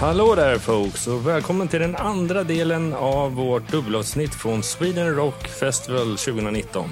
[0.00, 5.48] Hallå där folks och välkommen till den andra delen av vårt dubbelavsnitt från Sweden Rock
[5.48, 6.90] Festival 2019.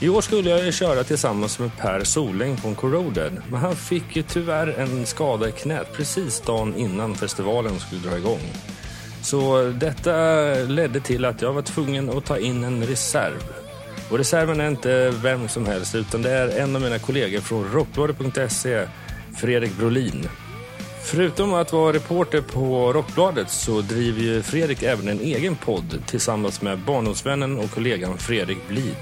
[0.00, 4.16] I år skulle jag ju köra tillsammans med Per Soläng från Corroded, men han fick
[4.16, 8.52] ju tyvärr en skada i knät precis dagen innan festivalen skulle dra igång.
[9.22, 10.12] Så detta
[10.68, 13.42] ledde till att jag var tvungen att ta in en reserv.
[14.10, 17.72] Och reserven är inte vem som helst, utan det är en av mina kollegor från
[17.72, 18.86] Rockbladet.se,
[19.36, 20.28] Fredrik Brolin.
[21.06, 26.62] Förutom att vara reporter på Rockbladet så driver ju Fredrik även en egen podd tillsammans
[26.62, 28.96] med barndomsvännen och kollegan Fredrik Blid.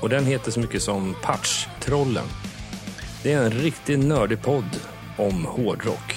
[0.00, 2.24] Och den heter så mycket som Patch-trollen.
[3.22, 4.80] Det är en riktigt nördig podd
[5.16, 6.14] om hårdrock.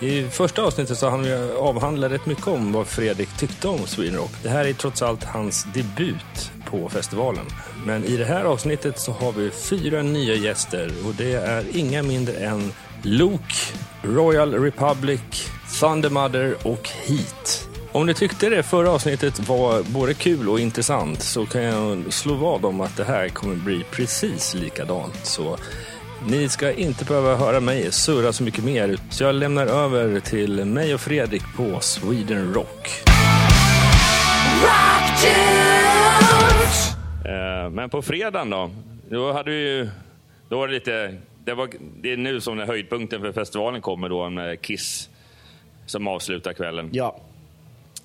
[0.00, 4.16] I första avsnittet så hann vi avhandla rätt mycket om vad Fredrik tyckte om Sweden
[4.16, 4.32] Rock.
[4.42, 7.44] Det här är trots allt hans debut på festivalen.
[7.86, 12.02] Men i det här avsnittet så har vi fyra nya gäster och det är inga
[12.02, 12.72] mindre än
[13.04, 13.54] Luke,
[14.02, 15.20] Royal Republic,
[15.80, 17.68] Thundermother och Heat.
[17.92, 22.34] Om ni tyckte det förra avsnittet var både kul och intressant så kan jag slå
[22.34, 25.26] vad om att det här kommer bli precis likadant.
[25.26, 25.56] Så
[26.26, 28.98] ni ska inte behöva höra mig surra så mycket mer.
[29.10, 32.90] Så jag lämnar över till mig och Fredrik på Sweden Rock.
[37.24, 38.70] Eh, Men på fredagen då?
[39.10, 39.90] Då hade vi ju...
[40.48, 41.14] Då var det lite...
[41.44, 41.68] Det, var,
[42.00, 45.10] det är nu som den höjdpunkten för festivalen kommer då med Kiss
[45.86, 46.90] som avslutar kvällen.
[46.92, 47.20] Ja.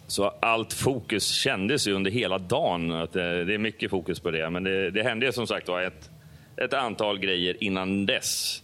[0.08, 2.92] Så allt fokus kändes ju under hela dagen.
[2.92, 4.50] Att det, det är mycket fokus på det.
[4.50, 6.10] Men det, det hände som sagt var ett,
[6.58, 8.64] ett antal grejer innan dess.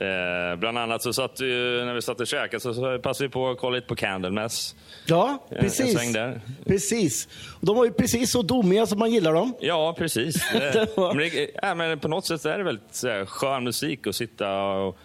[0.00, 3.48] Eh, bland annat så satt vi, när vi satt och käkade så, passade vi på
[3.48, 4.74] att kolla lite på Candlemass.
[5.06, 6.14] Ja, en precis.
[6.66, 7.28] Precis.
[7.60, 9.54] De var ju precis så domiga som man gillar dem.
[9.60, 10.50] Ja, precis.
[10.52, 14.06] Det men det, ja, men på något sätt är det väldigt så här, skön musik
[14.06, 14.98] att sitta och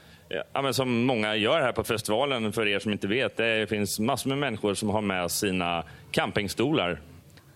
[0.54, 3.38] Ja, men som många gör här på festivalen, för er som inte vet.
[3.38, 7.02] Det finns massor med människor som har med sina campingstolar.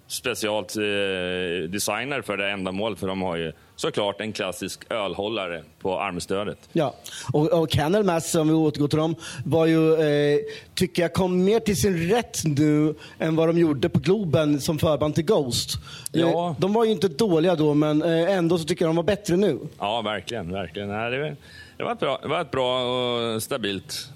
[0.07, 6.00] Specialt eh, designer för det ändamålet, för de har ju såklart en klassisk ölhållare på
[6.00, 6.69] armstödet.
[6.73, 6.95] Ja.
[7.34, 10.40] Och, och Candlemass, om vi återgår till dem, var ju, eh,
[10.75, 14.79] tycker jag kom mer till sin rätt nu än vad de gjorde på Globen som
[14.79, 15.78] förband till Ghost.
[16.12, 16.50] Ja.
[16.50, 19.03] Eh, de var ju inte dåliga då, men eh, ändå så tycker jag de var
[19.03, 19.59] bättre nu.
[19.79, 20.51] Ja, verkligen.
[20.51, 20.89] verkligen.
[21.78, 24.09] Det, var ett bra, det var ett bra och stabilt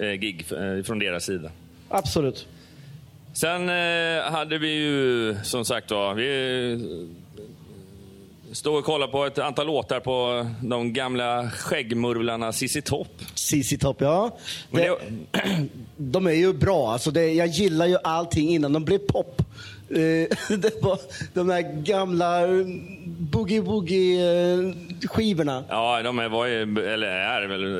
[0.00, 0.46] eh, gig
[0.86, 1.50] från deras sida.
[1.88, 2.46] Absolut.
[3.32, 3.68] Sen
[4.32, 7.16] hade vi ju som sagt var, vi
[8.56, 13.08] stod och kollade på ett antal låtar på de gamla skäggmurvlarna Cissi Topp.
[13.34, 14.36] CC Top, ja.
[14.70, 14.96] Men Det,
[15.96, 16.92] de är ju bra.
[16.92, 19.42] Alltså det, jag gillar ju allting innan de blev pop.
[19.90, 19.96] Eh,
[20.58, 20.98] det var
[21.34, 22.48] de där gamla eh,
[23.30, 25.64] boogie-woogie-skivorna.
[25.68, 27.70] Ja, de var ju, eller är väl eh,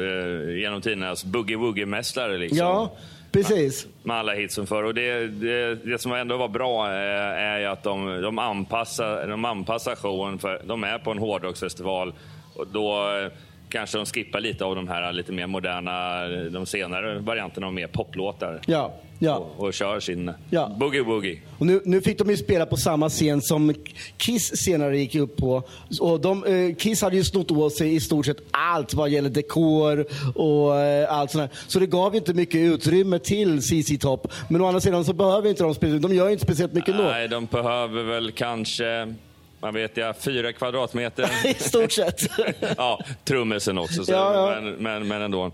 [0.61, 2.39] genom tidernas boogie-woogie-mästare.
[2.39, 2.59] Liksom.
[2.59, 2.93] Ja,
[3.33, 3.87] precis.
[4.03, 4.83] med alla hitsen för.
[4.83, 9.27] Och det, det, det som ändå var bra är, är ju att de, de, anpassar,
[9.27, 10.39] de anpassar showen.
[10.39, 12.15] för De är på en hårdrocksfestival
[12.55, 13.33] och då eh,
[13.69, 17.87] kanske de skippar lite av de här lite mer moderna, de senare varianterna av mer
[17.87, 18.61] poplåtar.
[18.67, 19.37] Ja, ja.
[19.37, 20.77] Och, och kör sin Ja.
[20.81, 21.39] boogie-woogie.
[21.59, 23.75] Och nu, nu fick de ju spela på samma scen som
[24.17, 25.63] Kiss senare gick upp på.
[26.01, 29.31] Och de, eh, Kiss hade ju snott åt sig i stort sett allt vad gäller
[29.31, 31.59] dekor och eh, allt sånt där.
[31.69, 34.33] Så det gav ju inte mycket utrymme till CC Top.
[34.49, 35.99] Men å andra sidan så behöver inte de spela.
[35.99, 37.03] De gör inte speciellt mycket ändå.
[37.05, 39.15] Nej, de behöver väl kanske,
[39.61, 41.31] vad vet jag, fyra kvadratmeter.
[41.51, 42.21] I stort sett.
[42.77, 44.61] ja, trummisen också, så, Ja, ja.
[44.61, 45.51] Men, men, men ändå.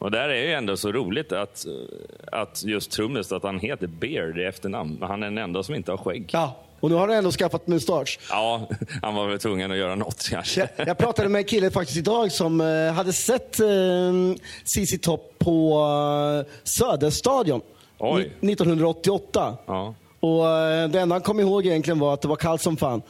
[0.00, 1.66] Och där är ju ändå så roligt att,
[2.32, 4.96] att just trummis, att han heter Beard i efternamn.
[5.00, 6.30] Men han är den enda som inte har skägg.
[6.32, 6.56] ja.
[6.80, 8.18] Och nu har han ändå skaffat mustasch.
[8.30, 8.68] Ja,
[9.02, 10.68] han var väl tvungen att göra något kanske.
[10.76, 13.66] Jag, jag pratade med en kille faktiskt idag som eh, hade sett eh,
[14.64, 15.72] CC Top på
[16.46, 17.60] eh, Söderstadion
[17.98, 18.32] Oj.
[18.40, 19.56] ni- 1988.
[19.66, 19.94] Ja.
[20.20, 23.02] Och eh, det enda han kom ihåg egentligen var att det var kallt som fan.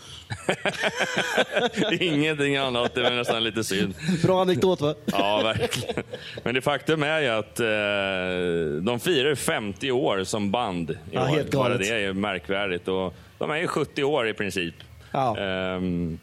[2.00, 3.94] Ingenting annat, det är nästan lite synd.
[4.22, 4.94] Bra anekdot va?
[5.04, 6.04] Ja, verkligen.
[6.44, 11.22] Men det faktum är ju att eh, de firar 50 år som band i Ja,
[11.22, 11.26] år.
[11.26, 11.78] helt Bara galet.
[11.88, 12.88] det är ju märkvärdigt.
[12.88, 14.74] Och de är ju 70 år i princip.
[15.12, 15.38] Ja.
[15.38, 16.18] Ehm,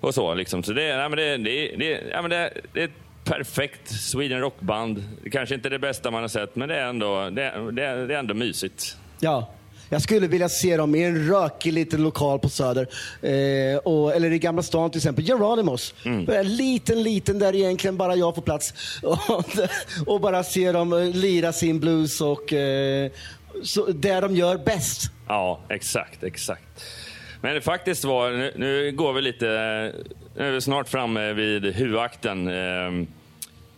[0.00, 0.62] och så liksom.
[0.62, 2.90] Så det, nej, men det, det, det, ja, men det, det är ett
[3.24, 5.04] perfekt Sweden Rock-band.
[5.32, 8.18] Kanske inte det bästa man har sett, men det är ändå, det, det, det är
[8.18, 8.96] ändå mysigt.
[9.20, 9.48] Ja.
[9.88, 12.86] Jag skulle vilja se dem i en rökig liten lokal på Söder.
[13.22, 15.24] Eh, och, eller i Gamla stan till exempel.
[15.24, 15.94] Geronimos.
[16.04, 16.30] Mm.
[16.30, 18.74] En liten, liten där egentligen bara jag får plats.
[19.02, 19.44] Och,
[20.06, 23.10] och bara se dem eh, lira sin blues och eh,
[23.62, 25.10] så, det de gör bäst.
[25.28, 26.62] Ja, exakt, exakt.
[27.40, 29.46] Men det faktiskt var, nu, nu går vi lite,
[30.36, 33.06] nu är vi snart framme vid huvudakten, eh,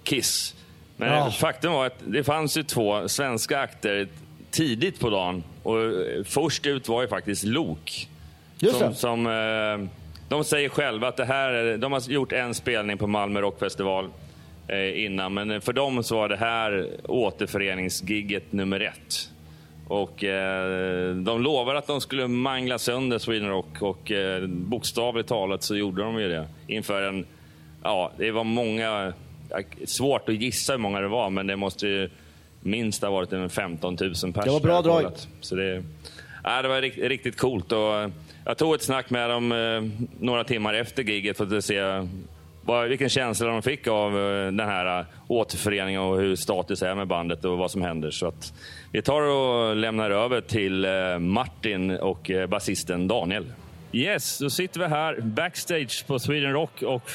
[0.04, 0.54] Kiss.
[0.96, 1.30] Men Ja.
[1.30, 4.08] faktum var att det fanns ju två svenska akter
[4.50, 5.42] tidigt på dagen.
[5.62, 8.08] Och eh, först ut var ju faktiskt Lok.
[8.60, 9.88] Just som, som, eh,
[10.28, 14.08] de säger själva att det här, är- de har gjort en spelning på Malmö Rockfestival
[14.68, 19.30] eh, innan, men för dem så var det här återföreningsgigget nummer ett.
[19.88, 25.62] Och eh, de lovade att de skulle mangla sönder Sweden Rock och eh, bokstavligt talat
[25.62, 26.46] så gjorde de ju det.
[26.66, 27.26] Inför en,
[27.82, 29.12] ja, det var många,
[29.86, 32.10] svårt att gissa hur många det var, men det måste ju
[32.70, 34.44] minst ha varit en 15 000 pers.
[34.44, 35.12] Det var bra drag.
[35.40, 35.82] Så det,
[36.44, 37.72] ja, det var rikt, riktigt coolt.
[37.72, 38.08] Och eh,
[38.44, 42.06] jag tog ett snack med dem eh, några timmar efter giget för att se
[42.68, 46.94] vad, vilken känsla de fick av eh, den här eh, återföreningen och hur status är
[46.94, 48.10] med bandet och vad som händer.
[48.10, 48.52] Så att
[48.92, 53.46] vi tar och lämnar över till eh, Martin och eh, basisten Daniel.
[53.92, 57.10] Yes, då sitter vi här backstage på Sweden Rock och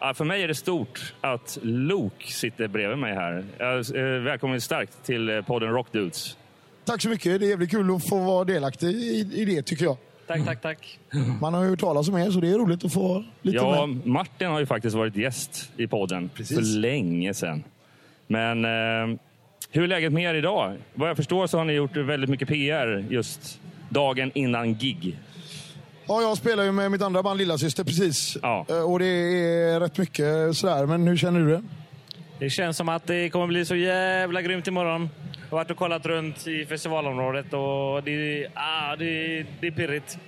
[0.00, 3.44] ja, för mig är det stort att Luke sitter bredvid mig här.
[3.58, 6.36] Eh, välkommen starkt till eh, podden Rock Dudes.
[6.84, 7.40] Tack så mycket.
[7.40, 9.96] Det är jävligt kul att få vara delaktig i, i det tycker jag.
[10.26, 10.98] Tack, tack, tack.
[11.40, 13.86] Man har ju hört talas om er så det är roligt att få lite Ja,
[13.86, 14.06] med.
[14.06, 16.56] Martin har ju faktiskt varit gäst i podden Precis.
[16.56, 17.64] för länge sedan.
[18.26, 19.18] Men eh,
[19.70, 20.76] hur är läget med er idag?
[20.94, 25.18] Vad jag förstår så har ni gjort väldigt mycket PR just dagen innan gig.
[26.10, 28.36] Ja, jag spelar ju med mitt andra band Lillasyster precis.
[28.42, 28.66] Ja.
[28.68, 30.86] Eh, Och det är rätt mycket sådär.
[30.86, 31.62] Men hur känner du det?
[32.38, 35.08] Det känns som att det kommer bli så jävla grymt imorgon.
[35.32, 40.18] Jag har varit och kollat runt i festivalområdet och det, ah, det, det är pirrigt.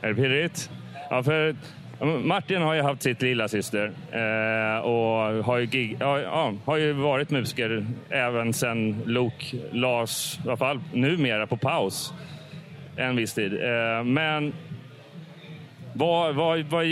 [0.00, 0.70] Är det pirrigt?
[1.10, 1.56] Ja, för
[2.24, 6.76] Martin har ju haft sitt lilla syster eh, och har ju, gig, ja, ja, har
[6.76, 12.12] ju varit musiker även sen Luke lades, i alla fall numera, på paus
[12.96, 13.52] en viss tid.
[13.52, 14.52] Eh, men
[15.96, 16.86] vad, vad, vad,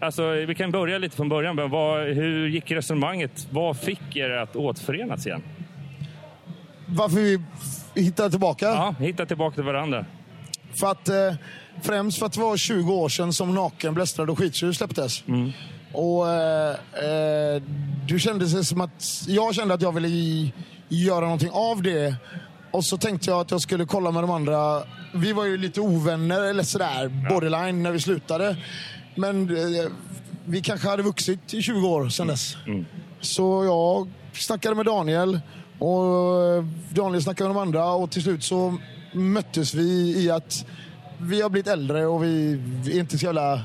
[0.00, 1.56] alltså, vi kan börja lite från början.
[1.56, 3.46] men Vad, hur gick resonemanget?
[3.50, 5.42] Vad fick er att återförenas igen?
[6.86, 7.40] Varför vi
[7.94, 8.66] hittade tillbaka?
[8.66, 10.04] Ja, hitta tillbaka till varandra.
[10.74, 11.34] För att, eh,
[11.82, 15.24] främst för att det var 20 år sedan som Naken, Blästrad och Skitsur släpptes.
[15.92, 17.62] Och eh, eh,
[18.06, 20.08] du kände sig som att, jag kände att jag ville
[20.88, 22.14] göra någonting av det.
[22.70, 24.82] Och så tänkte jag att jag skulle kolla med de andra.
[25.14, 28.56] Vi var ju lite ovänner eller sådär, borderline, när vi slutade.
[29.14, 29.90] Men eh,
[30.44, 32.56] vi kanske hade vuxit i 20 år sedan dess.
[33.20, 35.40] Så jag snackade med Daniel
[35.78, 38.78] och eh, Daniel snackade med de andra och till slut så
[39.12, 40.66] möttes vi i att
[41.20, 43.60] vi har blivit äldre och vi, är inte så jävla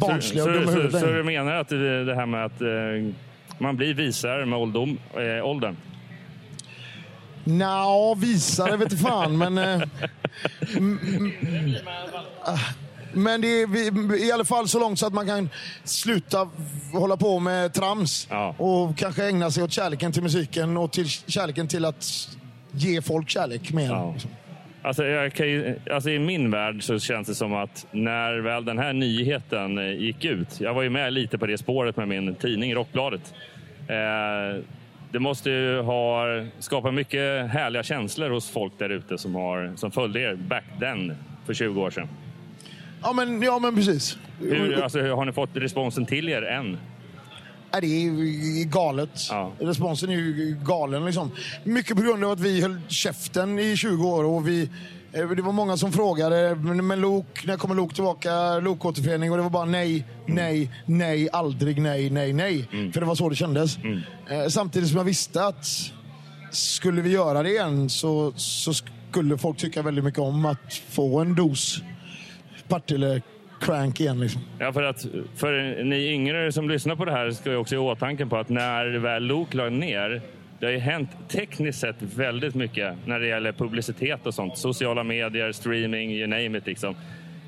[0.00, 3.14] barnsliga Så, och dumma så, så, så du menar att det, här med att eh,
[3.58, 5.76] man blir visare med åldom, eh, åldern?
[7.46, 9.58] Nja, visare vet du fan, men...
[9.58, 9.82] Eh,
[13.12, 15.48] men det är i alla fall så långt så att man kan
[15.84, 16.48] sluta
[16.92, 18.54] hålla på med trams Ja.
[18.58, 22.28] och kanske ägna sig åt kärleken till musiken och till kärleken till att
[22.72, 23.86] ge folk kärlek mer.
[23.86, 24.14] Ja.
[24.82, 28.92] Alltså, ju, alltså I min värld så känns det som att när väl den här
[28.92, 30.60] nyheten eh, gick ut.
[30.60, 33.34] Jag var ju med lite på det spåret med min tidning Rockbladet.
[33.88, 34.62] Eh,
[35.12, 36.24] det måste ju ha
[36.58, 41.14] skapat mycket härliga känslor hos folk där ute som, har, som följde er back then
[41.46, 42.08] för 20 år sedan.
[43.02, 44.18] Ja, men, ja, men precis.
[44.40, 46.78] Hur, alltså, har ni fått responsen till er än?
[47.70, 49.10] Ja, det är galet.
[49.30, 49.52] Ja.
[49.58, 51.04] Responsen är ju galen.
[51.04, 51.30] Liksom.
[51.64, 54.24] Mycket på grund av att vi höll käften i 20 år.
[54.24, 54.70] Och vi,
[55.12, 58.58] det var många som frågade, men, Lok, när kommer Lok tillbaka?
[58.58, 59.30] Lokåterförening?
[59.30, 62.68] Och det var bara nej, nej, nej, aldrig nej, nej, nej.
[62.92, 63.78] För det var så det kändes.
[64.30, 65.66] Eh, samtidigt som jag visste att
[66.50, 68.72] skulle vi göra det igen så, så
[69.10, 71.82] skulle folk tycka väldigt mycket om att få en dos
[72.68, 73.22] Partille
[73.60, 74.20] crank igen.
[74.20, 74.40] Liksom.
[74.58, 77.78] Ja, för att för ni yngre som lyssnar på det här ska ju också i
[77.78, 80.22] åtanke på att när väl Luke la ner
[80.66, 84.58] det har ju hänt tekniskt sett väldigt mycket när det gäller publicitet och sånt.
[84.58, 86.66] Sociala medier, streaming, you name it.
[86.66, 86.94] Liksom.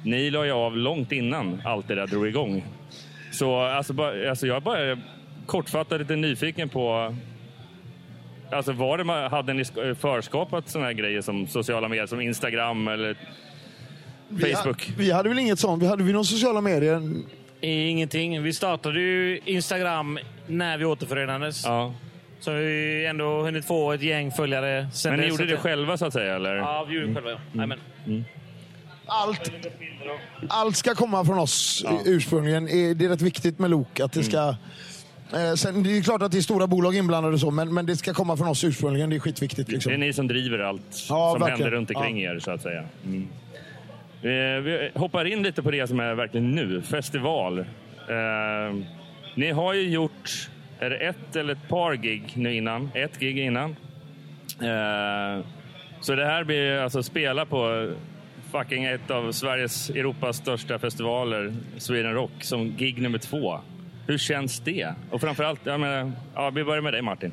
[0.04, 2.64] Ni la ju av långt innan allt det där drog igång.
[3.32, 4.98] Så alltså, bara, alltså jag bara
[5.46, 7.14] kortfattat lite nyfiken på
[8.52, 12.20] Alltså var det, man- hade ni sk- förskapat såna här grejer som sociala medier, som
[12.20, 13.16] Instagram eller
[14.28, 14.86] Vi, Facebook?
[14.86, 15.82] ha- vi hade väl inget sånt.
[15.82, 17.02] Vi hade vi någon sociala medier?
[17.60, 18.42] Ingenting.
[18.42, 21.64] Vi startade ju Instagram när vi återförenades.
[21.64, 21.94] Ja.
[22.40, 25.96] Så vi har ändå hunnit få ett gäng följare sen Men ni gjorde det själva
[25.96, 26.36] så att säga?
[26.36, 26.54] Eller?
[26.56, 27.30] Ja, vi gjorde det själva.
[27.30, 27.38] Ja.
[27.52, 27.78] Jajamän.
[29.06, 29.50] Allt,
[30.48, 32.66] allt ska komma från oss ursprungligen.
[32.68, 34.00] Eh, Det är rätt viktigt med Lok.
[34.00, 34.54] Att det ska...
[35.34, 37.86] Eh, sen, det är klart att det är stora bolag inblandade och så, men, men
[37.86, 39.10] det ska komma från oss ursprungligen.
[39.10, 39.68] Det är skitviktigt.
[39.70, 39.90] Liksom.
[39.90, 41.48] Det är ni som driver allt Ja, som verkligen.
[41.60, 42.84] händer runt omkring er, så att säga.
[43.04, 43.28] Mm.
[44.22, 47.58] Eh, Vi hoppar in lite på det som är verkligen nu, festival.
[47.58, 47.64] Eh,
[49.34, 52.90] ni har ju gjort är det ett eller ett par gig nu innan.
[52.94, 53.76] Ett gig innan.
[54.60, 55.44] Eh,
[56.00, 57.90] så det här blir alltså spela på
[58.52, 63.60] fucking ett av Sveriges, Europas största festivaler, Sweden Rock, som gig nummer två.
[64.06, 64.94] Hur känns det?
[65.10, 67.32] Och framförallt, jag menar, ja, vi börjar med dig Martin.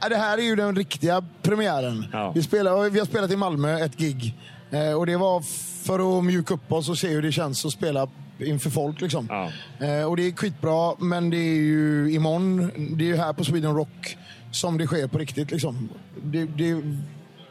[0.00, 2.06] Ja, det här är ju den riktiga premiären.
[2.12, 2.32] Ja.
[2.34, 4.34] Vi, spelar, vi har spelat i Malmö ett gig.
[4.70, 5.40] Eh, och det var
[5.84, 8.08] för att mjuka upp oss och se hur det känns att spela
[8.44, 9.00] inför folk.
[9.00, 9.26] Liksom.
[9.30, 9.50] Ja.
[9.86, 12.70] Eh, och det är skitbra, men det är ju imorgon.
[12.96, 14.16] Det är ju här på Sweden Rock
[14.50, 15.50] som det sker på riktigt.
[15.50, 15.88] Liksom.
[16.22, 16.82] Det, det,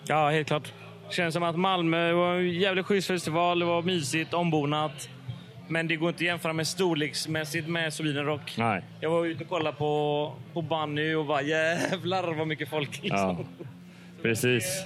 [0.08, 0.74] Ja, helt klart.
[1.10, 3.60] Känns som att Malmö var en jävligt schysst festival.
[3.60, 5.10] Det var mysigt, ombonat.
[5.68, 8.56] Men det går inte att jämföra med storleksmässigt med Sweden Rock.
[8.58, 8.84] Nej.
[9.00, 13.04] Jag var ute och kollade på, på Bunny och bara jävlar vad mycket folk.
[13.04, 13.20] Liksom.
[13.20, 13.66] Ja.
[14.22, 14.86] Precis.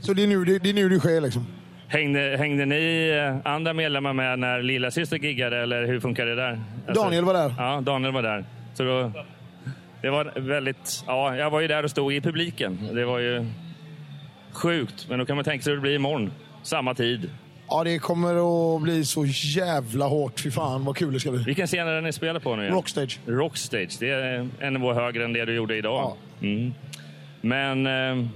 [0.00, 1.20] så det är, nu, det, det är nu det sker.
[1.20, 1.46] Liksom.
[1.94, 3.08] Hängde, hängde ni
[3.44, 6.60] eh, andra medlemmar med när lilla syster giggade eller hur funkar det där?
[6.88, 7.54] Alltså- Daniel var där.
[7.58, 8.44] Ja, Daniel var där.
[8.74, 9.12] Så då,
[10.02, 11.04] det var väldigt...
[11.06, 12.78] Ja, jag var ju där och stod i publiken.
[12.92, 13.46] Det var ju
[14.52, 15.06] sjukt.
[15.08, 16.32] Men då kan man tänka sig hur det blir imorgon.
[16.62, 17.30] Samma tid.
[17.68, 19.24] Ja, det kommer att bli så
[19.56, 20.40] jävla hårt.
[20.40, 21.42] Fy fan vad kul det ska bli.
[21.44, 22.62] Vilken scen är det ni spelar på nu?
[22.62, 22.74] igen?
[22.74, 23.18] Rockstage.
[23.26, 23.96] Rockstage.
[24.00, 26.16] Det är en nivå högre än det du gjorde idag.
[26.42, 26.72] Mm.
[27.40, 28.26] Men eh,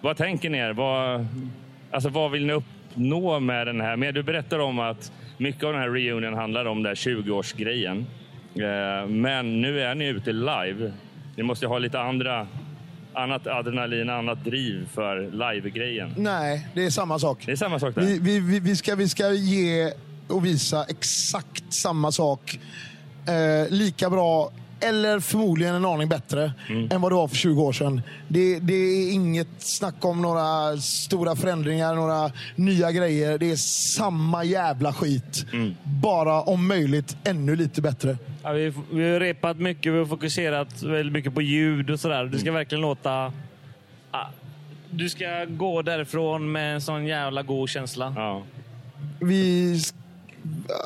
[0.00, 0.72] vad tänker ni er?
[0.72, 1.26] Vad,
[1.92, 3.96] alltså, vad vill ni uppnå med den här?
[3.96, 8.04] Men du berättar om att mycket av den här reunion handlar om den här 20-årsgrejen.
[8.54, 10.92] Eh, men nu är ni ute live.
[11.36, 12.46] Ni måste ha lite andra,
[13.12, 16.14] annat adrenalin, annat driv för live-grejen.
[16.16, 17.42] Nej, det är samma sak.
[17.46, 18.02] Det är samma sak där.
[18.02, 19.92] Vi, vi, vi, vi, ska, vi ska ge
[20.28, 22.58] och visa exakt samma sak.
[23.28, 26.52] Eh, lika bra, eller förmodligen en aning bättre,
[26.90, 28.02] än vad det var för 20 år sedan.
[28.28, 33.38] Det, det är inget snack om några stora förändringar, några nya grejer.
[33.38, 33.56] Det är
[33.96, 35.46] samma jävla skit.
[35.82, 38.16] Bara om möjligt ännu lite bättre.
[38.42, 42.24] Ja, vi, vi har repat mycket, vi har fokuserat väldigt mycket på ljud och sådär.
[42.24, 43.32] Det ska verkligen låta...
[44.10, 44.26] Ah,
[44.90, 48.12] du ska gå därifrån med en sån jävla god känsla.
[48.16, 48.42] Ja.
[49.20, 49.80] Vi,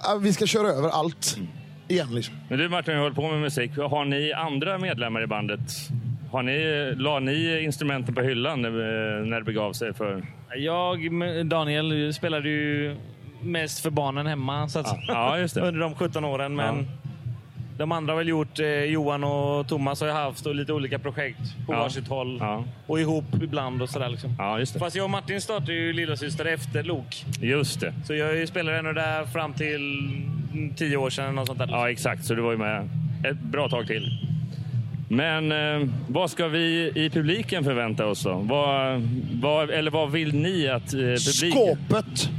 [0.03, 1.39] ja, vi ska köra över allt
[1.89, 2.15] igen.
[2.15, 2.35] Liksom.
[2.49, 3.77] Men du Martin, har hållit på med musik.
[3.77, 5.61] Har ni andra medlemmar i bandet?
[6.31, 8.71] Har ni, la ni instrumenten på hyllan när,
[9.25, 9.95] när det begav sig?
[9.95, 10.27] För...
[10.57, 11.11] Jag,
[11.47, 12.97] Daniel, spelade ju
[13.43, 15.61] mest för barnen hemma så att, Ja, ja, just det.
[15.69, 16.57] under de 17 åren.
[16.57, 17.06] Men Ja.
[17.79, 20.99] De andra har väl gjort, eh, Johan och Thomas har ju haft och lite olika
[20.99, 21.79] projekt på Ja.
[21.79, 22.37] varsitt håll.
[22.41, 22.65] Ja.
[22.87, 24.09] Och ihop ibland och sådär.
[24.09, 24.35] Liksom.
[24.39, 24.79] Ja, just det.
[24.79, 27.25] Fast jag och Martin startade ju lillasyster efter Lok.
[27.41, 27.95] Just det.
[28.05, 30.11] Så jag spelade ändå där fram till
[30.77, 31.39] tio år sedan.
[31.39, 31.69] Och sånt där.
[31.71, 32.25] Ja, exakt.
[32.25, 32.89] Så du var ju med
[33.25, 34.19] ett bra tag till.
[35.09, 38.35] Men eh, vad ska vi i publiken förvänta oss då?
[38.35, 39.01] Vad,
[39.41, 41.51] vad, eller vad vill ni att eh, publiken...
[41.53, 42.31] Skåpet.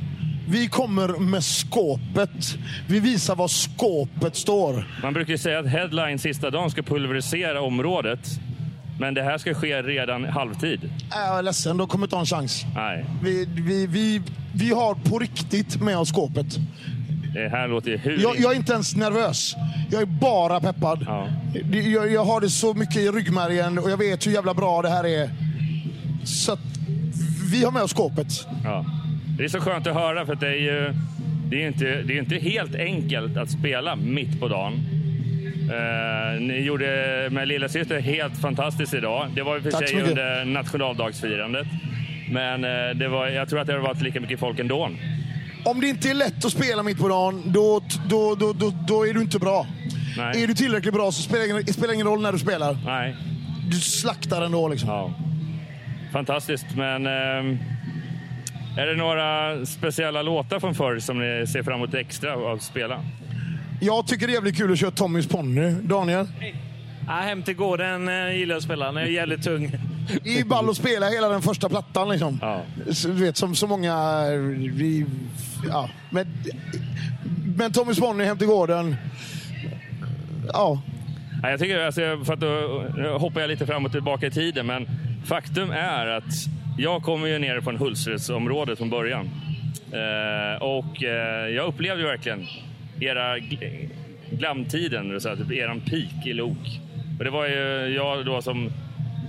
[0.50, 2.58] Vi kommer med skåpet.
[2.88, 4.88] Vi visar var skåpet står.
[5.04, 8.20] Man brukar ju säga att headline sista dagen ska pulverisera området.
[9.00, 10.84] Men det här ska ske redan halvtid.
[10.84, 10.90] Äh,
[11.28, 12.66] Jag är ledsen, de kommer inte ha en chans.
[12.76, 14.22] Nej, Vi, vi, vi,
[14.54, 16.46] vi har på riktigt med oss skåpet.
[17.34, 18.18] det här låter ju hur...
[18.22, 19.56] Jag, jag är inte ens nervös.
[19.92, 21.04] Jag är bara peppad.
[21.08, 21.28] Ja.
[21.72, 24.90] Jag, jag har det så mycket i ryggmärgen och jag vet hur jävla bra det
[24.90, 25.30] här är.
[26.24, 26.60] Så att
[27.52, 28.28] vi har med oss skåpet.
[28.64, 28.86] Ja.
[29.38, 30.94] Det är så skönt att höra för att det är ju
[31.50, 34.74] det är inte, det är inte helt enkelt att spela mitt på dagen.
[35.72, 39.28] Eh, ni gjorde med lilla syster helt fantastiskt idag.
[39.36, 41.68] Det var ju för Tack sig under nationaldagsfirandet.
[42.32, 44.90] Men eh, det var, jag tror att det har varit lika mycket folk ändå.
[45.66, 49.08] Om det inte är lätt att spela mitt på dagen, då, då, då, då, då
[49.08, 49.68] är du inte bra.
[50.18, 50.44] Nej.
[50.44, 52.78] Är du tillräckligt bra så spelar det ingen, spelar ingen roll när du spelar.
[52.86, 53.16] Nej.
[53.72, 54.68] Du slaktar ändå.
[54.68, 54.90] Liksom.
[54.90, 55.14] Ja.
[56.12, 57.58] Fantastiskt, men ehm,
[58.78, 63.04] är det några speciella låtar från förr som ni ser fram emot extra att spela?
[63.82, 65.72] Jag tycker det är jävligt kul att köra Tommys ponny.
[65.72, 66.28] Daniel?
[67.08, 68.86] Ja, hem till gården eh, gillar jag att spela.
[68.86, 69.72] Den är jävligt tung.
[70.24, 72.10] Det är ball att spela hela den första plattan.
[72.10, 72.40] Liksom.
[72.42, 72.62] Ja.
[72.92, 74.26] Så, du vet, som så många...
[74.58, 75.06] Vi,
[75.70, 75.90] ja.
[76.10, 76.28] men,
[77.58, 78.96] men Tommys ponny, Hem till gården.
[80.54, 80.82] Ja,
[81.44, 84.32] Ja, jag tycker, alltså, för att då nu hoppar jag lite fram och tillbaka i
[84.32, 84.88] tiden, men
[85.26, 86.34] faktum är att
[86.78, 89.30] jag kommer ju ner från Hultsfredsområdet från början.
[89.92, 92.46] Eh, och eh, jag upplevde ju verkligen
[93.00, 93.90] era gl-
[94.30, 96.80] glamtiden, så typ eran peak i Lok.
[97.18, 98.70] Och det var ju jag då som...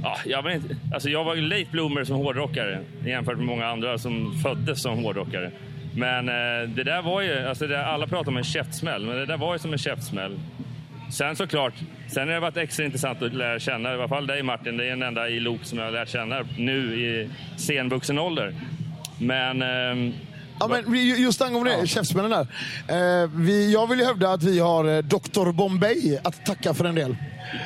[0.02, 3.66] Ja, jag, var inte, alltså jag var ju late bloomer som hårdrockare jämfört med många
[3.66, 5.50] andra som föddes som hårdrockare.
[5.96, 9.26] Men eh, det där var ju, alltså det, alla pratar om en käftsmäll, men det
[9.26, 10.38] där var ju som en käftsmäll.
[11.10, 11.74] Sen såklart,
[12.08, 14.84] sen har det varit extra intressant att lära känna, i alla fall dig Martin, det
[14.84, 18.54] är den enda i Lok som jag har lärt känna nu i senvuxen ålder.
[19.18, 20.12] Men ehm,
[20.60, 23.22] Ja, men just angående det, käftsmällen där.
[23.22, 26.84] Eh, vi, jag vill ju hävda att vi har eh, Dr Bombay att tacka för
[26.84, 27.16] en del.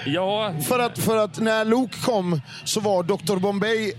[0.06, 3.92] Ja, För att, för att när Luke kom så var Dr Bombay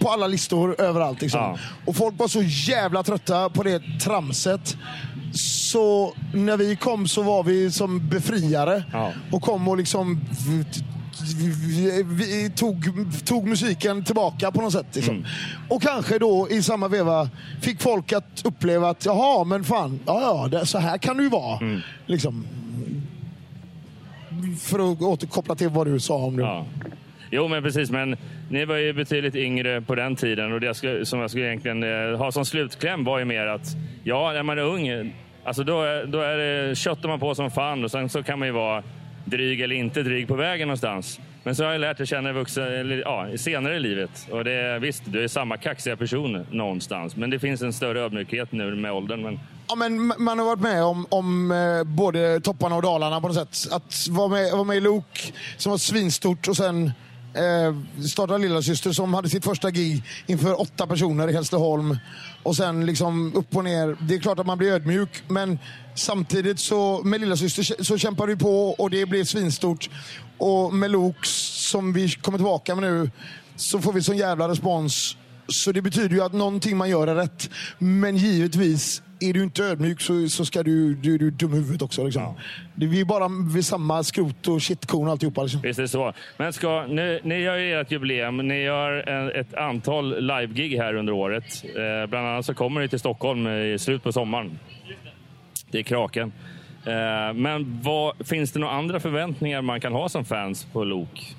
[0.00, 1.22] på alla listor överallt.
[1.22, 1.40] Liksom.
[1.40, 1.58] Ja.
[1.84, 4.76] Och folk var så jävla trötta på det tramset.
[5.32, 9.12] Så när vi kom så var vi som befriare Ja.
[9.32, 10.20] och kom och liksom
[12.04, 12.84] vi, tog,
[13.24, 14.86] tog musiken tillbaka på något sätt.
[14.92, 15.14] Liksom.
[15.14, 15.26] Mm.
[15.68, 17.28] Och kanske då i samma veva
[17.60, 21.28] fick folk att uppleva att jaha, men fan, ja, ja, så här kan det ju
[21.28, 21.58] vara.
[21.58, 21.80] Mm.
[22.06, 22.46] Liksom.
[24.60, 26.42] För att återkoppla till vad du sa om det.
[26.42, 26.64] Ja.
[27.30, 27.90] Jo, men precis.
[27.90, 28.16] Men
[28.50, 31.46] ni var ju betydligt yngre på den tiden och det jag skulle, som jag skulle
[31.46, 33.66] egentligen eh, ha som slutkläm var ju mer att
[34.04, 35.14] ja, när man är ung,
[35.44, 38.38] alltså då, är- då är det, köttar man på som fan och sen så kan
[38.38, 38.82] man ju vara
[39.24, 41.20] dryg eller inte dryg på vägen någonstans.
[41.44, 44.26] Men så har jag lärt känna vuxen, eller, ja, senare i livet.
[44.30, 48.00] Och det, är- visst, du är samma kaxiga person någonstans, men det finns en större
[48.00, 49.22] ödmjukhet nu med åldern.
[49.22, 53.28] Men Ja, men man har varit med om, om eh, både topparna och dalarna på
[53.28, 53.72] något sätt.
[53.72, 56.92] Att vara med, vara med i LOK, som var svinstort och sen
[57.36, 61.98] eh, startade Lilla Syster som hade sitt första gig inför åtta personer i Hässleholm.
[62.42, 63.96] Och sen liksom upp och ner.
[64.00, 65.58] Det är klart att man blir ödmjuk, men
[65.94, 69.90] samtidigt så med Lilla Syster så kämpar vi på och det blir svinstort.
[70.38, 73.10] Och med Lok som vi kommer tillbaka med nu
[73.56, 75.16] så får vi sån jävla respons.
[75.48, 77.50] Så det betyder ju att någonting man gör är rätt.
[77.78, 82.04] Men givetvis, är du inte ödmjuk så, så ska du, du, du dum huvudet också.
[82.04, 82.34] Liksom.
[82.74, 85.42] Det, vi är bara vid samma skrot och shitkorn alltihopa.
[85.42, 85.60] Liksom.
[85.60, 86.12] Visst är det så.
[86.36, 88.36] Men ska, ni, ni gör ju ert jubileum.
[88.36, 91.64] Ni gör en, ett antal live-gig här under året.
[91.64, 94.58] Eh, bland annat så kommer ni till Stockholm i slutet på sommaren.
[95.70, 96.32] Det är Kraken.
[96.84, 101.36] Eh, men vad, finns det några andra förväntningar man kan ha som fans på Lok?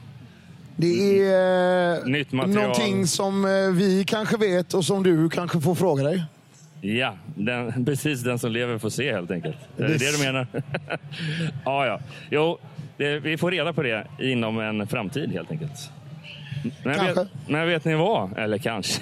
[0.76, 2.62] Det är eh, Nytt material.
[2.62, 6.24] någonting som eh, vi kanske vet och som du kanske får fråga dig.
[6.82, 9.58] Ja, den, precis den som lever får se helt enkelt.
[9.78, 10.48] Är det Det- det du menar?
[11.66, 12.00] ja, ja.
[12.32, 12.58] Jo,
[12.98, 15.92] det, vi får reda på det inom en framtid helt enkelt.
[16.84, 17.14] Men Kanske.
[17.24, 18.38] vet, men vet ni vad?
[18.38, 19.02] Eller kanske.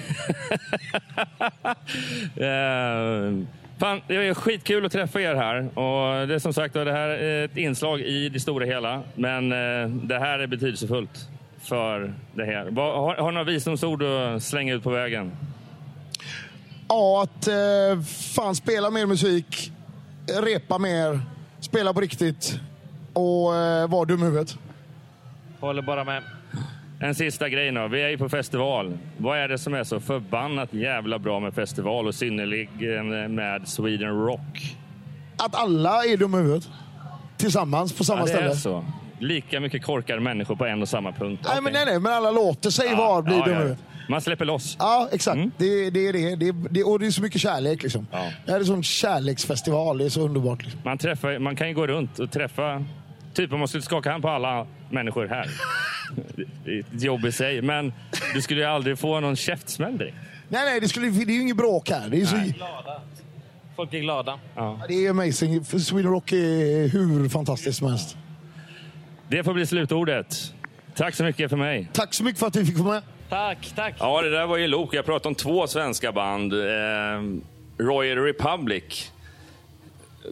[2.36, 3.32] eh,
[3.78, 5.78] fan, det är skitkul att träffa er här.
[5.78, 9.02] Och det är som sagt det här är ett inslag i det stora hela.
[9.14, 11.28] Men eh, det här är betydelsefullt
[11.60, 12.70] för det här.
[12.70, 15.32] Har, har du några visdomsord att slänga ut på vägen?
[16.88, 18.02] Ja, att eh,
[18.34, 19.72] fan spela mer musik,
[20.42, 21.20] repa mer,
[21.60, 22.58] spela på riktigt
[23.12, 24.56] och eh, vara dum i huvudet.
[25.60, 26.22] Håller bara med.
[27.00, 27.88] En sista grej då.
[27.88, 28.98] Vi är ju på festival.
[29.16, 34.26] Vad är det som är så förbannat jävla bra med festival och synnerligen med Sweden
[34.26, 34.76] Rock?
[35.36, 36.68] Att alla är dumma i huvudet.
[37.36, 38.50] Tillsammans på samma Ja, det ställe.
[38.50, 38.84] är så.
[39.18, 41.42] Lika mycket korkade människor på en och samma punkt.
[41.44, 41.72] Nej, men Okej.
[41.72, 43.76] nej, nej, men alla låter sig Ja, var bli ja, dumma i ja.
[44.08, 44.76] Man släpper loss.
[44.78, 45.36] Ja, exakt.
[45.36, 45.50] Mm.
[45.56, 46.36] Det, det är det.
[46.36, 47.82] det, det och det är så mycket kärlek.
[47.82, 48.06] Liksom.
[48.12, 48.32] Ja.
[48.46, 49.98] Det här är som en kärleksfestival.
[49.98, 50.62] Det är så underbart.
[50.62, 50.80] Liksom.
[50.84, 52.84] Man, träffar, man kan ju gå runt och träffa...
[53.34, 55.50] Typ om man skulle skaka hand på alla människor här.
[56.64, 57.92] Det är ett jobb i sig, men
[58.34, 60.16] du skulle ju aldrig få någon käftsmäll direkt.
[60.48, 62.08] Nej, nej, det, skulle, det är ju inget bråk här.
[62.08, 63.02] Det är, så, Glada.
[63.76, 64.38] Folk är glada.
[64.54, 64.80] Ja.
[64.88, 65.64] det är amazing.
[65.64, 68.16] Sweden Rock är hur fantastiskt som helst.
[69.28, 70.54] Det får bli slutordet.
[70.94, 71.88] Tack så mycket för mig.
[71.92, 73.02] Tack så mycket för att vi fick vara med.
[73.28, 73.94] Tack, tack.
[73.98, 74.94] Ja, det där var ju Lok.
[74.94, 76.52] Jag pratade om två svenska band.
[76.52, 77.22] Eh,
[77.78, 79.12] Royal Republic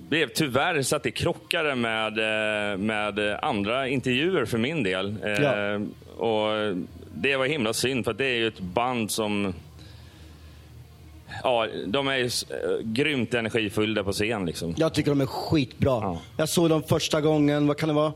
[0.09, 5.17] blev tyvärr så att det krockade med, eh, med andra intervjuer för min del.
[5.25, 5.75] Eh, Ja.
[6.27, 6.77] och
[7.15, 9.55] det var himla synd, för det är ju ett band som...
[11.45, 12.31] Ja, de är ju eh,
[12.83, 14.47] grymt energifyllda på scen.
[14.47, 14.75] Liksom.
[14.77, 15.91] Jag tycker de är skitbra.
[15.91, 16.19] Ja.
[16.37, 18.13] Jag såg dem första gången, vad kan det vara?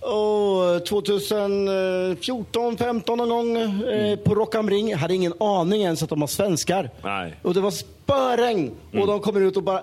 [0.00, 3.56] Oh, 2014, 15 någon gång
[3.88, 4.88] eh, på Rock am Ring.
[4.90, 6.90] Jag hade ingen aning ens att de var svenskar.
[7.04, 7.34] Nej.
[7.42, 8.70] Och det var spöregn
[9.00, 9.82] och de kommer ut och bara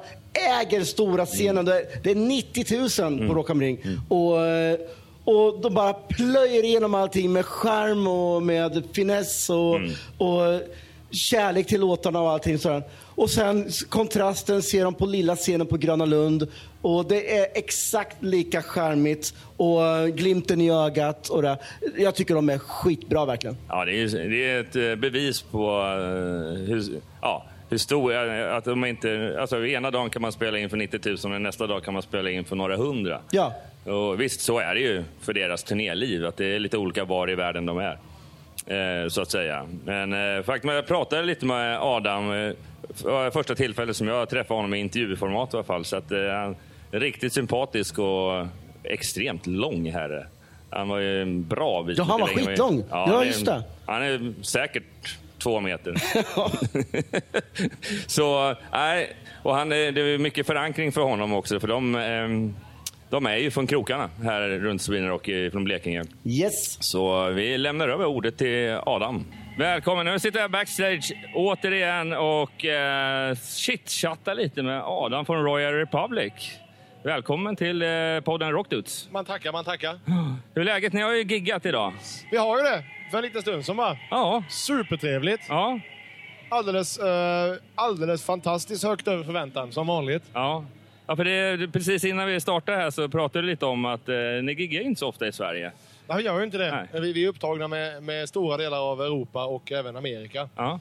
[0.62, 1.66] äger stora scenen.
[1.66, 3.80] Det är- Det är 90 000 på Rock am Ring.
[4.10, 4.78] Och, eh,
[5.24, 9.76] och de bara plöjer igenom allting med charm och med finess och,
[10.18, 10.62] och
[11.12, 12.84] kärlek till låtarna och allting sådär.
[13.16, 16.48] Och sen kontrasten ser de på lilla scenen på Gröna Lund.
[16.82, 21.30] Och det är exakt lika charmigt och eh, glimten i ögat.
[21.30, 21.58] Och det.
[21.98, 23.58] Jag tycker de är skitbra verkligen.
[23.70, 28.14] Ja, det är, det är ett eh, bevis på eh, hur, ja, hur stor...
[28.14, 31.68] Att de inte, alltså, ena dagen kan man spela in för 90 000 och nästa
[31.68, 33.20] dag kan man spela in för några hundra.
[33.32, 33.54] Ja.
[33.84, 36.26] Och visst, så är det ju för deras turnéliv.
[36.26, 37.98] Att det är lite olika var i världen de är.
[38.68, 39.68] Eh, så att säga.
[39.86, 42.32] Men eh, faktum är att jag pratade lite med Adam.
[42.32, 42.54] Eh,
[43.34, 45.86] första tillfället som jag träffade honom i intervjuformat i alla fall.
[45.86, 46.56] Så att, han
[46.92, 48.48] är riktigt sympatisk och
[48.84, 50.28] extremt lång herre.
[50.70, 52.84] Han var ju en bra bit Ja, han var skitlång.
[52.90, 53.64] Ja, är- just det.
[53.86, 55.96] Han är säkert två meter.
[58.08, 62.56] så, nej, och han, är- det är mycket förankring för honom också, för de, ehm,
[63.10, 66.04] de är ju från krokarna här runt Sweden Rock från Blekinge.
[66.26, 66.84] Yes.
[66.84, 69.26] Så vi lämnar över ordet till Adam.
[69.58, 70.06] Välkommen!
[70.06, 76.34] Nu sitter jag backstage återigen och eh, chitchattar lite med Adam från Royal Republic.
[77.04, 77.88] Välkommen till eh,
[78.26, 79.08] podden Rockdudes.
[79.12, 80.00] Man tackar, man tackar.
[80.54, 80.94] Hur är läget?
[80.94, 81.94] Ni har ju giggat idag.
[82.32, 83.98] Vi har ju det för en liten stund som bara.
[84.10, 85.44] Ja, Supertrevligt.
[85.50, 85.80] ja,
[86.50, 90.24] Alldeles, eh, alldeles fantastiskt högt över förväntan, som vanligt.
[90.34, 90.66] ja.
[91.08, 94.16] Ja för det, precis innan vi startade här så pratade du lite om att eh,
[94.44, 95.72] ni giggar inte så ofta i Sverige.
[96.08, 96.88] Nej, vi gör ju inte det.
[96.94, 100.50] Vi, vi är upptagna med, med stora delar av Europa och även Amerika.
[100.56, 100.80] Ja.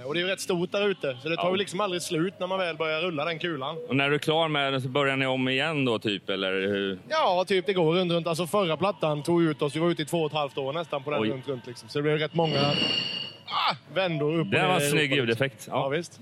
[0.00, 1.50] Eh, och det är ju rätt stort där ute, så det tar Ja.
[1.50, 3.76] ju liksom aldrig slut när man väl börjar rulla den kulan.
[3.88, 6.30] Och när du är klar med det så börjar ni om igen då, typ?
[6.30, 6.98] Eller hur?
[7.08, 8.26] Ja, typ det går runt, runt.
[8.26, 10.72] Alltså förra plattan tog ut oss, vi var ute i två och ett halvt år
[10.72, 11.28] nästan på den Oj.
[11.30, 11.88] runt, runt liksom.
[11.88, 15.16] Så det blev rätt många ah, vändor upp Det var en snygg Europa, liksom.
[15.16, 15.66] ljudeffekt.
[15.70, 15.88] Ja, Ja.
[15.88, 16.20] visst.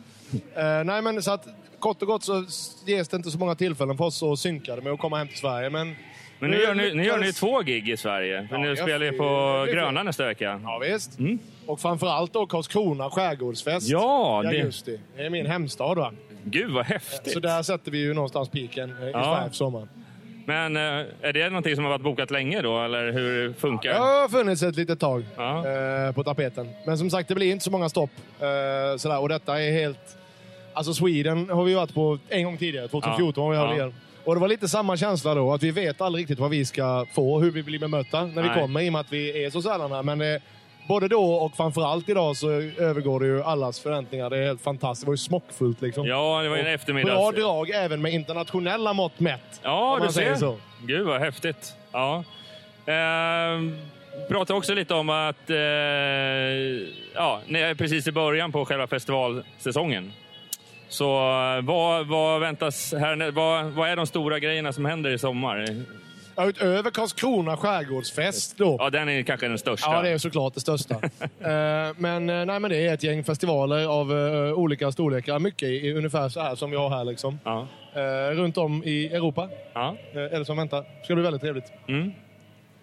[0.54, 1.46] Eh, nej, men så att
[1.80, 2.44] kort och gott så
[2.86, 5.28] ges det inte så många tillfällen för oss att synka det med att komma hem
[5.28, 5.70] till Sverige.
[5.70, 5.94] Men,
[6.38, 8.48] Men nu gör ni, nu gör ni två gig i Sverige.
[8.50, 9.24] Ja, nu spelar ni på
[9.58, 10.04] det blir Gröna fint.
[10.06, 10.60] nästa vecka.
[10.64, 11.18] Ja, visst.
[11.66, 15.00] Och framförallt då Karlskrona skärgårdsfest Ja, i det- augusti.
[15.16, 15.94] Det är min hemstad.
[15.98, 16.12] Va?
[16.44, 17.32] Gud vad häftigt!
[17.32, 19.22] Så där sätter vi ju någonstans piken eh, i Ja.
[19.24, 19.88] Sverige för sommaren.
[20.46, 20.82] Men eh,
[21.22, 24.00] är det någonting som har varit bokat länge då, eller hur funkar Det det?
[24.04, 25.66] har funnits ett litet tag Ja.
[26.06, 26.68] eh, på tapeten.
[26.86, 28.10] Men som sagt, det blir inte så många stopp.
[28.98, 29.20] Sådär.
[29.20, 30.14] Och detta är helt...
[30.78, 33.74] Alltså Sweden har vi varit på en gång tidigare, 2014 var vi här Ja.
[33.74, 33.94] igen.
[34.24, 37.06] Och det var lite samma känsla då, att vi vet aldrig riktigt vad vi ska
[37.14, 38.60] få, hur vi blir bemötta när vi Nej.
[38.60, 40.02] kommer, i och med att vi är så sällan här.
[40.02, 40.40] Men eh,
[40.88, 44.30] både då och framförallt idag så övergår det ju allas förväntningar.
[44.30, 45.04] Det är helt fantastiskt.
[45.04, 46.06] Det var ju smockfullt liksom.
[46.06, 47.14] Ja, det var ju en Och eftermiddag.
[47.14, 49.60] Bra drag även med internationella mått mätt.
[49.62, 50.40] Ja, du säger ser.
[50.40, 50.56] så.
[50.82, 51.74] Gud vad häftigt.
[51.92, 52.24] Ja.
[52.86, 53.76] Ehm,
[54.28, 55.56] pratade också lite om att eh,
[57.14, 57.40] ja,
[57.78, 60.12] precis i början på själva festivalsäsongen.
[60.88, 63.30] Så eh, vad, vad väntas här?
[63.30, 65.66] Vad, vad är de stora grejerna som händer i sommar?
[66.36, 68.76] Ja, utöver Karlskrona skärgårdsfest då.
[68.78, 69.90] Ja, den är kanske den största.
[69.90, 70.94] Ja, det är såklart det största.
[71.40, 74.10] Eh, men, eh, nej, men det är ett gäng festivaler av
[74.56, 75.38] olika storlekar.
[75.38, 77.04] Mycket i, ungefär så här som vi har här.
[77.04, 77.38] Liksom.
[77.44, 77.66] Ja.
[78.32, 79.48] Runt om i Europa.
[79.72, 79.96] Ja.
[80.12, 80.82] Eller som väntar.
[80.82, 81.72] Det ska bli väldigt trevligt.
[81.88, 82.12] Mm.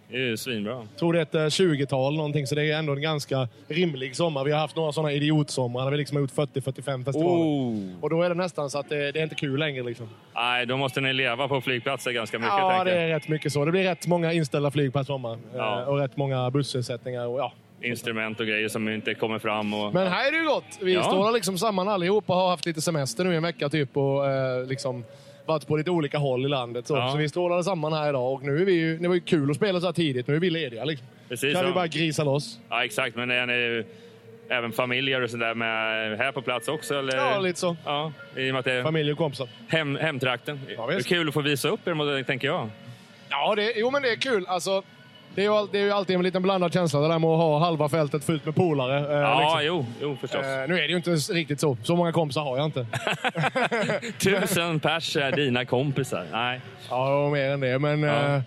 [0.10, 0.74] Det är ju svinbra.
[0.74, 4.16] Jag tror det är ett eh, 20-tal någonting, så det är ändå en ganska rimlig
[4.16, 4.44] sommar.
[4.44, 7.44] Vi har haft några sådana idiotsomrar där vi liksom har gjort 40-45 festivaler.
[7.46, 7.84] Oh.
[8.02, 9.84] Och då är det nästan så att det, det är inte kul längre.
[9.84, 10.10] Liksom.
[10.36, 12.54] Nej, då måste ni leva på flygplatser ganska mycket.
[12.58, 13.66] Ja, det är rätt mycket så.
[13.66, 15.34] Det blir rätt många inställda flyg per sommar.
[15.34, 15.86] Eh, Ja.
[15.86, 17.28] och rätt många bussersättningar.
[17.28, 17.54] Och, ja.
[17.82, 19.74] Instrument och grejer som inte kommer fram.
[19.74, 19.94] Och...
[19.94, 20.64] Men här är det ju gott.
[20.82, 21.04] Vi Ja.
[21.04, 24.28] står liksom samman allihopa och har haft lite semester nu i en vecka typ och
[24.32, 25.04] eh, liksom
[25.46, 26.88] varit på lite olika håll i landet.
[26.88, 27.10] Så, Ja.
[27.12, 29.52] så vi strålade samman här idag och nu är vi ju, det var ju kul
[29.52, 30.28] att spela så här tidigt.
[30.28, 31.08] Nu är vi lediga liksom.
[31.30, 31.68] Precis, kan ja.
[31.68, 32.60] vi bara grisa loss.
[32.70, 33.16] Ja, exakt.
[33.16, 33.84] Men är ni
[34.50, 36.96] även familjer och sådär med här på plats också?
[37.00, 37.18] Eller?
[37.18, 37.78] Ja, lite så.
[37.86, 39.50] Ja, i och med Familj och kompisar.
[39.68, 40.60] hem, hemtrakten.
[40.78, 42.70] Ja, det är kul att få visa upp er, tänker jag.
[43.30, 44.46] Ja, det, jo men det är kul.
[44.48, 44.84] Alltså,
[45.36, 47.38] det, är ju, det är ju alltid en liten blandad känsla det där med att
[47.38, 49.00] ha halva fältet fullt med polare.
[49.00, 49.60] eh, Ja, liksom.
[49.66, 50.42] jo, jo förstås.
[50.46, 51.78] Eh, nu är det ju inte riktigt så.
[51.84, 52.86] Så många kompisar har jag inte.
[54.20, 56.26] Tusen pers är dina kompisar.
[56.32, 56.62] Nej.
[56.90, 57.80] Ja, mer än det.
[57.80, 58.36] Men, Ja.
[58.36, 58.42] eh,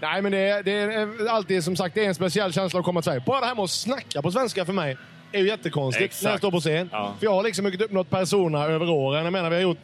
[0.00, 2.84] nej, men det, är- det är alltid som sagt det är en speciell känsla att
[2.86, 3.22] komma till Sverige.
[3.26, 4.96] Bara det här med att snacka på svenska för mig
[5.32, 6.22] är ju jättekonstigt Exakt.
[6.24, 6.88] när jag står på scen.
[6.92, 7.14] Ja.
[7.18, 9.24] För jag har liksom byggt upp något persona över åren.
[9.24, 9.78] Jag menar, vi har gjort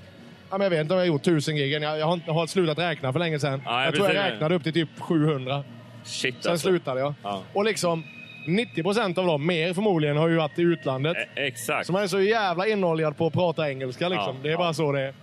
[0.50, 1.72] Ja, men jag vet inte om jag har gjort tusen gig.
[1.72, 3.62] Jag, jag, har, jag har slutat räkna för länge sedan.
[3.64, 5.64] Ja, jag jag tror jag räknade upp till typ 700.
[6.06, 6.68] Shit Sen alltså.
[6.68, 7.14] slutade jag.
[7.22, 7.42] Ja.
[7.52, 8.04] Och liksom
[8.46, 11.16] 90 procent av dem, mer förmodligen, har ju varit i utlandet.
[11.16, 11.86] E- Exakt.
[11.86, 14.08] Så man är så jävla inoljad på att prata engelska.
[14.08, 14.34] Liksom.
[14.36, 14.58] Ja, det är ja.
[14.58, 15.14] bara så det är.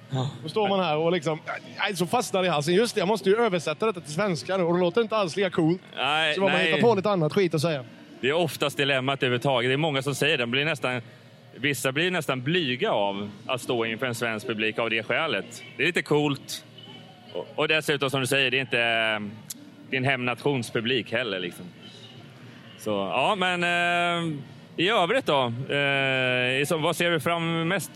[0.44, 1.40] Då står man här och liksom,
[1.80, 2.74] nej, så fastnar det i halsen.
[2.74, 5.36] Just det, jag måste ju översätta detta till svenska nu och det låter inte alls
[5.36, 5.82] lika coolt.
[5.96, 7.86] Nej, Så man hittar på lite annat skit att säga.
[8.22, 9.70] Det är oftast dilemmat överhuvudtaget.
[9.70, 10.44] Det är många som säger det.
[10.44, 11.02] De Blir nästan,
[11.56, 15.64] vissa blir nästan blyga av att stå inför en svensk publik av det skälet.
[15.78, 16.66] Det är lite coolt.
[17.34, 19.30] Och, och dessutom, som du säger, det är inte
[19.94, 21.40] din hemnationspublik heller.
[21.40, 21.66] Liksom.
[22.80, 24.34] Så, ja, men eh,
[24.78, 25.42] i övrigt då?
[25.76, 27.92] Eh, som, vad ser du fram mest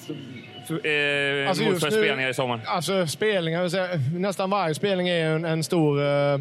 [0.69, 2.59] eh, Alltså mot för spelningar i sommar?
[2.65, 6.39] Alltså spelningar, nästan varje spelning är en, en stor, eh,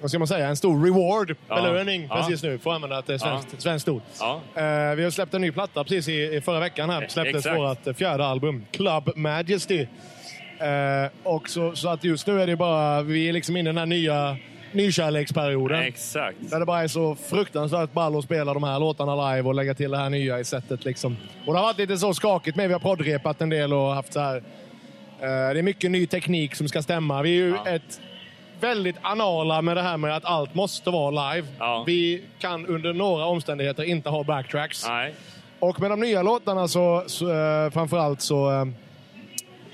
[0.00, 1.62] vad ska man säga, en stor reward, Ja.
[1.62, 2.16] belöning Ja.
[2.16, 2.58] precis nu.
[2.58, 3.58] Får använda ett eh, svenskt, Ja.
[3.60, 4.02] svenskt ord.
[4.20, 4.40] Ja.
[4.54, 6.90] Eh, vi har släppt en ny platta precis i, i förra veckan.
[6.90, 7.58] här släpptes exakt.
[7.86, 9.86] vårt fjärde album, Club Majesty.
[10.58, 13.72] Eh, och så, så att just nu är det bara, vi är liksom inne i
[13.72, 14.36] den här nya
[14.76, 15.82] nykärleksperioden.
[15.82, 16.36] Exakt.
[16.50, 19.74] Där det bara är så fruktansvärt ball att spela de här låtarna live och lägga
[19.74, 20.84] till det här nya i sättet.
[20.84, 21.16] Liksom.
[21.46, 22.66] Och det har varit lite så skakigt med.
[22.68, 24.36] Vi har poddrepat en del och haft så här...
[24.36, 24.42] eh,
[25.20, 25.26] det
[25.58, 27.22] är mycket ny teknik som ska stämma.
[27.22, 27.68] Vi är ju Ja.
[27.70, 28.00] ett
[28.60, 31.48] väldigt anala med det här med att allt måste vara live.
[31.58, 31.84] Ja.
[31.86, 34.88] Vi kan under några omständigheter inte ha backtracks.
[34.88, 35.14] Nej.
[35.58, 38.64] Och med de nya låtarna så, så eh, framförallt så eh,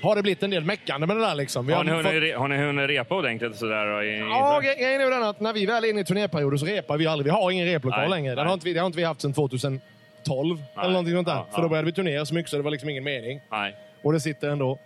[0.03, 1.35] har det blivit en del meckande med det där.
[1.35, 1.69] Liksom.
[1.69, 3.85] Har ni fått- hunnit, re- har ni hunnit repa ordentligt sådär?
[3.95, 6.65] då, i- Ja, grejen är den att när vi väl är inne i turnéperioden så
[6.65, 7.25] repar vi aldrig.
[7.25, 8.29] Vi har ingen replokal Nej, längre.
[8.35, 8.45] Den nej.
[8.47, 10.63] har inte det har inte vi haft sedan 2012.
[10.79, 11.33] eller någonting sånt där.
[11.35, 13.41] Ja, För då började vi turnera så mycket så det var liksom ingen mening.
[13.51, 13.75] Nej.
[14.01, 14.79] Och det sitter ändå.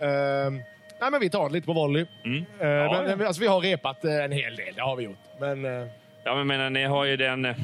[0.00, 0.54] Ehm,
[1.00, 2.06] nej, men vi tar det lite på volley.
[2.24, 2.36] Mm.
[2.36, 3.26] Ehm, Ja, men, ja.
[3.26, 5.18] alltså, vi har repat eh, en hel del, det har vi gjort.
[5.40, 5.86] Men, eh,
[6.24, 7.44] Ja, men menar, ni har ju den...
[7.44, 7.54] eh,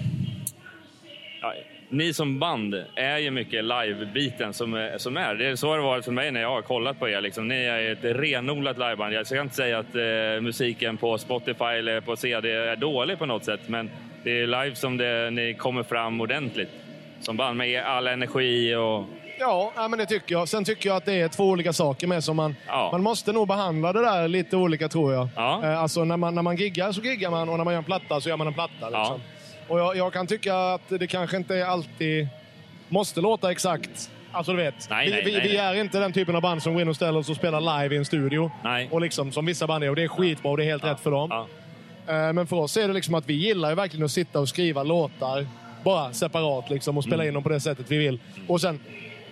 [1.43, 1.53] Ja,
[1.89, 5.35] ni som band är ju mycket live-biten som, som är.
[5.35, 7.21] Det är så har det varit för mig när jag har kollat på er.
[7.21, 7.49] Liksom.
[7.49, 9.15] Ni är ett renodlat liveband.
[9.15, 13.27] Jag ska inte säga att eh, musiken på Spotify eller på CD är dålig på
[13.27, 13.91] något sätt, men
[14.25, 16.71] det är live som det, ni kommer fram ordentligt
[17.21, 19.05] som band med all energi och...
[19.39, 20.49] ja, ja, men det tycker jag.
[20.49, 22.57] Sen tycker jag att det är två olika saker med som man...
[22.67, 22.89] Ja.
[22.93, 25.29] Man måste nog behandla det där lite olika tror jag.
[25.37, 25.65] Ja.
[25.65, 27.85] Eh, alltså när man, när man giggar så giggar man och när man gör en
[27.85, 28.91] platta så gör man en platta.
[28.91, 29.21] Liksom.
[29.69, 32.29] Och jag, jag kan tycka att det kanske inte alltid
[32.89, 36.13] måste låta exakt Alltså du vet, Nej, vi, nej, vi, nej, vi är inte den
[36.13, 38.51] typen av band som går in och ställer oss och spelar live i en studio.
[38.65, 38.89] Nej.
[38.93, 41.01] Och liksom, som vissa band är, och det är skitbra och det är helt rätt
[41.01, 41.29] för dem.
[41.31, 41.47] Ja.
[42.15, 44.49] Eh, Men för oss är det liksom att vi gillar ju verkligen att sitta och
[44.49, 45.47] skriva låtar
[45.85, 47.29] bara separat liksom, och spela Mm.
[47.29, 48.21] in dem på det sättet vi vill.
[48.47, 48.81] Och sen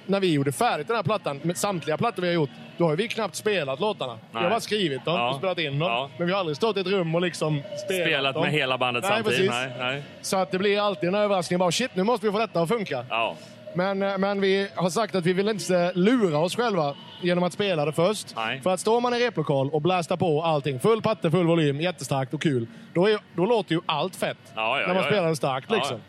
[0.07, 2.97] när vi gjorde färdigt den här plattan, med samtliga plattor vi har gjort, då har
[2.97, 4.19] vi knappt spelat låtarna.
[4.33, 5.31] Vi har bara skrivit dem Ja.
[5.31, 5.89] och spelat in dem.
[5.91, 6.11] Ja.
[6.17, 8.43] Men vi har aldrig stått i ett rum och liksom spelat, Spelat dem.
[8.43, 9.51] med hela bandet Nej, samtidigt.
[9.51, 10.03] Nej, nej.
[10.23, 11.59] Så att det blir alltid en överraskning.
[11.59, 13.07] Bara shit, nu måste vi få detta att funka.
[13.11, 13.35] Ja.
[13.77, 17.53] Men, eh, men vi har sagt att vi vill inte lura oss själva genom att
[17.53, 18.27] spela det först.
[18.37, 18.61] Nej.
[18.61, 22.35] För att står man i replokal och blästar på allting, full patte, full volym, jättestarkt
[22.35, 24.37] och kul, då, är, då låter ju allt fett.
[24.55, 25.71] Ja, ja, när man ja, spelar det starkt.
[25.71, 26.01] Liksom.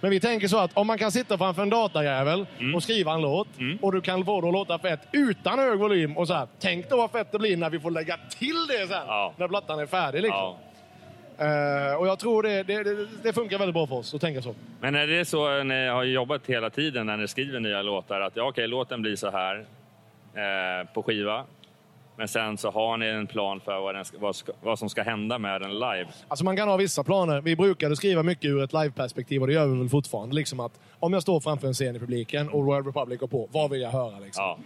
[0.00, 2.74] Men vi tänker så att om man kan sitta framför en datajävel Mm.
[2.74, 3.48] och skriva en låt
[3.80, 6.46] och du kan få det att låta fett utan hög volym och så här.
[6.60, 9.02] Tänk då vad fett det blir när vi får lägga till det sen.
[9.06, 9.32] Ja.
[9.36, 10.22] När plattan är färdig.
[10.22, 10.38] Liksom.
[10.38, 10.58] Ja.
[11.38, 14.42] Eh, och jag tror det, det, det, det funkar väldigt bra för oss att tänka
[14.42, 14.54] så.
[14.80, 18.36] Men är det så ni har jobbat hela tiden när ni skriver nya låtar att
[18.36, 19.56] ja, okej, låten blir så här
[20.34, 21.44] eh, på skiva.
[22.18, 25.02] Men sen så har ni en plan för vad, ska, vad, ska, vad som ska
[25.02, 26.06] hända med den live.
[26.28, 27.40] Alltså man kan ha vissa planer.
[27.40, 30.34] Vi brukade skriva mycket ur ett liveperspektiv och det gör vi väl fortfarande.
[30.34, 33.48] Liksom att om jag står framför en scen i publiken och Royal Republic går på,
[33.52, 34.18] vad vill jag höra?
[34.18, 34.44] Liksom?
[34.44, 34.58] Ja.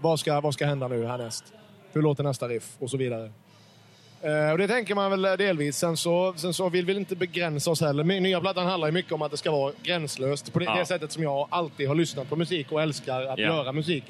[0.00, 1.52] Vad, ska, vad ska hända nu härnäst?
[1.92, 2.76] Hur låter nästa riff?
[2.78, 3.30] Och så vidare.
[4.22, 5.76] Eh, och det tänker man väl delvis.
[5.76, 8.04] Sen så, sen så vill vi inte begränsa oss heller.
[8.04, 10.52] Nya plattan handlar ju mycket om att det ska vara gränslöst.
[10.52, 10.74] På det, Ja.
[10.78, 13.44] det sättet som jag alltid har lyssnat på musik och älskar att Ja.
[13.46, 14.04] göra musik.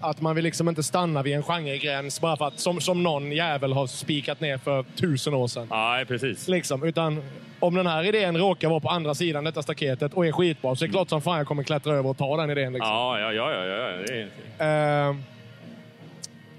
[0.00, 3.32] Att man vill liksom inte stanna vid en genregräns bara för att, som, som någon
[3.32, 5.66] jävel har spikat ner för tusen år sedan.
[5.70, 6.48] Ja, precis.
[6.48, 7.22] Liksom, utan
[7.60, 10.84] om den här idén råkar vara på andra sidan detta staketet och är skitbra så
[10.84, 12.72] är det klart som fan jag kommer klättra över och ta den idén.
[12.72, 12.90] Liksom.
[12.92, 13.52] Ja, ja, ja.
[13.52, 13.88] ja, ja.
[14.06, 14.20] Det
[14.58, 15.16] är, Eh,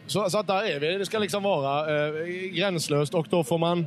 [0.08, 0.98] så, så att där är vi.
[0.98, 2.14] Det ska liksom vara eh,
[2.54, 3.80] gränslöst och då får man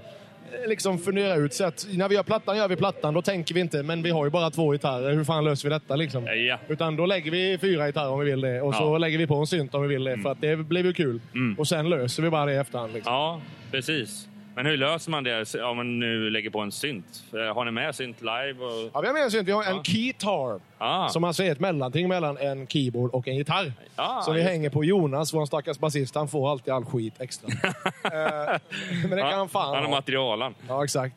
[0.62, 1.54] eh, liksom fundera ut.
[1.54, 3.14] Så att när vi gör plattan gör vi plattan.
[3.14, 5.12] Då tänker vi inte, men vi har ju bara två gitarrer.
[5.12, 5.96] Hur fan löser vi detta?
[5.96, 6.26] Liksom?
[6.26, 6.58] Ja.
[6.68, 8.60] Utan då lägger vi fyra gitarrer om vi vill det.
[8.62, 8.88] Och så Ja.
[8.88, 9.00] Mm.
[9.00, 10.18] lägger vi på en synt om vi vill det.
[10.18, 11.20] För att det blir ju kul.
[11.58, 12.92] Och sen löser vi bara det i efterhand.
[12.92, 13.12] Liksom.
[13.12, 14.26] ja, precis.
[14.56, 17.22] Men hur löser man det om man nu lägger på en synt?
[17.54, 18.54] Har ni med synt live?
[18.64, 18.90] Och...
[18.94, 19.48] Ja, vi har med en synt.
[19.48, 20.60] Vi har en keytar.
[20.82, 21.08] Ah.
[21.08, 23.72] Som alltså är ett mellanting mellan en keyboard och en gitarr.
[23.96, 26.14] Ah, som vi hänger på Jonas, vår stackars basist.
[26.14, 27.48] Han får alltid all skit extra.
[28.04, 28.58] Eh,
[29.02, 29.90] men det kan han fan Han ha.
[29.90, 30.54] materialen.
[30.68, 31.16] Ja, exakt.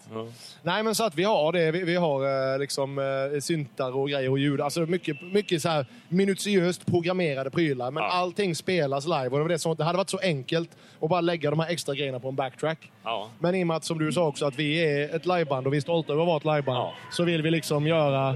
[0.62, 1.72] Nej, men så att vi har det.
[1.72, 4.62] Vi, vi har eh, liksom eh, syntar och grejer och ljud.
[4.62, 7.92] Alltså mycket, mycket så här minutiöst programmerade prylar.
[7.92, 8.10] Men Ja.
[8.10, 9.26] allting spelas live.
[9.30, 10.70] Och det, var det, som, det hade varit så enkelt
[11.02, 12.92] att bara lägga de här extra grejerna på en backtrack.
[13.04, 13.30] Ja.
[13.40, 15.74] Men i och med att, som du sa också, att vi är ett liveband och
[15.74, 16.78] vi är stolta över att vara ett liveband.
[16.78, 16.94] Ja.
[17.12, 18.36] Så vill vi liksom göra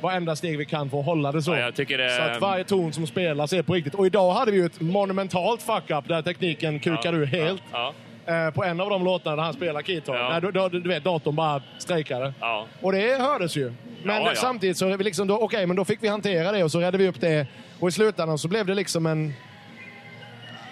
[0.00, 1.54] varenda steg vi kan för att hålla det så.
[1.54, 3.94] Ja, det- Så att varje ton som spelas är på riktigt.
[3.94, 7.62] Och idag hade vi ju ett monumentalt fuck-up där tekniken kukade ur helt.
[7.72, 7.92] Ja.
[8.26, 10.14] Eh, på en av de låtarna där han spelar keytar.
[10.14, 10.40] Ja.
[10.40, 12.32] Då, då, du vet, datorn bara strejkade.
[12.40, 12.66] Ja.
[12.80, 13.72] Och det hördes ju.
[14.02, 14.34] Men Ja, ja.
[14.34, 17.20] samtidigt så liksom okej, men då fick vi hantera det och så räddade vi upp
[17.20, 17.46] det.
[17.80, 19.32] Och i slutändan så blev det liksom en...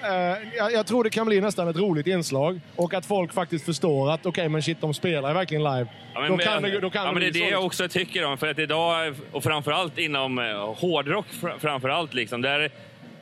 [0.06, 2.60] Eh, jag, jag tror det kan bli nästan ett roligt inslag.
[2.76, 5.86] Och att folk faktiskt förstår att okej, men shit, de spelar verkligen live.
[6.14, 7.44] Ja, men, då kan det, då kan ja, men det är det så.
[7.50, 8.38] jag också tycker om.
[8.38, 12.70] För att idag, och framförallt inom eh, hårdrock, fr- framförallt liksom, där,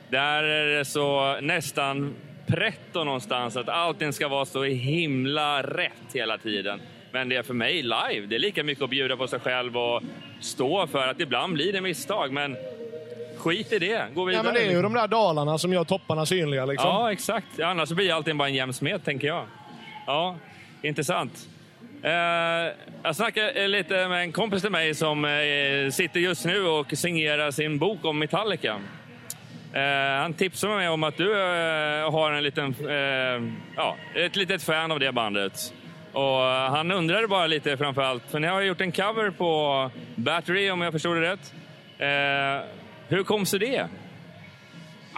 [0.09, 2.15] där är det så nästan
[2.47, 6.79] pretto någonstans att allting ska vara så himla rätt hela tiden.
[7.11, 9.77] Men det är för mig live, det är lika mycket att bjuda på sig själv
[9.77, 10.01] och
[10.39, 12.57] stå för att ibland blir det misstag, men
[13.45, 14.07] skit i det.
[14.13, 14.39] Gå vidare.
[14.39, 14.93] Ja, men det är ju liksom.
[14.93, 16.65] de där dalarna som gör topparna synliga.
[16.65, 16.89] Liksom.
[16.89, 17.59] Ja, exakt.
[17.59, 19.45] Annars blir allting bara en jämn smet, tänker jag.
[20.07, 20.35] Ja,
[20.81, 21.47] intressant.
[22.03, 22.11] Eh,
[23.03, 27.51] jag snackade lite med en kompis till mig som eh, sitter just nu och signerar
[27.51, 28.79] sin bok om Metallica.
[29.73, 31.33] Eh, han tipsade mig om att du
[32.11, 32.75] har en liten,
[33.75, 35.73] ja, ett litet fan av det bandet.
[36.13, 40.81] Och han undrade bara lite framförallt, för ni har gjort en cover på Battery om
[40.81, 41.53] jag förstod det rätt.
[43.07, 43.87] Hur kom sig det?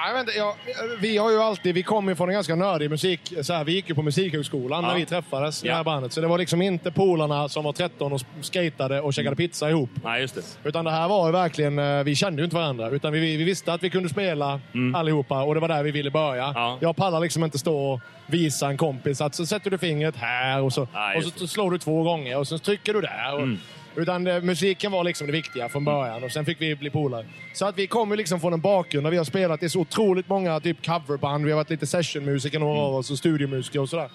[0.07, 0.55] Jag vet inte, ja,
[1.01, 3.33] vi har ju alltid, vi kommer ju från en ganska nördig musik.
[3.41, 4.89] Så här, vi gick ju på Musikhögskolan Ja.
[4.89, 5.83] när vi träffades, det här Ja.
[5.83, 6.13] bandet.
[6.13, 9.89] Så det var liksom inte polarna som var 13 och skatade och käkade pizza ihop.
[10.03, 10.41] Nej, just det.
[10.69, 12.89] Utan det här var ju verkligen, eh, vi kände ju inte varandra.
[12.89, 14.59] Utan vi, vi visste att vi kunde spela
[14.95, 16.43] allihopa och det var där vi ville börja.
[16.43, 16.55] Mm.
[16.55, 16.77] Ja.
[16.81, 20.61] Jag pallar liksom inte stå och visa en kompis att så sätter du fingret här
[20.61, 23.33] och så, Ja, och så slår du två gånger och så trycker du där.
[23.33, 23.59] Och, Mm.
[23.97, 27.25] Utan det, musiken var liksom det viktiga från början och sen fick vi bli polare.
[27.53, 30.29] Så att vi kommer liksom från en bakgrund där vi har spelat i så otroligt
[30.29, 31.45] många typ coverband.
[31.45, 34.09] Vi har varit lite sessionmusiker några av oss och studiomusiker och sådär.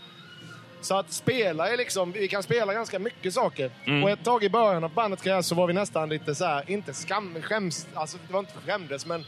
[0.80, 3.70] Så att spela är liksom, vi kan spela ganska mycket saker.
[3.84, 4.04] Mm.
[4.04, 6.70] Och ett tag i början av bandets karriär så var vi nästan lite så här,
[6.70, 9.24] inte skam, skäms, alltså det var inte skämdes men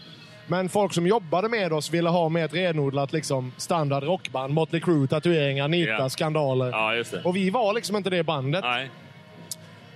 [0.47, 4.55] men folk som jobbade med oss ville ha med ett renodlat liksom, standard rockband.
[4.55, 6.09] Motley Crue, tatueringar, nitar, Ja.
[6.09, 6.71] skandaler.
[6.71, 7.05] Ja.
[7.25, 8.65] Och vi var liksom inte det bandet.
[8.65, 8.91] Nej.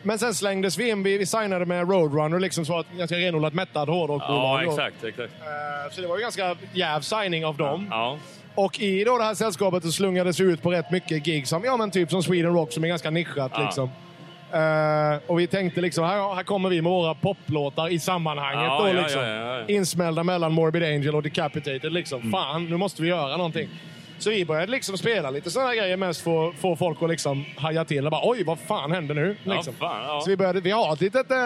[0.02, 3.54] Men sen slängdes vi in, vi, vi signade med Roadrunner liksom så att ganska renodlat
[3.54, 4.64] mättad hårdrockbolag.
[4.64, 5.04] Ja, exakt.
[5.04, 5.32] exakt.
[5.40, 7.86] Eh, Så det var ju ganska jäv signing av dem.
[7.90, 8.18] Ja.
[8.54, 11.64] Och i då det här sällskapet så slungades vi ut på rätt mycket gig som,
[11.64, 13.52] ja, men typ som Sweden Rock som är ganska nischat.
[13.54, 13.64] Ja.
[13.64, 13.90] Liksom.
[14.52, 18.64] Eh, och vi tänkte liksom, här, här kommer vi med våra poplåtar i sammanhanget.
[18.64, 19.22] Ja, då, ja, liksom.
[19.68, 21.92] Insmällda mellan Morbid Angel och Decapitated.
[21.92, 22.20] Liksom.
[22.20, 22.32] Mm.
[22.32, 23.68] Fan, nu måste vi göra någonting.
[24.18, 27.44] Så vi började liksom spela lite sådana grejer mest för att få folk att liksom
[27.56, 29.36] haja till och bara oj, vad fan händer nu?
[29.44, 29.74] Ja, Liksom.
[29.74, 30.20] fan, ja.
[30.20, 31.38] Så vi, började, vi har ett litet äh,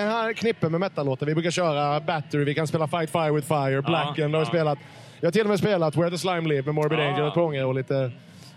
[0.00, 1.26] en här knippe med metallåtar.
[1.26, 4.44] Vi brukar köra Battery, vi kan spela Fight Fire with Fire, Blackened har vi ja.
[4.44, 4.78] spelat.
[5.20, 7.02] Jag har till och med spelat Where the Slime Live med Morbid Ja.
[7.04, 8.10] Angel ett par gånger och lite,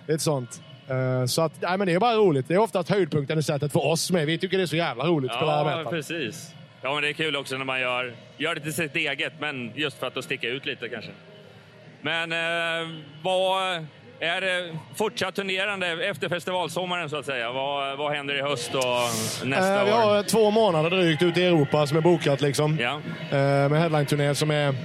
[0.08, 0.62] lite sånt.
[0.88, 2.48] Eh, så att, nej, men det är bara roligt.
[2.48, 4.26] Det är oftast höjdpunkten i sättet för oss med.
[4.26, 5.94] Vi tycker det är så jävla roligt att spela Ja, metal.
[5.94, 6.54] precis.
[6.82, 9.72] Ja, men det är kul också när man gör, gör det till sitt eget, men
[9.76, 11.12] just för att då sticka ut lite kanske.
[12.02, 12.90] Men eh,
[13.22, 13.86] vad
[14.20, 17.52] är det fortsatt turnerande efter festivalsommaren så att säga?
[17.52, 18.84] Vad, vad händer i höst och
[19.48, 19.96] nästa Eh, vi år?
[19.98, 22.42] har två månader drygt ute i Europa som är bokat.
[22.42, 22.78] Liksom.
[22.82, 22.94] Ja.
[23.32, 24.76] Eh, med headline-turné som är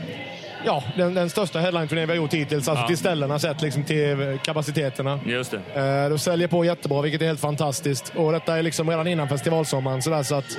[0.65, 2.69] ja, den, den största headline-turnén vi har gjort hittills.
[2.69, 2.89] Alltså Ja.
[2.89, 5.21] till ställena sett, liksom till kapaciteterna.
[5.27, 5.81] Just det.
[6.05, 8.13] Eh, de säljer på jättebra, vilket är helt fantastiskt.
[8.17, 10.03] Och detta är liksom redan innan festivalsommaren.
[10.03, 10.57] Sådär, så, att,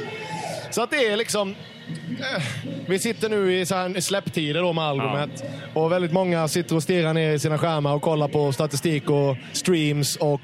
[0.70, 1.56] så att det är liksom...
[2.88, 5.44] Vi sitter nu i så här släpptider då med albumet.
[5.74, 9.38] Och väldigt många sitter och stirrar ner i sina skärmar och kollar på statistik och
[9.54, 10.42] streams och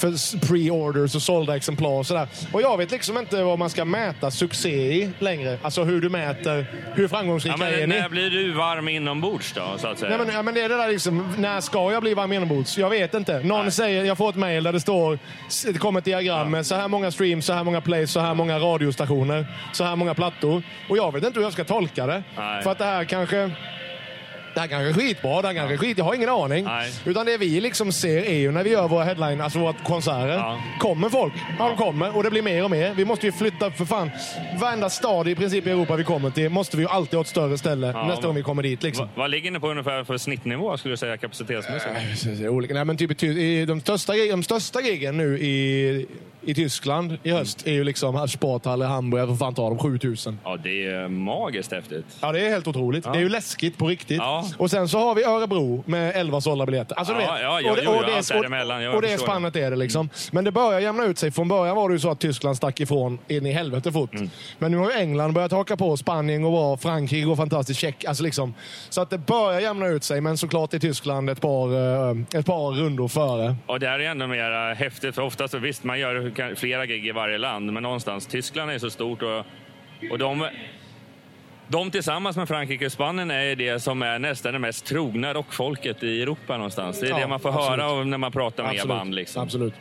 [0.00, 2.28] för pre-orders och sålda exemplar och sådär.
[2.52, 5.58] Och jag vet liksom inte vad man ska mäta succé i längre.
[5.62, 8.00] Alltså hur du mäter, hur Ja, framgångsrika är men ni?
[8.00, 10.16] när blir du varm inombords då, så att säga?
[10.16, 12.78] Nej, men, ja, men det är det där liksom, när ska jag bli varm inombords?
[12.78, 13.40] Jag vet inte.
[13.40, 15.18] Någon säger, jag får ett mail där det står,
[15.72, 18.34] det kommer ett diagram med så här många streams, så här många plays, så här
[18.34, 20.62] många radiostationer, så här många plattor.
[20.88, 22.22] Och jag vet inte hur jag ska tolka det.
[22.36, 22.62] Nej.
[22.62, 23.50] För att det här kanske...
[24.54, 25.98] Det här kanske är skitbra, det här kanske är skit.
[25.98, 26.64] Jag har ingen aning.
[26.64, 26.90] Nej.
[27.04, 30.28] Utan det vi liksom ser är ju när vi gör våra headline, alltså våra konserter.
[30.34, 30.60] Ja.
[30.78, 31.32] Kommer folk?
[31.58, 32.16] Ja, de kommer.
[32.16, 32.94] Och det blir mer och mer.
[32.94, 34.10] Vi måste ju flytta för fan.
[34.60, 37.28] Varenda stad i princip i Europa vi kommer till måste vi ju alltid ha ett
[37.28, 38.82] större ställe Ja, nästa gång vi kommer dit.
[38.82, 39.06] Liksom.
[39.06, 42.40] Va, vad ligger ni på ungefär för snittnivå skulle du säga kapacitetsmässigt?
[42.40, 42.74] Är olika.
[42.74, 46.06] Nej, men typ i, Ty- i de, största, de största giggen nu i,
[46.42, 49.78] i Tyskland i höst är ju liksom Sporthalle, Hamburg, vad fan tar de?
[49.78, 50.38] 7000.
[50.44, 52.06] Ja, det är magiskt häftigt.
[52.20, 53.04] Ja, det är helt otroligt.
[53.04, 54.18] Det är ju läskigt på riktigt.
[54.18, 54.44] Ja.
[54.58, 56.94] Och sen så har vi Örebro med 11 sålda biljetter.
[56.98, 57.28] Alltså, Ja, vet.
[57.28, 60.08] ja, ja, och det, och jo, det, jag och det förstår spannet är det liksom.
[60.30, 61.30] Men det börjar jämna ut sig.
[61.30, 64.14] Från början var det ju så att Tyskland stack ifrån in i helvete fort.
[64.14, 64.30] Mm.
[64.58, 65.96] Men nu har ju England börjat haka på.
[65.96, 68.54] Spanien går bra, Frankrike går fantastiskt, Tjeck, alltså liksom.
[68.88, 70.20] Så att det börjar jämna ut sig.
[70.20, 71.66] Men såklart är Tyskland ett par,
[72.10, 73.56] eh, ett par rundor före.
[73.66, 77.12] Och det här är ändå mer häftigt, för oftast, visst man gör flera gig i
[77.12, 79.44] varje land, men någonstans, Tyskland är så stort och,
[80.10, 80.48] och de,
[81.68, 86.02] de tillsammans med Frankrike och Spanien är det som är nästan det mest trogna rockfolket
[86.02, 87.00] i Europa någonstans.
[87.00, 87.80] Det är Ja, det man får absolut.
[87.80, 88.88] höra när man pratar med Absolut.
[88.88, 89.14] band.
[89.14, 89.42] Liksom.
[89.42, 89.74] Absolut.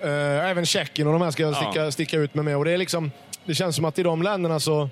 [0.00, 2.44] Eh, även Tjeckien och de här ska jag sticka, sticka ut med.
[2.44, 2.56] med.
[2.56, 3.10] Och det, är liksom,
[3.44, 4.90] det känns som att i de länderna så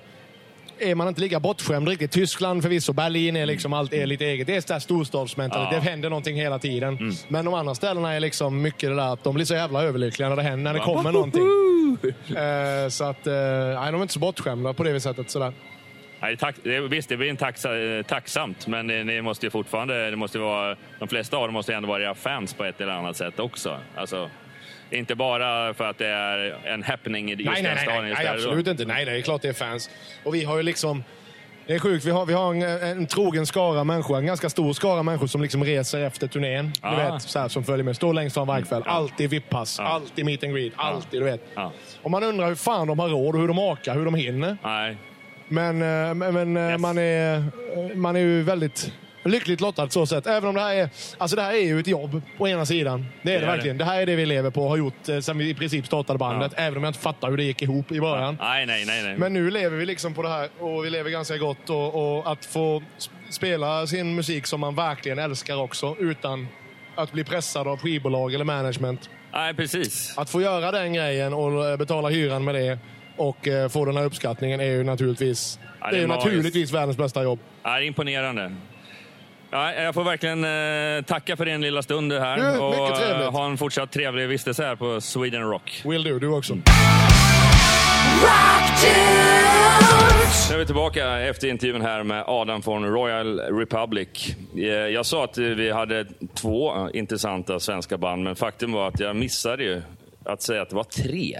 [0.79, 2.11] är man inte lika bortskämd riktigt.
[2.11, 4.47] Tyskland förvisso, Berlin är liksom allt är lite eget.
[4.47, 5.73] Det är så här storstadsmentalitet.
[5.73, 5.79] Ja.
[5.79, 6.97] Det händer någonting hela tiden.
[6.97, 7.13] Mm.
[7.27, 10.29] Men de andra ställena är liksom mycket det där att de blir så jävla överlyckliga
[10.29, 11.43] när det händer, när det kommer någonting.
[12.03, 15.29] Eh, så att, eh, nej, de är inte så bortskämda på det sättet.
[15.29, 15.53] Sådär.
[16.21, 19.49] Nej, tack, det, visst, det blir en taxa, eh, tacksamt, men ni, ni måste ju
[19.49, 22.63] fortfarande, det måste vara, de flesta av dem måste ju ändå vara era fans på
[22.63, 23.77] ett eller annat sätt också.
[23.95, 24.29] Alltså,
[24.97, 28.03] inte bara för att det är en happening i just Nej, nej, den nej, staden
[28.03, 28.85] nej, nej absolut inte.
[28.85, 29.89] Nej, det är klart det är fans.
[30.23, 31.03] Och vi har ju liksom...
[31.67, 32.05] Det är sjukt.
[32.05, 35.41] Vi har, vi har en, en trogen skara människor, en ganska stor skara människor som
[35.41, 36.71] liksom reser efter turnén.
[36.81, 37.13] Du Ah.
[37.13, 37.95] vet, så här, som följer med.
[37.95, 38.83] Står längst fram varje kväll.
[38.85, 39.85] Alltid VIP-pass, Ja.
[39.85, 41.21] alltid meet and greet, alltid.
[41.21, 41.41] Du vet.
[41.55, 41.71] Ja.
[42.01, 44.57] Och man undrar hur fan de har råd och hur de orkar, hur de hinner.
[44.63, 44.97] Nej.
[45.47, 47.43] Men, eh, men, eh, man, är, eh,
[47.95, 48.91] man är ju väldigt
[49.23, 50.27] lyckligt lottad så sätt.
[50.27, 53.05] Även om det här är, alltså det här är ju ett jobb på ena sidan.
[53.21, 53.77] Det är det, Det är verkligen.
[53.77, 53.85] Det.
[53.85, 56.19] här är det vi lever på och har gjort eh, sen vi i princip startade
[56.19, 56.51] bandet.
[56.55, 58.37] Även om jag inte fattar hur det gick ihop i början.
[58.41, 59.03] Nej, nej, nej.
[59.03, 59.17] nej.
[59.17, 61.69] Men nu lever vi liksom på det här och vi lever ganska gott.
[61.69, 66.47] Och, och att få sp- spela sin musik som man verkligen älskar också utan
[66.95, 69.09] att bli pressad av skivbolag eller management.
[69.33, 70.13] nej, precis.
[70.17, 72.79] Att få göra den grejen och eh, betala hyran med det
[73.17, 76.71] och eh, få den här uppskattningen är ju naturligtvis, Ja, det det är är naturligtvis
[76.71, 77.39] världens bästa jobb.
[77.63, 78.55] Ja, imponerande.
[79.53, 82.37] Ja, jag får verkligen eh, tacka för din lilla stund här.
[82.37, 85.81] Du, och eh, ha en fortsatt trevlig vistelse här på Sweden Rock.
[85.85, 86.53] Will do, du också.
[90.49, 94.35] Nu är vi tillbaka efter intervjun här med Adam från Royal Republic.
[94.57, 99.15] Eh, Jag sa att vi hade två intressanta svenska band, men faktum var att jag
[99.15, 99.81] missade ju
[100.25, 101.35] att säga att det var tre.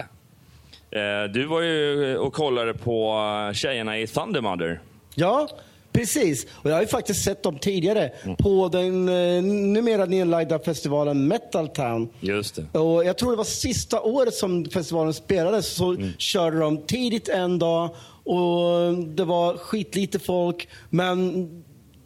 [0.90, 3.20] Eh, Du var ju och kollade på
[3.54, 4.80] tjejerna i Thundermother.
[5.14, 5.48] Ja,
[5.94, 6.46] precis.
[6.52, 11.68] Och jag har ju faktiskt sett dem tidigare på den eh, numera nedlagda festivalen Metal
[11.68, 12.08] Town.
[12.20, 12.78] Just det.
[12.78, 16.08] Och jag tror det var sista året som festivalen spelades så Mm.
[16.18, 17.90] körde de tidigt en dag
[18.24, 20.68] och det var skitlite folk.
[20.90, 21.48] Men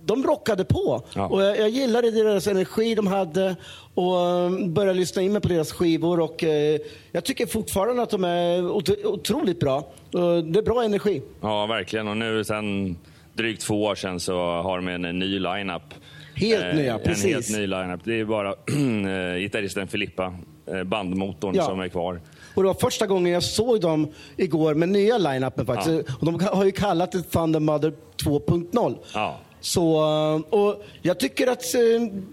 [0.04, 1.02] de rockade på.
[1.14, 1.26] Ja.
[1.26, 3.56] Och jag, jag gillade deras energi de hade
[3.94, 6.20] och eh, började lyssna in mig på deras skivor.
[6.20, 6.80] Och, eh,
[7.12, 9.88] jag tycker fortfarande att de är ot- otroligt bra.
[10.52, 11.22] Det är bra energi.
[11.40, 12.08] Ja, verkligen.
[12.08, 12.96] Och nu sen
[13.38, 15.82] drygt två år sedan så har de en ny line-up.
[16.34, 17.24] Helt nya, En precis.
[17.34, 18.00] helt ny line-up.
[18.04, 18.48] Det är bara
[19.34, 20.34] eh, gitarristen Filippa,
[20.72, 21.64] eh, bandmotorn, Ja.
[21.64, 22.20] som är kvar.
[22.54, 26.10] Och det var första gången jag såg dem igår med nya line-upen faktiskt.
[26.20, 27.92] Och de har ju kallat det Thunder Mother
[28.24, 28.96] 2.0.
[29.14, 29.38] Ja.
[29.68, 31.80] Så, eh, och jag tycker att eh,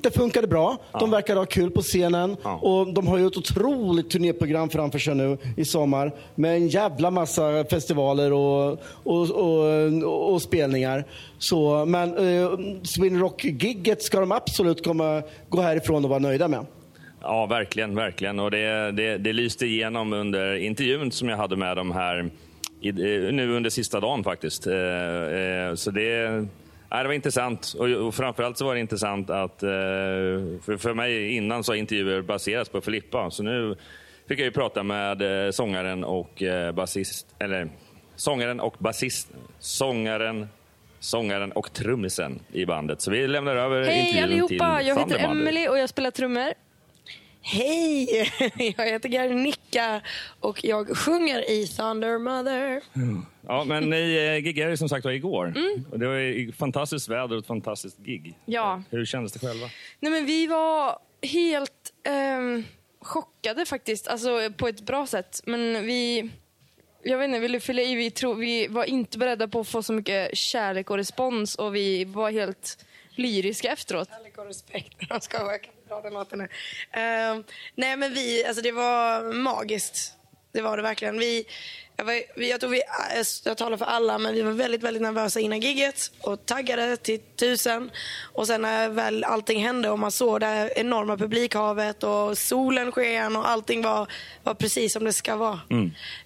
[0.01, 0.77] det funkade bra.
[0.99, 2.37] De verkar ha kul på scenen.
[2.43, 2.55] Ja.
[2.55, 6.11] Och de har ju ett otroligt turnéprogram framför sig nu i sommar.
[6.35, 11.05] Med en jävla massa festivaler och, och, och, och spelningar.
[11.37, 12.49] Så, men eh,
[12.83, 16.65] Sweden Rock-gigget ska de absolut komma, gå härifrån och vara nöjda med.
[17.21, 17.95] Ja, verkligen.
[17.95, 18.39] verkligen.
[18.39, 22.29] Och det, det, det lyste igenom under intervjun som jag hade med dem här
[22.81, 24.67] i, eh, nu under sista dagen faktiskt.
[24.67, 26.45] Eh, eh, Så det,
[26.97, 27.73] ja, det var intressant.
[27.79, 29.69] Och, och framförallt så var det intressant att, eh,
[30.61, 33.31] för, för mig innan så har intervjuer baserats på Filippa.
[33.31, 33.75] Så nu
[34.27, 37.69] fick jag ju prata med eh, sångaren och eh, basist, eller
[38.15, 39.27] sångaren och basist,
[39.59, 40.47] sångaren,
[40.99, 43.01] sångaren och trummisen i bandet.
[43.01, 44.77] Så vi lämnar över Hej intervjun allihopa!
[44.77, 45.41] till Jag heter Thunder Mother.
[45.41, 46.64] Emily och jag spelar trummor.
[47.47, 48.31] Hej!
[48.77, 50.01] Jag heter Garnica
[50.39, 52.81] och jag sjunger i Thunder Mother.
[53.47, 55.53] Ja, men ni eh, giggade som sagt var igår.
[55.91, 58.37] Och det var fantastiskt väder och ett fantastiskt gig.
[58.45, 58.83] Ja.
[58.89, 59.69] Hur kändes det själva?
[59.99, 62.63] Nej, men vi var helt ehm,
[63.01, 65.41] chockade faktiskt, alltså på ett bra sätt.
[65.45, 66.29] Men vi,
[67.03, 67.95] jag vet inte, vill du fylla i?
[67.95, 71.75] Vi, tro, vi var inte beredda på att få så mycket kärlek och respons och
[71.75, 74.09] vi var helt lyriska efteråt.
[74.09, 74.97] Kärlek och respekt.
[75.09, 75.37] Jag ska
[75.87, 76.47] dra den låten nu.
[76.91, 77.43] Ehm,
[77.75, 80.13] nej men vi, alltså det var magiskt.
[80.51, 81.19] Det var det verkligen.
[81.19, 81.45] Vi,
[81.97, 82.81] jag, var, vi, jag tror vi,
[83.43, 87.19] jag talar för alla, men vi var väldigt, väldigt nervösa innan gigget och taggade till
[87.19, 87.91] tusen.
[88.33, 92.91] Och sen när väl allting hände och man såg det här enorma publikhavet och solen
[92.91, 94.07] sken och allting var,
[94.43, 95.59] var precis som det ska vara.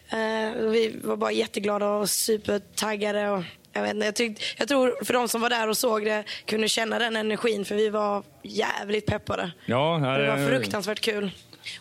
[0.10, 3.30] Eh, vi var bara jätteglada och supertaggade.
[3.30, 3.44] Och,
[3.74, 6.24] jag, vet inte, jag, tyckte, jag tror för de som var där och såg det
[6.46, 9.52] kunde känna den energin för vi var jävligt peppade.
[9.66, 11.32] Ja, Det var fruktansvärt kul.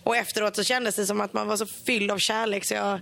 [0.03, 3.01] Och efteråt så kändes det som att man var så fylld av kärlek så jag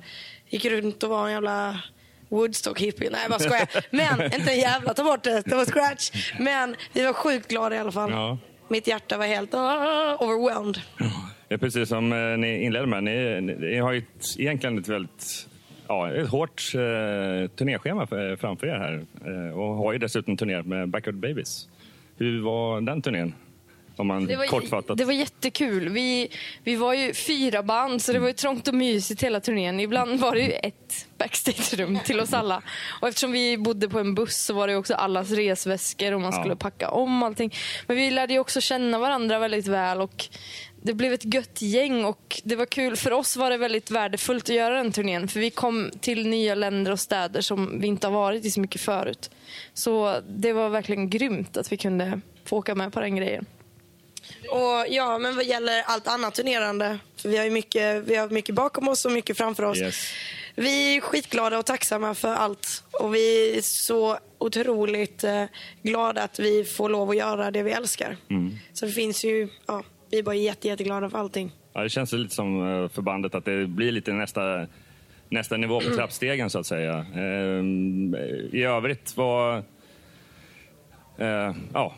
[0.49, 1.80] gick runt och var en jävla
[2.28, 3.11] Woodstock-hippie.
[3.11, 3.68] Nej, jag bara skojar.
[3.91, 5.43] Men, inte en jävla, ta bort det.
[5.47, 6.11] Det var scratch.
[6.39, 8.11] Men vi var sjukt glada i alla fall.
[8.11, 8.39] Ja.
[8.68, 10.80] Mitt hjärta var helt ah, overwhelmed.
[11.49, 13.05] Det är precis som eh, ni inledde med.
[13.05, 14.03] Ni, ni, har ju
[14.39, 15.47] egentligen ett väldigt
[15.89, 16.80] ja, ett hårt eh,
[17.57, 19.05] turnéschema för, framför er här.
[19.51, 21.68] Eh, och har ju dessutom turnerat med Backyard Babies.
[22.16, 23.34] Hur var den turnén?
[23.99, 24.99] Om man Det var, kortfattat.
[24.99, 25.89] det var jättekul.
[25.89, 26.28] Vi,
[26.64, 29.80] vi var ju fyra band, så det var ju trångt och mysigt hela turnén.
[29.80, 32.62] Ibland var det ju ett backstagerum till oss alla.
[33.01, 36.32] Och eftersom vi bodde på en buss så var det också allas resväskor och man
[36.34, 36.41] Ja.
[36.41, 37.55] skulle packa om allting.
[37.87, 40.24] Men vi lärde ju också känna varandra väldigt väl och
[40.83, 42.97] det blev ett gött gäng och det var kul.
[42.97, 46.55] För oss var det väldigt värdefullt att göra den turnén för vi kom till nya
[46.55, 49.31] länder och städer som vi inte har varit i så mycket förut.
[49.74, 53.47] Så det var verkligen grymt att vi kunde få åka med på den grejen.
[54.51, 58.29] Och ja, men vad gäller allt annat turnerande, för vi har ju mycket, vi har
[58.29, 59.79] mycket bakom oss och mycket framför oss.
[59.79, 60.12] Yes.
[60.55, 62.85] Vi är skitglada och tacksamma för allt.
[62.93, 65.45] Och vi är så otroligt eh,
[65.83, 68.16] glada att vi får lov att göra det vi älskar.
[68.72, 71.51] Så det finns ju, ja, vi är bara jätte, jätteglada för allting.
[71.73, 74.67] Ja, det känns lite som eh, för bandet att det blir lite nästa
[75.29, 77.07] nästa nivå på trappstegen så att säga.
[77.15, 78.15] Ehm,
[78.53, 79.57] I övrigt, vad...
[81.19, 81.95] Eh, ja,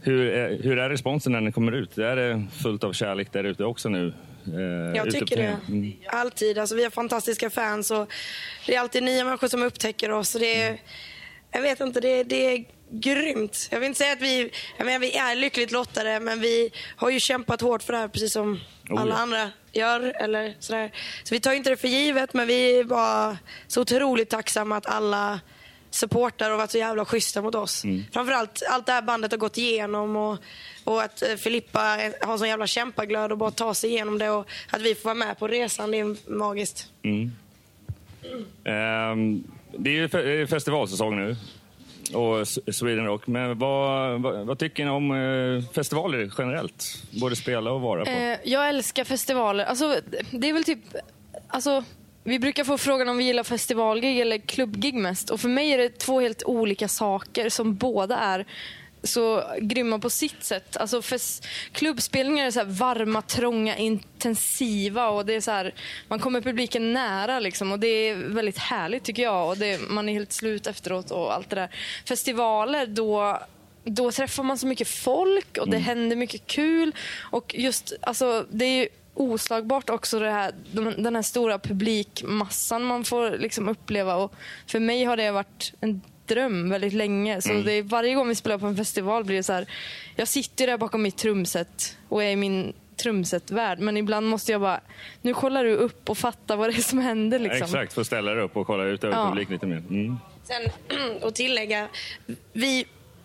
[0.00, 1.98] hur, är- hur är responsen när ni kommer ut?
[1.98, 4.14] Är det fullt av kärlek där ute också nu?
[4.46, 5.56] Eh, Jag tycker det.
[5.68, 5.92] Mm.
[6.06, 6.58] Alltid.
[6.58, 8.12] Alltså, vi har fantastiska fans och
[8.66, 10.32] det är alltid nya människor som upptäcker oss.
[10.32, 10.78] Det är,
[11.52, 12.64] jag vet inte, det, det är
[13.00, 13.68] grymt.
[13.70, 17.10] Jag vill inte säga att vi, jag menar, vi är lyckligt lottade men vi har
[17.10, 19.20] ju kämpat hårt för det här precis som Oh, alla ja.
[19.20, 20.00] andra gör.
[20.22, 20.90] Eller sådär.
[21.24, 24.86] Så vi tar inte det för givet men vi är bara så otroligt tacksamma att
[24.86, 25.40] alla
[25.90, 27.84] supportar och varit så jävla schyssta mot oss.
[27.84, 28.04] Mm.
[28.12, 30.38] Framförallt allt det här bandet har gått igenom och,
[30.84, 31.80] och att eh, Filippa
[32.20, 35.04] har en sån jävla kämpaglöd och bara ta sig igenom det och att vi får
[35.04, 36.88] vara med på resan, det är magiskt.
[37.02, 37.32] Mm.
[38.64, 39.44] Ehm,
[39.78, 41.36] det är ju fe- festivalsäsong nu
[42.12, 43.26] och Sweden Rock.
[43.26, 47.02] Men vad, vad, vad tycker ni om eh, festivaler generellt?
[47.20, 48.10] Både spela och vara på?
[48.10, 49.64] Eh, jag älskar festivaler.
[49.64, 50.00] Alltså,
[50.30, 50.78] det är väl typ...
[51.48, 51.84] Alltså,
[52.24, 55.30] vi brukar få frågan om vi gillar festivalgig eller klubbgig mest.
[55.30, 58.46] Och för mig är det två helt olika saker som båda är
[59.04, 60.76] så grymma på sitt sätt.
[60.76, 65.74] Alltså fest, klubbspelningar är så varma, trånga, intensiva och det är så här,
[66.08, 70.08] man kommer publiken nära liksom och det är väldigt härligt tycker jag och det, man
[70.08, 71.70] är helt slut efteråt och allt det där.
[72.04, 73.38] Festivaler då
[73.84, 76.94] då träffar man så mycket folk och det händer mycket kul.
[77.20, 83.04] Och just, alltså, det är oslagbart också det här, de- den här stora publikmassan man
[83.04, 84.16] får liksom uppleva.
[84.16, 84.34] Och
[84.66, 87.40] för mig har det varit en dröm väldigt länge.
[87.42, 89.66] Så det är, varje gång vi spelar på en festival blir det så här,
[90.16, 93.78] jag sitter där bakom mitt trumset och är i min trumsetvärld.
[93.78, 94.80] Men ibland måste jag bara,
[95.22, 97.38] nu kollar du upp och fattar vad det är som händer.
[97.38, 97.62] Liksom.
[97.62, 99.28] Exakt, få ställa er upp och kolla ut över Ja.
[99.28, 99.76] publiken lite mer.
[99.76, 100.16] Mm.
[100.44, 100.62] Sen
[101.22, 101.88] att tillägga,
[102.52, 102.84] vi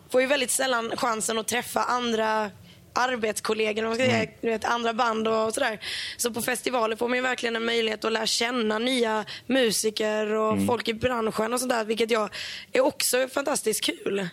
[0.10, 2.52] får ju väldigt sällan chansen att träffa andra
[2.94, 4.30] arbetskollegor, man ska säga, Mm.
[4.42, 5.80] du vet, andra band och sådär.
[6.18, 10.54] Så på festivaler får man ju verkligen en möjlighet att lära känna nya musiker och
[10.54, 10.68] Mm.
[10.68, 12.30] folk i branschen och sådär, vilket jag
[12.72, 14.28] är också fantastiskt kul.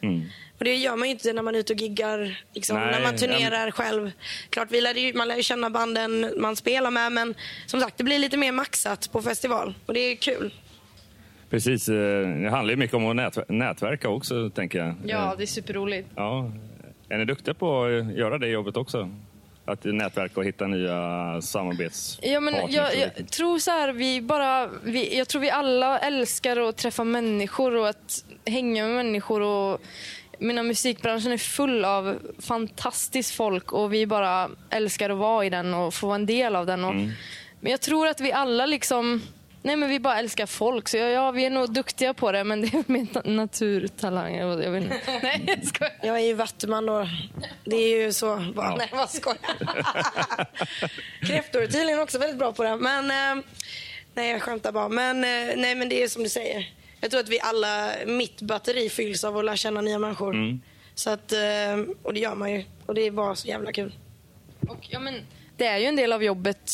[0.59, 2.88] Och det gör man ju inte när man är ute och giggar, liksom, Mm.
[2.90, 4.11] Nej, när man turnerar själv.
[4.50, 7.34] Klart, vi lär ju, man lär ju känna banden man spelar med, men
[7.66, 9.74] som sagt, det blir lite mer maxat på festival.
[9.86, 10.54] Och det är kul.
[11.50, 11.94] Precis, eh,
[12.42, 14.94] det handlar ju mycket om att nätver- nätverka också, tänker jag.
[15.07, 16.09] Ja, det är superroligt.
[16.16, 16.52] ja.
[17.09, 19.11] Är ni duktiga på att göra det jobbet också?
[19.64, 22.32] Att nätverka och hitta nya samarbetspartners?
[22.32, 26.57] Ja, men jag, jag tror så här, vi bara, vi, jag tror vi alla älskar
[26.68, 29.40] att träffa människor och att hänga med människor.
[29.42, 29.80] Och,
[30.38, 35.74] mina musikbranschen är full av fantastiskt folk och vi bara älskar att vara i den
[35.74, 36.84] och få vara en del av den.
[36.84, 37.11] Och, Mm.
[37.61, 39.22] Men jag tror att vi alla liksom,
[39.66, 40.88] nej men vi bara älskar folk.
[40.88, 44.36] Så ja, ja vi är nog duktiga på det men det är min na- naturtalang.
[44.36, 45.00] Jag, jag vet inte.
[45.22, 45.92] Nej, jag skojar.
[46.02, 47.08] Jag är ju vattuman då.
[47.64, 48.36] Det är ju så.
[48.54, 48.76] Bara, Ja.
[48.78, 49.38] Nej, vad skojar.
[51.26, 52.76] Kräftor är tydligen också väldigt bra på det.
[52.76, 53.44] Men, eh,
[54.14, 54.88] nej, jag skämtar bara.
[54.88, 56.70] Men, eh, nej, men det är som du säger.
[57.00, 60.58] Jag tror att vi alla, mitt batteri fylls av att lära känna nya människor.
[60.94, 61.38] Så att, eh,
[62.02, 62.64] och det gör man ju.
[62.86, 63.92] Och det är bara så jävla kul.
[64.68, 65.14] Och, ja, men,
[65.56, 66.70] det är ju en del av jobbet.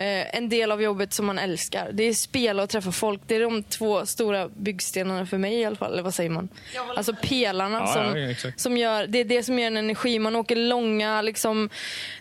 [0.00, 1.90] Eh, en del av jobbet som man älskar.
[1.92, 3.20] Det är spela och träffa folk.
[3.26, 5.92] Det är de två stora byggstenarna för mig i alla fall.
[5.92, 6.48] Eller vad säger man?
[6.96, 10.18] Alltså pelarna Ja, som, ja, som gör, det är det som ger en energi.
[10.18, 11.70] Man åker långa liksom,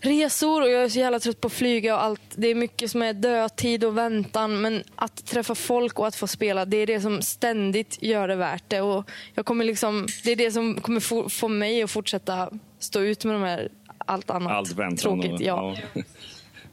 [0.02, 2.22] resor och jag är så jävla trött på att flyga och allt.
[2.36, 4.62] Det är mycket som är dödtid och väntan.
[4.62, 8.36] Men att träffa folk och att få spela, det är det som ständigt gör det
[8.36, 8.82] värt det.
[8.82, 12.50] Och jag kommer liksom, det är det som kommer få, få mig att fortsätta
[12.80, 13.70] stå ut med de här
[14.06, 14.98] allt annat Allt väntan.
[14.98, 15.32] tråkigt.
[15.34, 15.76] och- ja.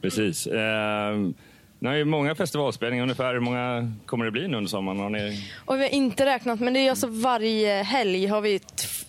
[0.01, 0.47] Precis.
[0.47, 1.17] Eh,
[1.79, 3.03] ni har ju många festivalspelningar.
[3.03, 4.99] Ungefär hur många kommer det bli nu under sommaren?
[4.99, 5.43] Har ni...
[5.65, 8.59] Och vi har inte räknat, men det är alltså varje helg har vi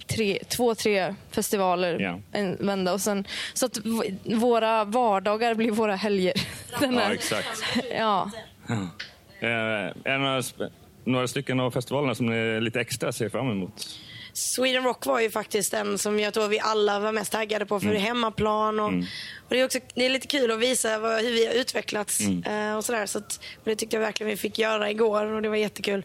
[0.07, 2.19] tre, två, tre festivaler Ja.
[2.33, 2.93] en vända.
[2.93, 3.25] Och sen,
[3.55, 3.79] så att
[4.25, 6.33] våra vardagar blir våra helger.
[6.81, 7.63] Ja, exakt.
[7.99, 8.31] ja.
[9.41, 10.43] Eh, några,
[11.05, 13.89] några stycken av festivalerna som ni lite extra ser fram emot?
[14.39, 17.81] Sweden Rock var ju faktiskt den som jag tror vi alla var mest taggade på
[17.81, 18.81] för hemmaplan.
[18.81, 21.55] Och, och det, är också, det är lite kul att visa vad, hur vi har
[21.55, 22.21] utvecklats.
[22.21, 23.07] eh, och sådär.
[23.07, 26.05] Så att, och det tyckte jag verkligen vi fick göra igår och det var jättekul.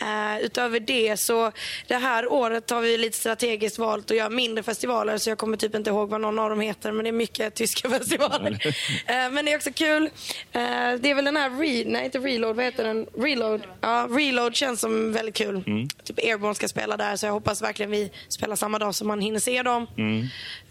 [0.00, 1.52] Eh, utöver det så
[1.88, 5.56] det här året har vi lite strategiskt valt att göra mindre festivaler så jag kommer
[5.56, 8.66] typ inte ihåg vad någon av dem heter men det är mycket tyska festivaler.
[9.06, 10.04] eh, men det är också kul.
[10.52, 10.60] Eh,
[11.00, 13.06] det är väl den här, re, nej inte reload, vad heter den?
[13.18, 13.62] Reload.
[13.80, 15.88] Ja, reload känns som väldigt kul.
[16.04, 19.20] Typ Airborne ska spela där så jag hoppas verkligen vi spelar samma dag så man
[19.20, 19.86] hinner se dem.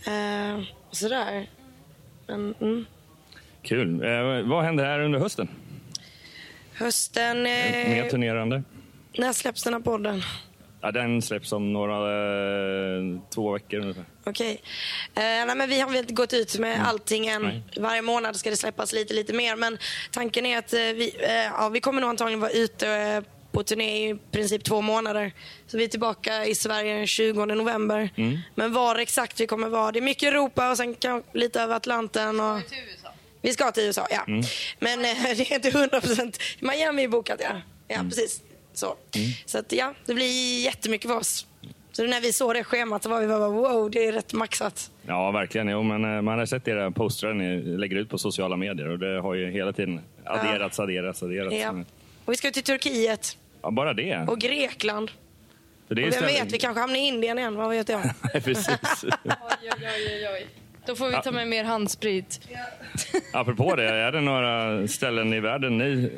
[0.06, 1.50] Eh, sådär.
[2.28, 2.86] Men, mm.
[3.62, 4.04] Kul.
[4.04, 5.48] Eh, vad händer här under hösten?
[6.74, 8.64] Hösten, Mer eh, turnerande?
[9.18, 10.22] när släpps den här podden?
[10.82, 14.06] Ja, den släpps om några, eh, två veckor ungefär.
[14.24, 14.62] Okej.
[15.16, 17.42] Eh, nej, men vi har väl inte gått ut med allting än.
[17.42, 17.62] Nej.
[17.80, 19.56] Varje månad ska det släppas lite, lite mer.
[19.56, 19.78] Men
[20.12, 23.24] tanken är att eh, vi, eh, ja, vi kommer nog antagligen vara ute eh,
[23.54, 25.32] på turné i princip två månader.
[25.68, 28.10] Så vi är tillbaka i Sverige den 20 november.
[28.56, 31.76] Men var exakt vi kommer vara, det är mycket Europa och sen kan, lite över
[31.76, 32.40] Atlanten.
[32.40, 32.60] Och...
[33.42, 34.26] Vi ska till USA, ja.
[34.80, 36.40] Men eh, det är inte 100 procent.
[36.60, 37.62] Miami är bokat, ja.
[37.88, 38.42] Ja, precis.
[38.74, 38.96] Så.
[39.46, 41.48] Så att, ja, det blir jättemycket för oss.
[41.92, 44.92] Så när vi såg det schemat så var vi bara wow, det är rätt maxat.
[45.08, 45.68] Ja, verkligen.
[45.68, 49.00] Jo, men eh, man har sett era postrar ni lägger ut på sociala medier och
[49.00, 51.56] det har ju hela tiden adderats, adderats, adderats.
[51.56, 51.84] Ja.
[52.26, 54.26] Och vi ska till Turkiet Ja, bara det.
[54.28, 55.12] och Grekland.
[55.88, 57.90] För det är Och vem istället- vet, vi kanske hamnar i Indien igen, vad vet
[57.90, 58.02] jag?
[58.34, 58.78] Nej, Precis.
[59.04, 59.12] Oj,
[59.62, 60.48] oj, oj, oj.
[60.86, 62.40] Då får vi ta med mer handsprit.
[63.34, 66.12] Apropå det, är det några ställen i världen ni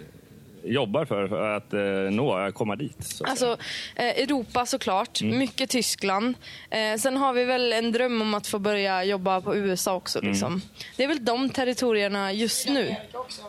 [0.63, 1.79] jobbar för, för att eh,
[2.15, 2.97] nå, komma dit?
[3.05, 3.25] Så?
[3.25, 3.57] Alltså,
[3.95, 5.21] eh, Europa såklart.
[5.21, 6.33] Mycket Tyskland.
[6.69, 10.21] Eh, sen har vi väl en dröm om att få börja jobba på USA också.
[10.21, 10.61] Liksom.
[10.97, 12.95] Det är väl de territorierna just nu.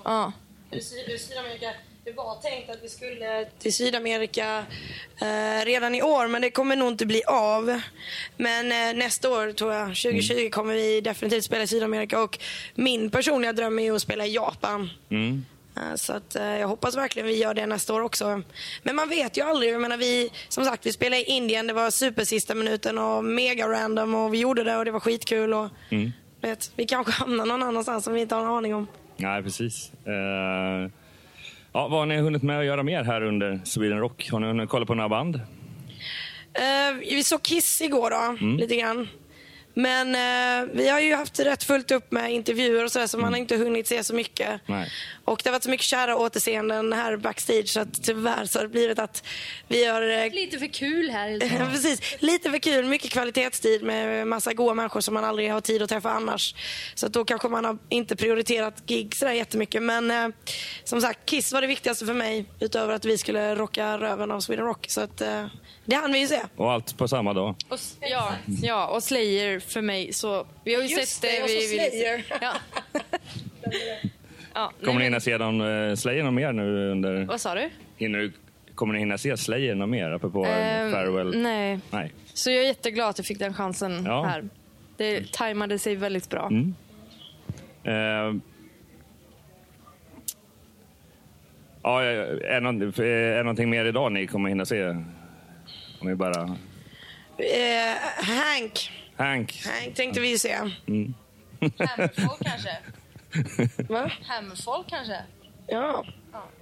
[0.05, 0.33] Ja.
[0.81, 1.67] Sydamerika.
[2.07, 4.59] Det var tänkt att vi skulle till Sydamerika
[5.21, 7.81] eh, redan i år, men det kommer nog inte bli av.
[8.37, 12.23] Men eh, nästa år, tror jag, 2020, kommer vi definitivt spela i Sydamerika.
[12.23, 12.39] Och
[12.75, 14.91] min personliga dröm är ju att spela i Japan.
[15.11, 15.45] Mm.
[15.77, 18.43] Eh, Så att, eh, jag hoppas verkligen vi gör det nästa år också.
[18.83, 19.73] Men man vet ju aldrig.
[19.75, 23.69] Jag menar, vi, som sagt, vi spelade i Indien, det var supersista minuten och mega
[23.69, 25.55] random och vi gjorde det och det var skitkul.
[25.55, 26.13] Och, Mm.
[26.41, 28.87] vet, vi kanske hamnar någon annanstans som vi inte har en aning om.
[29.17, 29.91] Nej, precis.
[30.07, 30.91] Eh,
[31.77, 34.29] ja, vad har ni hunnit med att göra mer här under Sweden Rock?
[34.33, 35.35] Har ni hunnit kolla på några band?
[36.55, 38.57] Eh, vi såg Kiss igår då, Mm.
[38.57, 39.09] lite grann.
[39.75, 43.33] Men eh, vi har ju haft rätt fullt upp med intervjuer och sådär så man
[43.33, 44.49] har inte hunnit se så mycket.
[44.49, 44.61] Mm.
[44.81, 44.89] Nej.
[45.27, 48.63] Och det har varit så mycket kära återseenden här backstage så att tyvärr så har
[48.63, 49.25] det blivit att
[49.69, 51.31] vi gör eh, Lite för kul här.
[51.31, 51.59] Liksom.
[51.73, 52.85] Precis, lite för kul.
[52.85, 56.55] Mycket kvalitetstid med massa goa människor som man aldrig har tid att träffa annars.
[56.95, 59.83] Så att då kanske man har inte prioriterat gig sådär jättemycket.
[59.83, 60.29] Men eh,
[60.85, 64.41] som sagt, Kiss var det viktigaste för mig utöver att vi skulle rocka röven av
[64.41, 64.87] Sweden Rock.
[64.89, 65.47] Så att eh,
[65.85, 66.41] det hann vi ju se.
[66.57, 67.55] Och allt på samma dag?
[67.69, 70.13] Och, ja, ja, och Slayer för mig.
[70.13, 72.25] Så vi har ju Just sett det, och vi, så vi, Slayer.
[72.41, 72.53] Ja.
[74.57, 77.25] ja, nej, Kommer ni hinna se dem, eh, Slayer något mer nu under...
[77.25, 77.71] Vad sa du?
[77.97, 78.33] Hinner, du-
[78.75, 80.11] kommer ni hinna se Slayer något mer?
[80.11, 81.43] Apropå Ehm, Farewell?
[81.43, 81.79] Nej.
[81.91, 82.13] Nej.
[82.35, 84.25] Så jag är jätteglad att jag fick den chansen Ja.
[84.25, 84.49] här.
[84.97, 86.47] Det tajmade sig väldigt bra.
[86.47, 86.75] Mm.
[87.85, 88.41] Eh,
[91.83, 94.85] ja, är, någon, är någonting mer idag ni kommer hinna se?
[96.01, 96.43] Om vi bara...
[97.39, 98.91] Eh, Hank.
[99.17, 99.63] Hank.
[99.67, 100.53] Hank tänkte vi se.
[100.57, 102.77] Hammerfall kanske?
[103.89, 104.11] Va?
[104.29, 105.17] Hammerfall kanske?
[105.69, 106.05] Ja.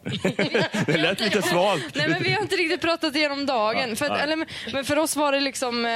[0.87, 1.95] Det lät lite svalt.
[1.95, 3.89] Nej men vi har inte riktigt pratat igenom dagen.
[3.91, 4.19] Ja, för, att, ja.
[4.19, 5.91] eller, men för oss var det liksom, eh,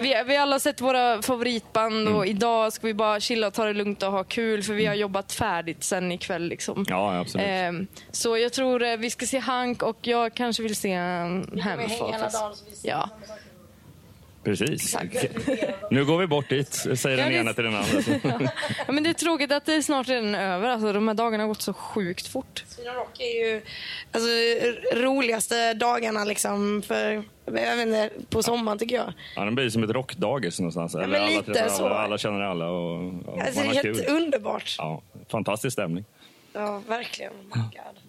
[0.00, 3.64] vi, vi har alla sett våra favoritband och idag ska vi bara chilla och ta
[3.64, 6.48] det lugnt och ha kul för vi har jobbat färdigt sen ikväll.
[6.48, 6.84] Liksom.
[6.88, 7.46] Ja, absolut.
[7.48, 11.60] Ehm, så jag tror eh, vi ska se Hank och jag kanske vill se um,
[11.62, 12.14] Hammerfall.
[12.20, 13.08] fast- Ja.
[14.44, 14.96] Precis.
[15.90, 18.50] Nu går vi bort dit, säger den Ja, ena till den andra.
[18.86, 20.68] Ja men det är tråkigt att det är snart redan över.
[20.68, 22.64] Alltså, de här dagarna har gått så sjukt fort.
[22.68, 23.62] Sweden Rock är ju
[24.12, 24.28] alltså,
[24.96, 29.12] roligaste dagarna liksom för, jag vet inte, på sommaren tycker jag.
[29.36, 30.94] Ja, den blir som ett rockdagis någonstans.
[30.94, 31.86] Eller men alla träffar så.
[31.86, 34.16] alla, alla känner alla och, och Alltså, det är helt kul.
[34.16, 34.74] underbart.
[34.78, 36.04] Ja, fantastisk stämning.
[36.52, 37.32] Ja, verkligen.
[37.32, 38.07] Oh my God.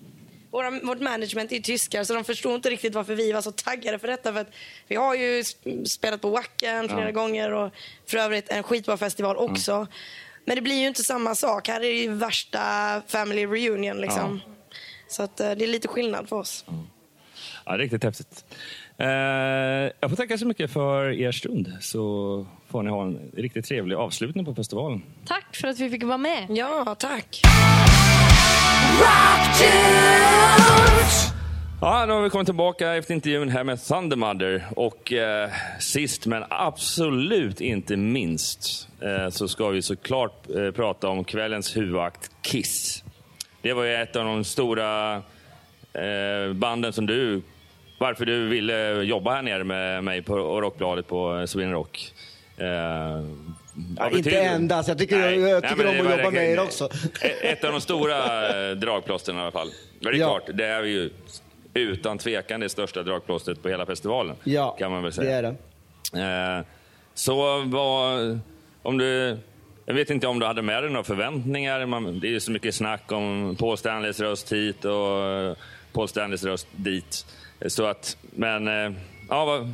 [0.52, 4.00] Våra, vårt management är tyskar så de förstår inte riktigt varför vi var så taggade
[4.00, 4.34] för detta.
[4.34, 4.52] För att
[4.88, 7.12] vi har ju sp- spelat på Wacken flera Ja.
[7.12, 7.72] gånger och
[8.08, 9.88] för övrigt en skitbra festival också.
[10.46, 11.68] Men det blir ju inte samma sak.
[11.68, 12.60] Här är det ju värsta
[13.08, 14.40] family reunion liksom.
[15.08, 16.66] Så att, eh, det är lite skillnad för oss.
[17.66, 18.46] Ja, riktigt häftigt.
[18.98, 19.08] Eh,
[20.00, 23.96] jag får tacka så mycket för er stund, så får ni ha en riktigt trevlig
[23.96, 25.04] avslutning på festivalen.
[25.26, 26.46] Tack för att vi fick vara med.
[26.50, 27.42] Ja, tack.
[31.82, 34.64] Ja, nu har vi kommit tillbaka efter intervjun här med Thundermother.
[34.76, 41.24] Och eh, sist men absolut inte minst eh, så ska vi såklart eh, prata om
[41.24, 43.04] kvällens huvudakt Kiss.
[43.62, 45.16] Det var ju ett av de stora
[45.94, 47.42] eh, banden som du...
[48.00, 52.14] Varför du ville jobba här nere med mig på Rockbladet på eh, Sweden Rock.
[52.58, 53.24] Eh,
[53.98, 54.90] Ja, inte endast.
[54.90, 56.90] Jag tycker, Nej, jag nej, tycker men om det att jobba med er också.
[57.42, 58.18] Ett av de stora
[58.70, 59.70] eh, dragplåstren i alla fall.
[60.00, 60.28] Men det är Ja.
[60.40, 61.10] klart, det är ju
[61.74, 64.36] utan tvekan det största dragplåstret på hela festivalen.
[64.44, 65.38] Ja, kan man väl det säga.
[65.38, 65.42] är
[66.14, 66.58] det.
[66.60, 66.66] Eh,
[67.14, 68.40] så vad,
[68.82, 69.38] om du,
[69.86, 71.86] jag vet inte om du hade med dig några förväntningar.
[71.86, 75.54] Man, det är ju så mycket snack om Paul Stanleys röst hit och eh,
[75.94, 77.26] Paul Stanleys röst dit.
[77.68, 78.68] Så att, men
[79.30, 79.72] ja, vad,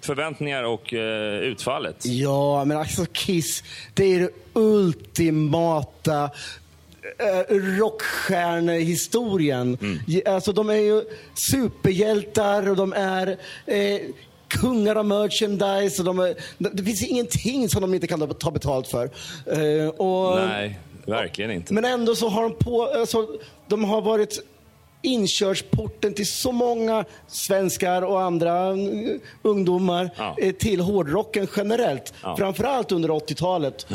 [0.00, 1.96] förväntningar och eh, utfallet.
[2.06, 6.30] Ja, men alltså Kiss, det är det ultimata
[7.18, 9.78] eh, rockstjärnehistorien.
[9.80, 9.98] Mm.
[10.34, 11.02] Alltså, de är ju
[11.34, 13.36] superhjältar och de är
[13.66, 14.00] eh,
[14.48, 16.02] kungar av merchandise.
[16.02, 19.10] Och de är, det finns ingenting som de inte kan ta betalt för.
[19.46, 21.74] Eh, och, Nej, verkligen inte.
[21.74, 23.28] men ändå så har de på, alltså,
[23.68, 24.44] de har varit
[25.02, 30.36] inkörsporten till så många svenskar och andra mm, ungdomar Ja.
[30.42, 32.14] eh, till hårdrocken generellt.
[32.22, 32.36] Ja.
[32.36, 33.86] Framförallt under 80-talet.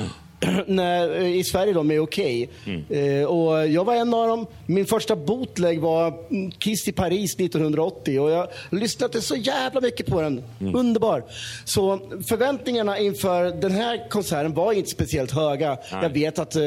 [0.68, 2.50] När, I Sverige då med Okej.
[2.66, 2.84] Mm.
[3.22, 4.46] Eh, och jag var en av dem.
[4.66, 6.14] Min första bootleg var
[6.60, 10.44] Kiss i Paris 1980 och jag lyssnade så jävla mycket på den.
[10.62, 10.76] Mm.
[10.76, 11.24] Underbar.
[11.66, 15.78] Så förväntningarna inför den här konserten var inte speciellt höga.
[15.92, 16.62] Jag vet att eh,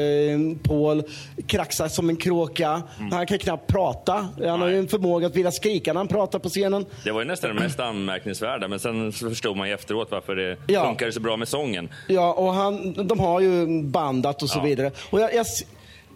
[0.63, 1.03] Paul
[1.47, 2.81] kraxar som en kråka.
[2.99, 3.11] Mm.
[3.11, 4.27] Han kan knappt prata.
[4.45, 6.85] Han har ju en förmåga att vilja skrika när han pratar på scenen.
[7.03, 10.57] Det var ju nästan det mest anmärkningsvärda, men sen förstod man ju efteråt varför det
[10.67, 10.85] Ja.
[10.85, 11.89] funkade så bra med sången.
[12.07, 14.63] Ja, och han, de har ju bandat och så Ja.
[14.63, 14.91] vidare.
[15.09, 15.45] Och jag, jag,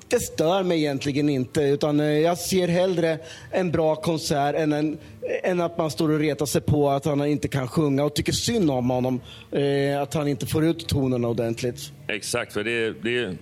[0.07, 3.17] det stör mig egentligen inte, utan eh, jag ser hellre
[3.51, 4.97] en bra konsert än, en,
[5.43, 8.31] än att man står och retar sig på att han inte kan sjunga och tycker
[8.31, 9.21] synd om honom.
[9.51, 11.91] Eh, att han inte får ut tonerna ordentligt.
[12.07, 13.35] Exakt, för det, det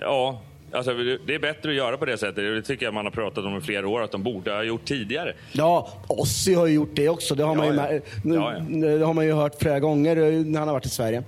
[0.00, 0.40] Ja,
[0.72, 0.92] alltså
[1.26, 2.36] det är bättre att göra på det sättet.
[2.36, 4.84] Det tycker jag man har pratat om i flera år, att de borde ha gjort
[4.84, 5.34] tidigare.
[5.52, 7.34] Ja, Ozzy har ju gjort det också.
[7.34, 8.00] Det har, man, ju, Ja, ja.
[8.24, 8.96] Ja, ja.
[8.98, 11.22] Det har man ju hört flera gånger eh, när han har varit i Sverige.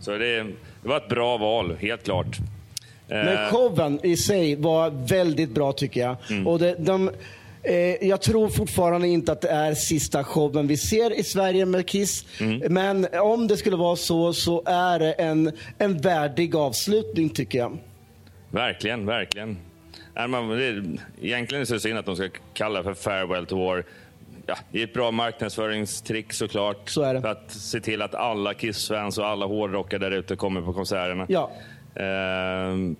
[0.00, 0.46] Så det,
[0.84, 2.38] det var ett bra val, helt klart.
[3.08, 6.16] Men Eh, showen i sig var väldigt bra tycker jag.
[6.46, 7.10] Och det, de,
[7.62, 11.86] eh, jag tror fortfarande inte att det är sista showen vi ser i Sverige med
[11.86, 12.26] Kiss.
[12.68, 17.78] Men om det skulle vara så, så är det en, en värdig avslutning tycker jag.
[18.50, 19.56] Verkligen, verkligen.
[21.22, 23.84] Egentligen är det så synd att de ska kalla det för Farewell to War.
[24.46, 26.88] Ja, det är ett bra marknadsföringstrick såklart.
[26.90, 27.20] Så är det.
[27.20, 31.26] För att se till att alla Kiss-fans och alla hårdrockare där ute kommer på konserterna.
[31.28, 31.50] Ja.
[31.96, 32.96] Ehm,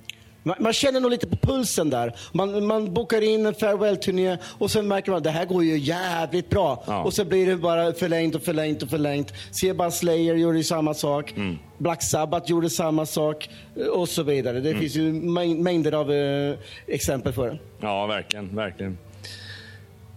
[0.47, 2.13] Man, man känner nog lite på pulsen där.
[2.33, 5.79] Man, man bokar in en farewell-turné och sen märker man att det här går ju
[5.79, 6.85] jävligt bra.
[6.87, 7.03] Ja.
[7.05, 9.33] Och så blir det bara förlängt och förlängt och förlängt.
[9.51, 11.33] Seba Slayer gjorde ju samma sak.
[11.37, 11.59] Mm.
[11.79, 14.59] Black Sabbath gjorde samma sak eh, och så vidare.
[14.59, 14.73] Mm.
[14.73, 16.55] Det finns ju mäng- mängder av eh,
[16.87, 17.59] exempel för det.
[17.81, 18.99] ja, verkligen, verkligen.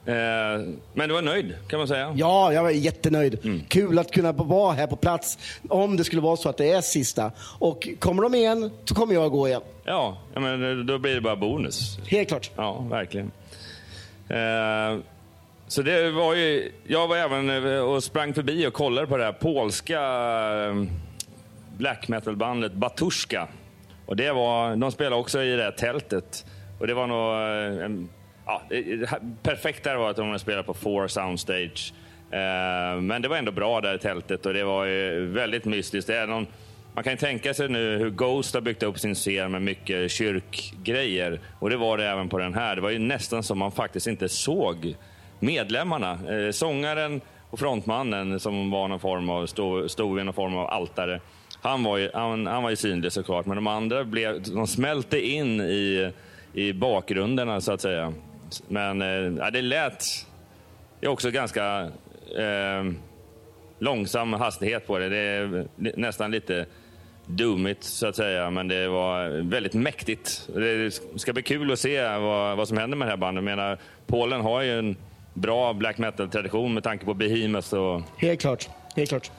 [0.07, 2.13] Ehm, men du var nöjd, kan man säga?
[2.15, 3.39] Ja, jag var jättenöjd.
[3.45, 3.61] Mm.
[3.67, 5.37] Kul att kunna vara här på plats
[5.69, 7.31] om det skulle vara så att det är sista.
[7.59, 9.61] Och kommer de igen så kommer jag gå igen.
[9.83, 11.99] Ja, men då blir det bara bonus.
[12.07, 12.51] Helt klart.
[12.55, 13.31] Ja, verkligen.
[14.29, 14.99] Eh,
[15.67, 19.23] så det var ju, jag var även eh, och sprang förbi och kollade på det
[19.23, 20.83] här polska eh,
[21.77, 23.47] black metal-bandet Batushka.
[24.05, 26.45] Och det var, de spelade också i det här tältet.
[26.79, 27.33] Och det var nog...
[27.79, 28.09] eh, En,
[28.47, 28.61] ja,
[29.43, 31.93] perfekt var att de spelade på Four Soundstage.
[32.31, 36.07] Eh, men det var ändå bra där i tältet och det var ju väldigt mystiskt.
[36.07, 36.47] Det är någon,
[36.93, 40.11] man kan ju tänka sig nu hur Ghost har byggt upp sin scen med mycket
[40.11, 41.39] kyrkgrejer.
[41.59, 42.75] Och det var det även på den här.
[42.75, 44.95] Det var ju nästan som man faktiskt inte såg
[45.39, 46.11] medlemmarna.
[46.11, 50.67] Eh, sångaren och frontmannen som var någon form av, stod, stod vid någon form av
[50.67, 51.19] altare.
[51.61, 55.27] Han var ju, han, han var ju synlig såklart, men de andra blev, de smälte
[55.27, 56.11] in i,
[56.53, 58.13] i bakgrunderna så att säga.
[58.67, 60.03] Men eh, det lät
[60.99, 61.91] det är också ganska
[62.37, 62.91] eh,
[63.79, 65.09] långsam hastighet på det.
[65.09, 66.65] Det är nästan lite
[67.25, 70.49] dummigt så att säga, men det var väldigt mäktigt.
[70.55, 73.43] Det ska bli kul att se vad, vad som händer med det här bandet.
[73.43, 73.77] Jag menar,
[74.07, 74.95] Polen har ju en
[75.33, 78.69] bra black metal-tradition med tanke på Behemoth och Helt klart.
[78.95, 79.31] Helt klart.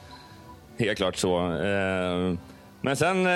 [0.79, 1.53] Helt klart så.
[1.53, 2.33] Eh,
[2.81, 3.27] Men sen...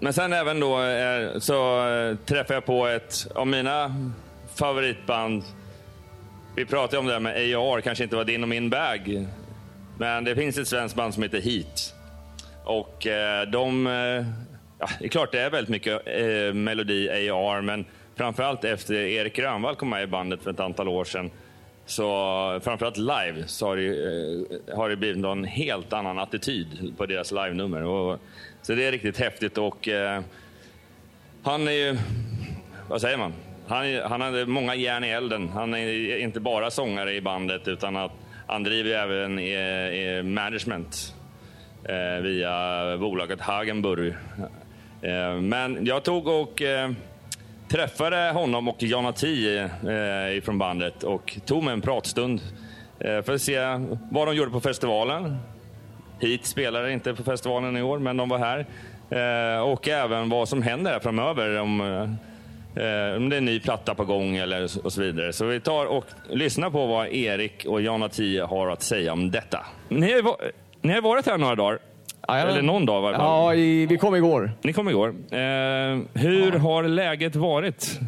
[0.00, 3.94] Men sen även då eh, så eh, träffade jag på ett av mina
[4.54, 5.42] favoritband.
[6.56, 9.26] Vi pratade om det här med AR, kanske inte var din och min bag.
[9.98, 11.94] Men det finns ett svenskt band som heter Heat.
[12.64, 13.86] Och eh, de...
[14.80, 16.04] Ja, det är klart det är väldigt mycket
[16.54, 17.84] melodi AR, men
[18.16, 21.30] framförallt efter Erik Grönvall kom med i bandet för ett antal år sedan
[21.86, 27.32] så framförallt live så har det, har det blivit en helt annan attityd på deras
[27.32, 27.82] live-nummer.
[27.82, 28.18] Och,
[28.68, 30.22] så det är riktigt häftigt och eh,
[31.42, 31.96] han är ju,
[32.88, 33.32] vad säger man?
[33.66, 35.48] Han, han hade många järn i elden.
[35.48, 38.12] Han är inte bara sångare i bandet utan att
[38.46, 41.14] han driver även i, i management
[41.84, 44.14] eh, via bolaget Hagenburg.
[45.02, 46.90] Eh, men jag tog och eh,
[47.68, 52.40] träffade honom och Jonna T eh, från bandet och tog mig en pratstund
[53.00, 53.58] eh, för att se
[54.10, 55.36] vad de gjorde på festivalen.
[56.18, 58.66] Hit spelade inte på festivalen i år, men de var här.
[59.10, 61.60] Eh, och även vad som händer här framöver.
[61.60, 65.32] Om, eh, om det är en ny platta på gång eller och så vidare.
[65.32, 69.30] Så vi tar och lyssnar på vad Erik och Jana Tio har att säga om
[69.30, 69.66] detta.
[69.88, 70.36] Ni har,
[70.80, 71.78] ni har varit här några dagar.
[72.28, 72.52] Jajamän.
[72.52, 73.24] Eller någon dag i fall.
[73.24, 74.52] Ja, i, vi kom igår.
[74.62, 75.08] Ni kom igår.
[75.08, 75.38] Eh,
[76.14, 77.98] hur har läget varit?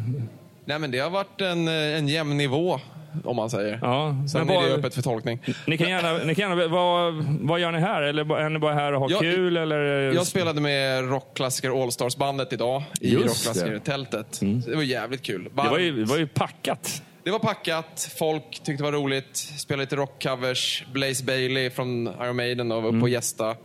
[0.65, 2.79] Nej, men det har varit en, eh, en jämn nivå,
[3.25, 3.79] om man säger.
[3.81, 5.39] Ja, Sen men är det öppet för tolkning.
[5.67, 8.01] Ni kan gärna, ni kan gärna vad, vad gör ni här?
[8.01, 9.57] Eller är ni bara här och har Jag- kul?
[9.57, 9.77] Eller?
[10.13, 14.25] Jag spelade med rockklassiker Allstars-bandet idag i rockklassiker-tältet.
[14.35, 15.43] Så Det var jävligt kul.
[15.43, 17.03] det, var ju, det var ju packat.
[17.23, 19.35] Det var packat, folk tyckte det var roligt.
[19.37, 20.83] Spelade lite rockcovers.
[20.93, 23.55] Blaze Bailey från Iron Maiden då, var uppe och gästa.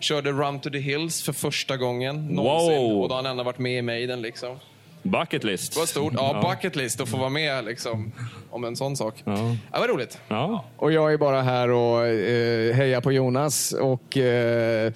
[0.00, 2.76] Körde Run to the Hills för första gången någonsin.
[2.82, 3.02] Wow.
[3.02, 4.22] Och då har han ändå varit med i Maiden.
[4.22, 4.56] Liksom.
[5.10, 5.72] Bucket list.
[5.74, 6.12] Det var stort.
[6.16, 8.12] Ja, bucket list att få vara med liksom,
[8.50, 9.14] om en sån sak.
[9.24, 9.32] Ja.
[9.72, 10.18] Det var roligt.
[10.28, 10.64] Ja.
[10.76, 14.92] Och jag är bara här och eh, hejar på Jonas och eh,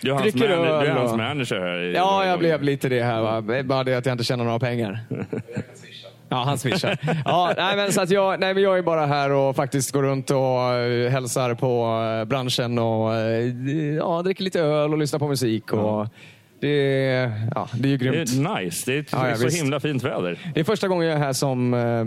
[0.00, 0.80] Du är hans, dricker man, öl.
[0.84, 1.78] du är hans och- manager här.
[1.78, 3.20] i- Ja, jag blev lite det här.
[3.22, 3.62] Va?
[3.62, 5.00] Bara det att jag inte tjänar några pengar.
[6.30, 6.98] Ja, han swishar.
[7.24, 10.02] Ja, nej, men så att jag, nej, men jag är bara här och faktiskt går
[10.02, 13.46] runt och eh, hälsar på eh, branschen och eh,
[13.96, 15.72] ja, dricker lite öl och lyssnar på musik.
[15.72, 16.06] Och
[16.60, 18.30] det, är- ja, det är ju Det grymt.
[18.48, 18.82] är nice.
[18.90, 19.60] Det är, Ja, ja, så visst.
[19.62, 20.50] himla fint väder.
[20.54, 22.04] Det är första gången jag är här som, eh,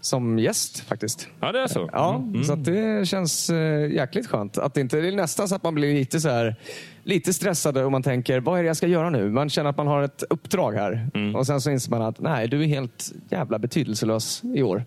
[0.00, 1.28] som gäst faktiskt.
[1.40, 1.90] Ja, det är så.
[1.92, 4.58] Ja, så att det känns eh, jäkligt skönt.
[4.58, 6.56] Att det, inte, det är nästan så att man blir lite så här,
[7.02, 9.30] lite stressad och man tänker, vad är det jag ska göra nu?
[9.30, 11.08] Man känner att man har ett uppdrag här.
[11.36, 14.84] Och sen så inser man att, nej, du är helt jävla betydelselös i år.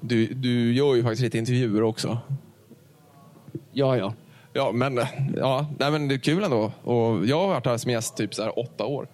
[0.00, 2.18] Du, du gör ju faktiskt lite intervjuer också.
[3.72, 4.14] Ja, ja.
[4.56, 5.00] Ja, men,
[5.36, 6.72] ja, nej, men det är kul ändå.
[6.84, 9.06] Och jag har varit här som gäst typ så här åtta år.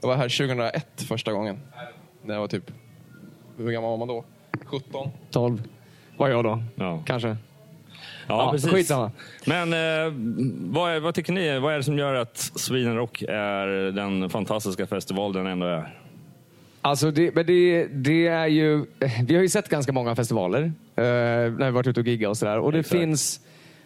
[0.00, 1.58] Jag var här 2001 första gången.
[2.22, 2.70] När jag var typ,
[3.56, 4.24] hur gammal var man då?
[4.64, 5.10] 17?
[5.30, 5.62] 12
[6.16, 6.62] var jag då.
[6.74, 7.02] Ja.
[7.06, 7.28] Kanske.
[7.28, 7.36] Ja,
[8.28, 8.70] Ja, precis.
[8.70, 9.10] skitsamma.
[9.46, 10.12] Men eh,
[10.72, 11.58] vad, är, vad tycker ni?
[11.58, 15.94] Vad är det som gör att Sweden Rock är den fantastiska festival den ändå är?
[16.82, 18.84] Alltså det, men det, det är ju,
[19.24, 20.62] vi har ju sett ganska många festivaler
[20.96, 22.58] eh, när vi varit ute och giggat och sådär.
[22.58, 23.00] Och det Exakt.
[23.00, 23.40] finns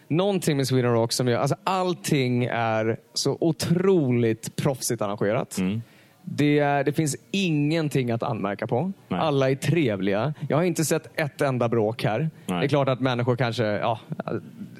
[0.07, 5.57] någonting med Sweden Rock som gör, alltså allting är så otroligt proffsigt arrangerat.
[5.57, 5.81] Mm.
[6.27, 8.91] Det, det finns ingenting att anmärka på.
[9.07, 9.19] Nej.
[9.19, 10.33] Alla är trevliga.
[10.49, 12.19] Jag har inte sett ett enda bråk här.
[12.45, 12.59] Nej.
[12.59, 13.99] Det är klart att människor kanske, ja,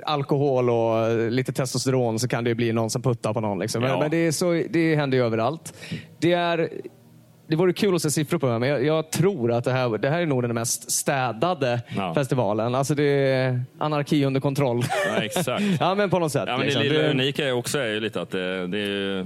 [0.05, 3.59] alkohol och lite testosteron så kan det bli någon som puttar på någon.
[3.59, 3.81] Liksom.
[3.81, 3.99] Men, Ja.
[3.99, 5.73] men det, är så, det händer ju överallt.
[6.19, 6.69] Det är
[7.47, 9.97] det vore kul att se siffror på det, men jag, jag tror att det här,
[9.97, 12.13] det här är nog den mest städade Ja.
[12.13, 12.75] festivalen.
[12.75, 14.83] Alltså det är anarki under kontroll.
[15.15, 15.63] Ja, exakt.
[15.79, 16.43] ja, men på något sätt.
[16.47, 16.81] Ja, men det liksom.
[16.83, 19.25] lilla Det- unika är också är ju lite att det, det är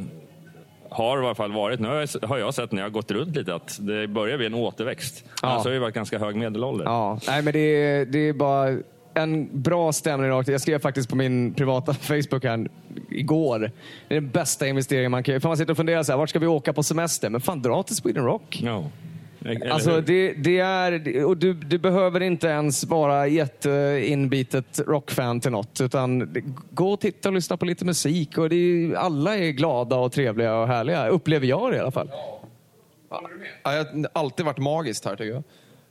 [0.91, 1.87] har i alla fall varit, nu
[2.21, 5.23] har jag, sett när jag har gått runt lite, att det börjar bli en återväxt.
[5.41, 5.47] Ja.
[5.47, 6.85] Annars har det varit ganska hög medelålder.
[6.85, 8.77] Ja, nej, men det, det är bara
[9.21, 10.49] en bra stämning rakt.
[10.49, 12.67] Jag skrev faktiskt på min privata Facebook här
[13.09, 13.59] igår.
[14.07, 15.41] Det är den bästa investeringen man kan göra.
[15.41, 17.29] För man sitter och funderar så här, vart ska vi åka på semester?
[17.29, 18.59] Men fan, dra till Sweden Rock.
[18.63, 18.83] Ja.
[19.45, 25.51] Eller Alltså det, det är, och du, du behöver inte ens vara jätteinbitet rockfan till
[25.51, 25.81] något.
[25.81, 28.37] Utan det- gå och titta och lyssna på lite musik.
[28.37, 31.07] Och det är, alla är glada och trevliga och härliga.
[31.07, 32.09] Upplever jag det i alla fall.
[33.09, 33.21] Ja,
[33.63, 35.43] jag har alltid varit magiskt här tycker jag.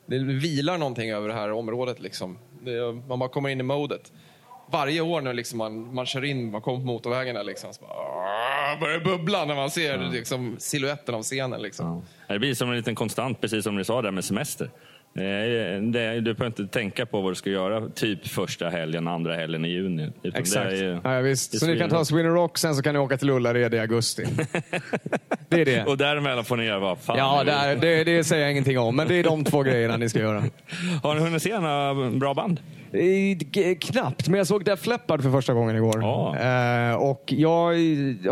[0.06, 2.00] Det vilar någonting över det här området.
[2.00, 2.38] Liksom.
[2.64, 4.12] Det, man bara kommer in i modet.
[4.70, 7.80] Varje år när liksom man, man kör in, man kommer på motorvägen där liksom, så
[7.80, 11.62] bara, börjar bubbla när man ser liksom, siluetten av scenen.
[11.62, 12.02] Liksom.
[12.26, 12.34] Ja.
[12.34, 14.70] Det blir som en liten konstant, precis som ni sa där med semester.
[15.14, 19.64] Det du behöver inte tänka på vad du ska göra typ första helgen, andra helgen
[19.64, 20.10] i juni.
[20.34, 20.72] Exakt.
[20.72, 21.58] Ju- ja, visst.
[21.58, 22.04] Så ni kan ta.
[22.04, 24.24] Sweden Rock, sen så kan ni åka till Ullared i augusti.
[25.48, 25.84] det är det.
[25.84, 27.42] Och däremellan får ni göra vad fan Ja,
[27.74, 28.96] ni det, det, säger jag ingenting om.
[28.96, 30.42] Men det är de två grejerna ni ska göra.
[31.02, 32.60] Har ni hunnit se några bra band?
[33.80, 36.00] Knappt, men jag såg Def Leppard för första gången igår.
[36.02, 36.36] Ja.
[36.38, 37.64] Eh, och jag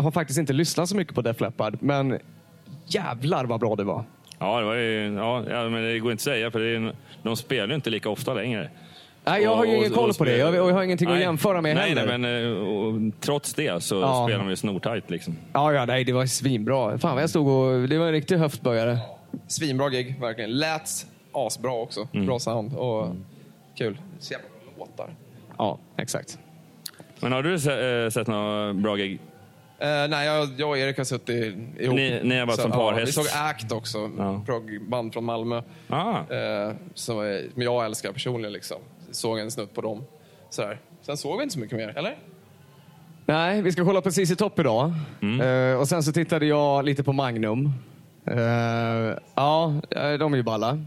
[0.01, 2.19] har faktiskt inte lyssnat så mycket på Def Leppard, men
[2.87, 4.05] jävlar vad bra det var.
[4.39, 6.93] Ja, det, var ju, ja, ja, men det går inte att säga för det är,
[7.23, 8.69] de spelar ju inte lika ofta längre.
[9.25, 10.37] Nej, jag har ju Och- ingen och- koll på det.
[10.37, 11.23] Jag, och jag har ingenting att Nej.
[11.23, 12.17] jämföra med nej, heller.
[12.17, 14.25] Nej, men eh, och, trots det så Ja.
[14.27, 15.09] spelar de ju snortajt.
[15.09, 15.35] Liksom.
[15.53, 16.97] Ja, ja, nej, det var svinbra.
[16.97, 17.89] Fan vad jag stod och...
[17.89, 18.97] Det var en riktig höftböjare.
[19.47, 20.51] Svinbra gig, verkligen.
[20.57, 20.89] Lät
[21.31, 22.07] asbra också.
[22.13, 22.25] Mm.
[22.25, 23.15] Bra sound och
[23.77, 23.97] kul.
[24.19, 25.09] Så jävla bra låtar.
[25.57, 26.39] Ja, exakt.
[27.19, 27.71] Men har du se,
[28.03, 29.19] eh, sett några bra gig?
[29.79, 31.95] Eh, nej, jag, jag och Erik har suttit ihop.
[31.95, 33.07] Ni- ni har varit Så, som ja, parhäst.
[33.07, 34.41] Vi såg Act också, Ja.
[34.45, 35.61] proggband från Malmö.
[35.89, 38.53] Ah, Eh, som, är- som jag älskar personligen.
[38.53, 38.77] Liksom.
[39.11, 40.03] Såg en snutt på dem.
[40.49, 40.79] Sådär.
[41.01, 42.15] Sen såg vi inte så mycket mer, eller?
[43.25, 44.93] Nej, vi ska kolla på CC Topp idag.
[45.43, 47.73] Eh, och sen så tittade jag lite på Magnum.
[48.25, 50.79] Eh, ja, eh, de är ju balla.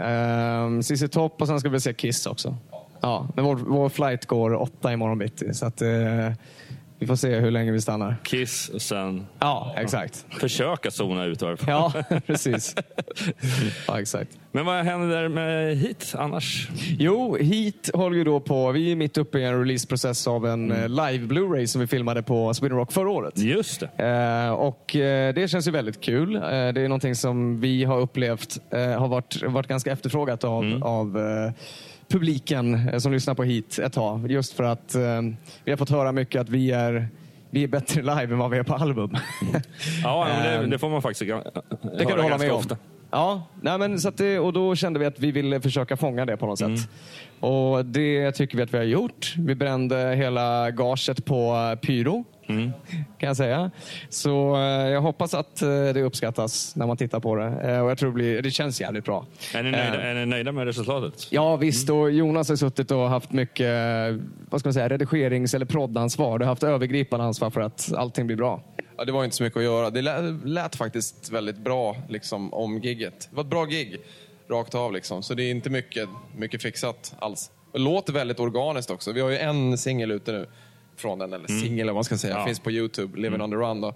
[0.00, 2.56] Uh, CC Topp och sen ska vi se Kiss också.
[3.00, 5.54] Ja, men vår, vår flight går åtta imorgon bitti.
[5.54, 5.88] Så att, eh,
[7.00, 8.16] Vi får se hur länge vi stannar.
[8.24, 10.24] Kiss och sen Ja, exakt.
[10.40, 11.68] försöka zona ut i alla fall.
[12.08, 12.74] Ja, precis.
[13.86, 14.30] Ja, exakt.
[14.52, 16.68] Men vad händer med hit annars?
[16.98, 18.72] Jo, hit håller vi då på.
[18.72, 20.82] Vi är mitt uppe i en releaseprocess av en Mm.
[20.82, 23.38] eh, live Blu-ray som vi filmade på Sweden Rock förra året.
[23.38, 24.04] Just det.
[24.46, 26.36] Eh, och eh, Det känns ju väldigt kul.
[26.36, 30.64] Eh, det är någonting som vi har upplevt eh, har varit, varit ganska efterfrågat av,
[30.64, 30.82] Mm.
[30.82, 31.18] av
[32.10, 34.30] publiken eh, som lyssnar på hit ett tag.
[34.30, 35.02] Just för att eh,
[35.64, 37.08] vi har fått höra mycket att vi är,
[37.50, 39.16] vi är bättre live än vad vi är på album.
[40.02, 41.62] Ja, men det, det får man faktiskt gan-
[41.98, 42.74] Det kan du hålla med ofta.
[42.74, 42.80] om.
[43.12, 46.26] Ja, nej men så att det, och då kände vi att vi ville försöka fånga
[46.26, 46.88] det på något sätt.
[47.40, 49.34] Och det tycker vi att vi har gjort.
[49.38, 51.78] Vi brände hela gaget på eh,
[53.18, 53.70] Kan jag säga.
[54.08, 57.46] Så eh, jag hoppas att eh, det uppskattas när man tittar på det.
[57.46, 59.26] Eh, och jag tror det, blir, det känns jävligt bra.
[59.54, 61.26] Är ni, nöjda, Eh, är ni nöjda med resultatet?
[61.30, 65.54] Ja visst, och Jonas har suttit och haft mycket eh, vad ska man säga, redigerings
[65.54, 66.38] eller proddansvar.
[66.38, 68.62] Du har haft övergripande ansvar för att allting blir bra.
[68.96, 69.90] Ja, det var inte så mycket att göra.
[69.90, 73.28] Det lät, lät faktiskt väldigt bra liksom, om gigget.
[73.30, 73.96] Det var ett bra gig,
[74.50, 74.92] rakt av.
[74.92, 75.22] Liksom.
[75.22, 77.50] Så det är inte mycket, mycket fixat alls.
[77.72, 79.12] Det låter väldigt organiskt också.
[79.12, 80.46] Vi har ju en singel ute nu
[81.00, 82.38] från den, eller singel eller vad man ska säga.
[82.38, 82.46] Ja.
[82.46, 83.80] Finns på Youtube, Living on the Run.
[83.80, 83.94] Då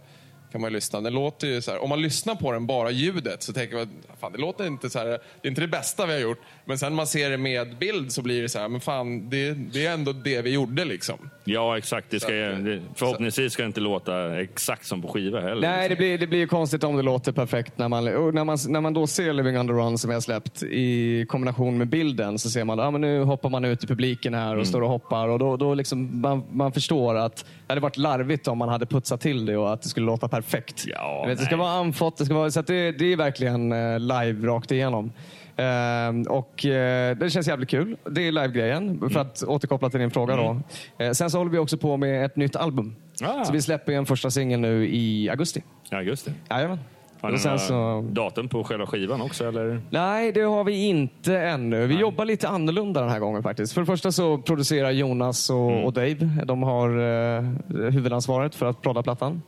[0.54, 1.00] kan man lyssna.
[1.00, 3.88] Den låter ju så här, om man lyssnar på den, bara ljudet, så tänker man
[4.20, 6.38] fan det låter inte så här, det är inte det bästa vi har gjort.
[6.64, 9.30] Men sen när man ser det med bild så blir det så här, men fan
[9.30, 11.30] det, det är ändå det vi gjorde liksom.
[11.44, 12.10] Ja, exakt.
[12.10, 15.68] Det ska, det, förhoppningsvis ska det inte låta exakt som på skiva heller.
[15.68, 17.78] Nej, det blir, det blir ju konstigt om det låter perfekt.
[17.78, 20.62] När man, när, man, när man då ser Living on the Run som jag släppt
[20.62, 23.86] i kombination med bilden så ser man att ah, men nu hoppar man ut i
[23.86, 24.64] publiken här och Mm.
[24.64, 25.28] står och hoppar.
[25.28, 28.86] Och då, då liksom man, man förstår att det hade varit larvigt om man hade
[28.86, 30.84] putsat till det och att det skulle låta perfekt.
[30.86, 33.98] Ja, vet, det ska vara anfått, det ska vara, så det, det är verkligen eh,
[33.98, 35.12] live rakt igenom.
[35.56, 37.96] Ehm, och eh, Det känns jävligt kul.
[38.10, 40.36] Det är live-grejen, för att återkoppla till din fråga.
[40.36, 40.60] Då.
[40.98, 42.96] Eh, sen så håller vi också på med ett nytt album.
[43.22, 43.44] Ah.
[43.44, 45.62] Så vi släpper en första singel nu i augusti.
[45.90, 46.32] Ja, just det.
[46.50, 46.78] Jajamän.
[47.24, 48.04] Har ni några så...
[48.12, 49.48] datum på själva skivan också?
[49.48, 49.80] Eller?
[49.90, 51.86] Nej, det har vi inte ännu.
[51.86, 53.72] Vi jobbar lite annorlunda den här gången faktiskt.
[53.72, 55.84] För det första så producerar Jonas och, Mm.
[55.84, 56.14] och Dave.
[56.44, 56.88] De har
[57.36, 57.42] eh,
[57.90, 59.42] huvudansvaret för att prodda plattan.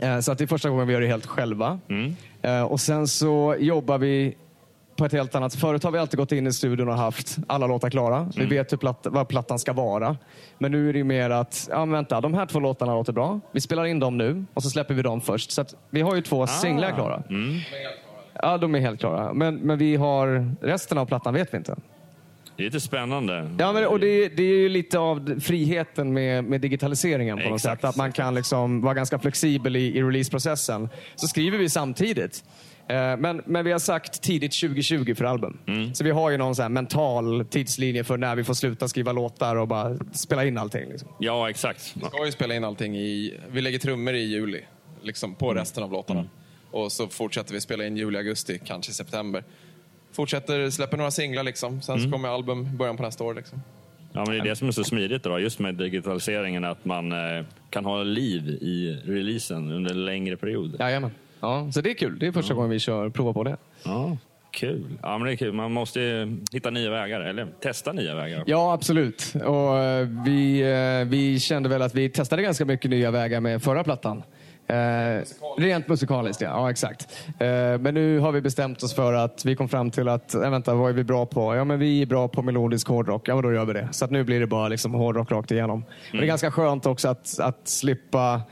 [0.00, 1.78] Eh, så att det är första gången vi gör det helt själva.
[1.88, 2.16] Mm.
[2.42, 4.34] Eh, och sen så jobbar vi
[4.96, 5.54] på ett helt annat...
[5.54, 8.16] Förut har vi alltid gått in i studion och haft alla låtar klara.
[8.16, 8.30] Mm.
[8.34, 10.16] Vi vet hur platt, vad plattan ska vara.
[10.58, 13.40] Men nu är det mer att, ja vänta, de här två låtarna låter bra.
[13.52, 15.50] Vi spelar in dem nu och så släpper vi dem först.
[15.50, 17.22] Så vi har ju två singlar klara.
[17.28, 17.60] Mm.
[18.42, 19.32] Ja, de är helt klara.
[19.32, 21.76] Men, men vi har resten av plattan vet vi inte.
[22.56, 23.50] Det är lite spännande.
[23.58, 27.54] Ja, men, och det, det är ju lite av friheten med, med digitaliseringen på något
[27.54, 27.80] Exakt.
[27.80, 27.88] sätt.
[27.88, 30.88] Att man kan liksom vara ganska flexibel i, i releaseprocessen.
[31.16, 32.44] Så skriver vi samtidigt.
[32.88, 35.58] Eh, Men, men vi har sagt tidigt 2020 för album.
[35.94, 39.12] Så vi har ju någon så här mental tidslinje för när vi får sluta skriva
[39.12, 40.88] låtar och bara spela in allting.
[40.90, 41.08] Liksom.
[41.20, 41.92] Ja, exakt.
[41.96, 43.34] Vi ska ju spela in allting i...
[43.50, 44.60] Vi lägger trummor i juli,
[45.02, 46.24] liksom på resten av låtarna.
[46.70, 49.44] Och så fortsätter vi spela in juli, augusti, kanske september.
[50.12, 51.82] Fortsätter, släpper några singlar liksom.
[51.82, 53.34] Sen så kommer album i början på nästa år.
[53.34, 53.62] Liksom.
[54.12, 57.12] Ja, men det är det som är så smidigt då, just med digitaliseringen, att man
[57.12, 60.76] eh, kan ha liv i releasen under en längre period.
[60.80, 61.10] Jajamän.
[61.40, 62.18] Ja, så det är kul.
[62.18, 63.56] Det är första gången vi kör, provar på det.
[63.84, 64.16] Ja,
[64.50, 64.98] kul.
[65.02, 65.52] Ja, men det är kul.
[65.52, 68.44] Man måste ju hitta nya vägar, eller testa nya vägar.
[68.46, 69.32] Ja, absolut.
[69.44, 73.62] Och eh, vi, eh, vi kände väl att vi testade ganska mycket nya vägar med
[73.62, 74.22] förra plattan.
[74.68, 75.22] Eh,
[75.58, 76.48] rent musikaliskt, ja.
[76.48, 77.18] ja exakt.
[77.38, 80.50] Eh, men nu har vi bestämt oss för att vi kom fram till att, äh,
[80.50, 81.56] vänta, vad är vi bra på?
[81.56, 83.28] Ja, men vi är bra på melodisk hårdrock.
[83.28, 83.88] Ja, men då gör vi det.
[83.92, 85.84] Så att nu blir det bara liksom hårdrock rakt igenom.
[86.10, 88.42] Men det är ganska skönt också att, att slippa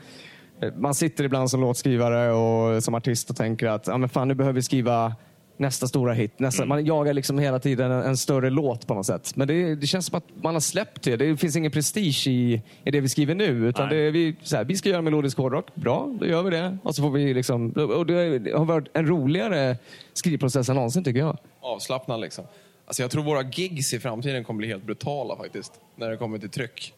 [0.71, 4.33] man sitter ibland som låtskrivare och som artist och tänker att ja, men fan, nu
[4.33, 5.15] behöver vi skriva
[5.57, 6.39] nästa stora hit.
[6.39, 9.35] Nästa, Man jagar liksom hela tiden en, en större låt på något sätt.
[9.35, 11.15] Men det, det känns som att man har släppt det.
[11.15, 13.67] Det finns ingen prestige i, i det vi skriver nu.
[13.67, 15.75] Utan det vi, så här, vi ska göra melodisk hårdrock.
[15.75, 16.77] Bra, då gör vi det.
[16.83, 18.13] Och så får vi liksom, och det
[18.53, 19.77] har varit en roligare
[20.13, 21.37] skrivprocess än någonsin tycker jag.
[21.61, 22.45] Avslappnad liksom.
[22.85, 25.73] Alltså jag tror våra gigs i framtiden kommer bli helt brutala faktiskt.
[25.95, 26.93] När det kommer till tryck.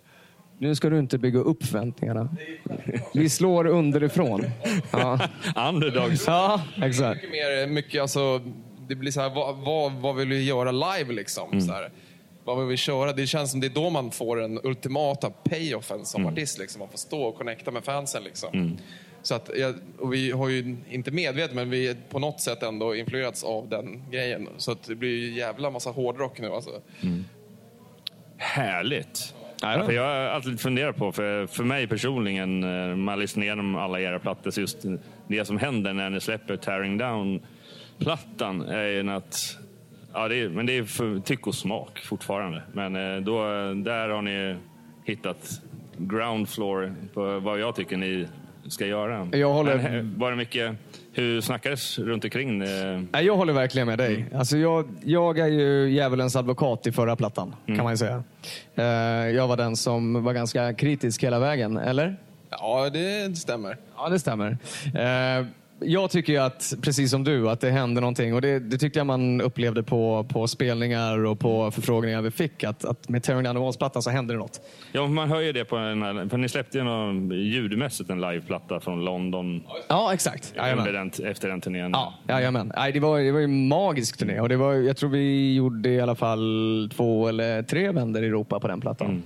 [0.60, 2.30] Nu ska du inte bygga upp förväntningarna.
[3.14, 4.46] Vi slår underifrån.
[4.92, 5.20] Ja,
[5.70, 6.28] Underdogs.
[6.28, 7.16] ja exakt.
[7.16, 8.42] Mycket mer, mycket alltså,
[8.88, 11.62] det blir så här, vad, vad, vad vill vi göra live liksom?
[11.62, 11.90] Så här.
[12.44, 13.14] Vad vill vi köra?
[13.14, 16.60] Det känns som det är då man får den ultimata payoffen som artist.
[16.60, 16.80] Liksom.
[16.80, 18.24] Man får stå och connecta med fansen.
[18.24, 18.78] Liksom.
[19.22, 19.50] Så att,
[20.00, 23.70] och vi har ju inte medvetet, men vi är på något sätt ändå influerats av
[23.70, 24.50] den grejen.
[24.58, 26.48] Så att det blir ju jävla massa hårdrock nu.
[26.48, 26.82] Alltså.
[28.38, 29.34] Härligt.
[29.62, 29.84] Ja, ja.
[29.86, 33.76] för jag har alltid funderat på, för, för mig personligen, eh, när man lyssnar igenom
[33.76, 34.86] alla era plattor, så just
[35.28, 39.58] det som händer när ni släpper Tearing Down-plattan är ju att
[40.14, 42.62] Ja, det är, men det är för tyck och smak fortfarande.
[42.74, 43.42] Men eh, då,
[43.74, 44.56] där har ni
[45.06, 45.62] hittat
[45.98, 48.28] ground floor på vad jag tycker ni
[48.68, 49.28] ska göra.
[49.32, 50.76] Jag håller- Men, eh, var det mycket,
[51.18, 52.62] hur snackades runt omkring?
[52.62, 54.26] eh, Nej, jag håller verkligen med dig.
[54.36, 58.24] Alltså jag, jag är ju djävulens advokat i förra plattan, kan man ju säga.
[58.76, 58.86] Eh,
[59.36, 62.16] jag var den som var ganska kritisk hela vägen, eller?
[62.50, 63.78] Ja, det stämmer.
[63.98, 64.58] Ja, det stämmer.
[65.80, 68.34] Jag tycker ju att, precis som du, att det hände någonting.
[68.34, 72.64] Och det, det tyckte jag man upplevde på, på spelningar och på förfrågningar vi fick.
[72.64, 74.62] Att, att med Tearing Down the Walls-plattan så hände det något.
[74.92, 78.22] Ja, man hör ju det på en, här- för ni släppte ju någon, ljudmässigt en
[78.22, 80.54] liveplatta från London Ja, exakt.
[80.78, 81.92] Under den, efter den turnén.
[81.92, 82.72] Ja, jajamän.
[82.78, 84.40] Nej, det, var, det var ju en magisk turné.
[84.40, 88.28] Och det var, jag tror vi gjorde i alla fall två eller tre vändor i
[88.28, 89.24] Europa på den plattan.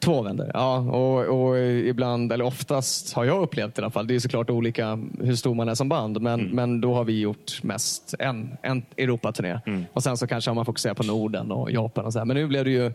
[0.00, 0.78] Två vändor, ja.
[0.78, 4.98] Och, och ibland, eller oftast har jag upplevt i alla fall, det är såklart olika
[5.20, 8.82] hur stor man är som band, men, men då har vi gjort mest en, en
[8.96, 9.60] Europaturné.
[9.92, 12.26] Och sen så kanske har man fokuserat på Norden och Japan och så här.
[12.26, 12.92] Men nu blev det ju,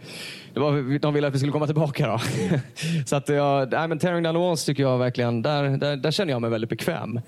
[0.53, 2.19] det var, de ville att vi skulle komma tillbaka då.
[3.05, 6.11] så att jag, nej, men Tearing Down the Walls tycker jag verkligen, där, där, där
[6.11, 7.19] känner jag mig väldigt bekväm.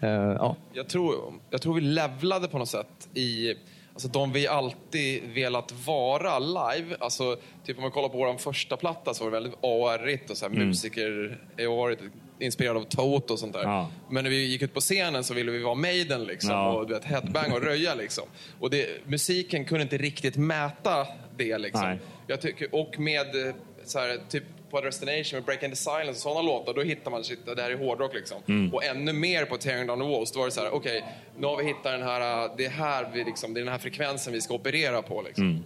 [0.00, 0.56] Eh, ja.
[0.72, 1.14] Jag tror,
[1.50, 3.54] jag tror vi levlade på något sätt i
[3.92, 6.96] alltså de vi alltid velat vara live.
[7.00, 7.36] Alltså,
[7.66, 10.44] typ om man kollar på vår första platta så var det väldigt AR-igt och så
[10.48, 10.68] här, Mm.
[10.68, 11.98] musiker är varit
[12.38, 13.62] inspirerad av Toto och sånt där.
[13.62, 13.90] Ja.
[14.10, 16.72] Men när vi gick ut på scenen så ville vi vara Maiden liksom, Ja.
[16.72, 17.94] och du vet, headbang och röja.
[17.94, 18.24] Liksom.
[18.60, 21.58] Och det, musiken kunde inte riktigt mäta det.
[21.58, 21.88] Liksom.
[21.88, 21.98] Nej.
[22.26, 26.10] Jag tycker, och med eh, så här, typ på Destination med Break in the Silence
[26.10, 28.38] och sådana låtar, då hittar man shit, det här är hårdrock liksom.
[28.48, 28.74] Mm.
[28.74, 31.04] Och ännu mer på Tearing Down the Walls, då var det så här, okej,
[31.38, 33.78] nu har vi hittat den här, det är här vi liksom, det är den här
[33.78, 35.44] frekvensen vi ska operera på liksom.
[35.44, 35.64] Mm.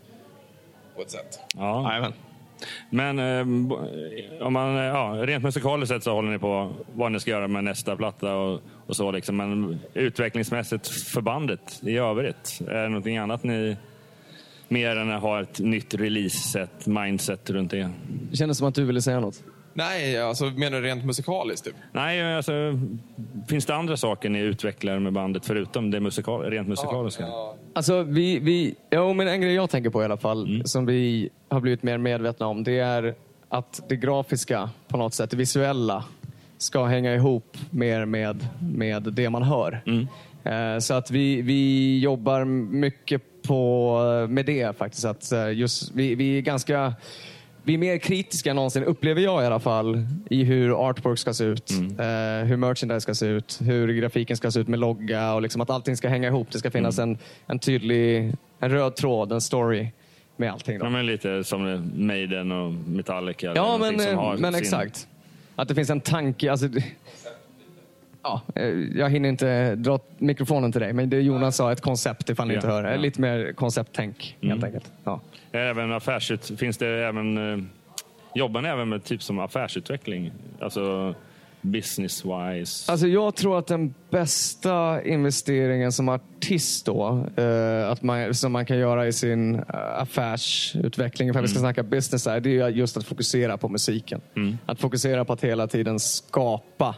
[0.96, 1.40] På ett sätt.
[1.54, 2.12] Ja.
[2.90, 7.30] Men eh, om man, ja, rent musikaliskt sett så håller ni på vad ni ska
[7.30, 9.10] göra med nästa platta och, och så.
[9.10, 9.36] Liksom.
[9.36, 13.76] Men utvecklingsmässigt för bandet i övrigt, är det någonting annat ni
[14.68, 17.90] mer än att ha ett nytt release-set, mindset runt det?
[18.30, 19.42] Det kändes som att du ville säga något.
[19.74, 21.74] Nej, alltså menar du rent musikaliskt typ?
[21.92, 22.52] Nej, alltså,
[23.48, 27.26] finns det andra saker ni utvecklar med bandet förutom det musikal, rent musikaliska?
[27.74, 30.64] Alltså, vi, vi, ja, men en grej jag tänker på i alla fall, Mm.
[30.66, 33.14] som vi har blivit mer medvetna om, det är
[33.48, 36.04] att det grafiska, på något sätt, det visuella,
[36.58, 39.82] ska hänga ihop mer med, med det man hör.
[39.86, 40.06] Mm.
[40.44, 45.04] Eh, Så att vi, vi jobbar mycket på, med det faktiskt.
[45.04, 46.94] Att eh, just, vi, vi är ganska
[47.62, 51.34] vi är mer kritiska än någonsin, upplever jag i alla fall, i hur artwork ska
[51.34, 55.34] se ut, eh, hur merchandise ska se ut, hur grafiken ska se ut med logga
[55.34, 56.48] och liksom att allting ska hänga ihop.
[56.50, 59.88] Det ska finnas en, en tydlig en röd tråd, en story
[60.36, 60.78] med allting.
[60.78, 60.86] Då.
[60.86, 63.52] Ja, men lite som Maiden och Metallica.
[63.54, 65.08] Ja, men, som har eh, men sin- exakt.
[65.56, 66.50] Att det finns en tanke.
[66.50, 66.68] Alltså,
[68.26, 72.30] ja, eh, jag hinner inte dra mikrofonen till dig, men det Jonas sa, ett koncept
[72.30, 72.84] ifall ni Ja, inte hör.
[72.84, 72.96] ja.
[72.96, 74.64] Lite mer koncepttänk helt Mm.
[74.64, 74.92] enkelt.
[75.04, 75.20] Ja.
[75.52, 76.52] Även affärsut...
[76.58, 77.52] Finns det även...
[77.52, 77.64] eh,
[78.34, 80.32] Jobbar ni även med typ som affärsutveckling?
[80.60, 81.14] Alltså
[81.62, 82.90] business-wise?
[82.90, 88.66] Alltså jag tror att den bästa investeringen som artist då, eh, att man, som man
[88.66, 89.62] kan göra i sin eh,
[89.98, 94.20] affärsutveckling, för vi ska snacka business här, det är ju just att fokusera på musiken.
[94.66, 96.94] Att fokusera på att hela tiden skapa.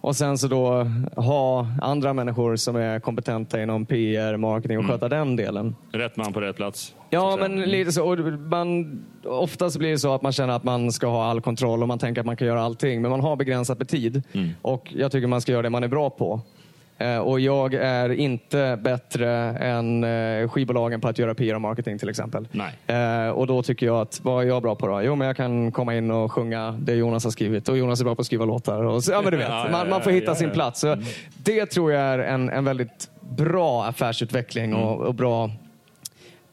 [0.00, 0.86] Och sen så då
[1.16, 5.76] ha andra människor som är kompetenta inom PR, marketing och sköta den delen.
[5.92, 6.94] Rätt man på rätt plats?
[7.10, 8.12] Ja, men lite så.
[8.12, 11.82] Och man, oftast blir det så att man känner att man ska ha all kontroll
[11.82, 13.02] och man tänker att man kan göra allting.
[13.02, 14.22] Men man har begränsat med tid.
[14.62, 16.40] Och jag tycker man ska göra det man är bra på.
[16.98, 21.98] Eh, Och jag är inte bättre än eh, skivbolagen på att göra PR och marketing
[21.98, 22.48] till exempel.
[22.86, 25.02] Eh, Och då tycker jag att, vad är jag bra på då?
[25.02, 27.68] Jo, men jag kan komma in och sjunga det Jonas har skrivit.
[27.68, 28.82] Och Jonas är bra på att skriva låtar.
[28.84, 30.80] Och så, ja, men du vet, man, man får hitta sin plats.
[30.80, 30.96] Så
[31.42, 35.50] Det tror jag är en, en väldigt bra affärsutveckling och, och bra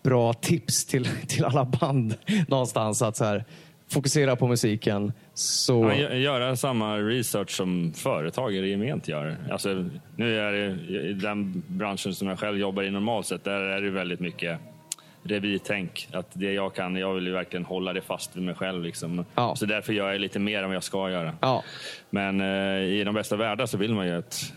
[0.03, 2.15] bra tips till, till alla band
[2.47, 3.01] någonstans.
[3.01, 3.43] Att så här,
[3.91, 5.13] fokusera på musiken.
[5.33, 5.83] Så...
[5.83, 9.37] Ja, gö- göra samma research som företag i gement gör.
[9.51, 13.61] Alltså, nu är det i den branschen som jag själv jobbar i normalt sett, där
[13.61, 14.59] är det väldigt mycket
[15.23, 16.07] revirtänk.
[16.11, 18.83] Att det jag kan, jag vill ju verkligen hålla det fast vid mig själv.
[18.83, 19.25] Liksom.
[19.55, 21.35] Så därför gör jag lite mer än vad jag ska göra.
[22.09, 24.53] Men eh, i de bästa världar så vill man ju att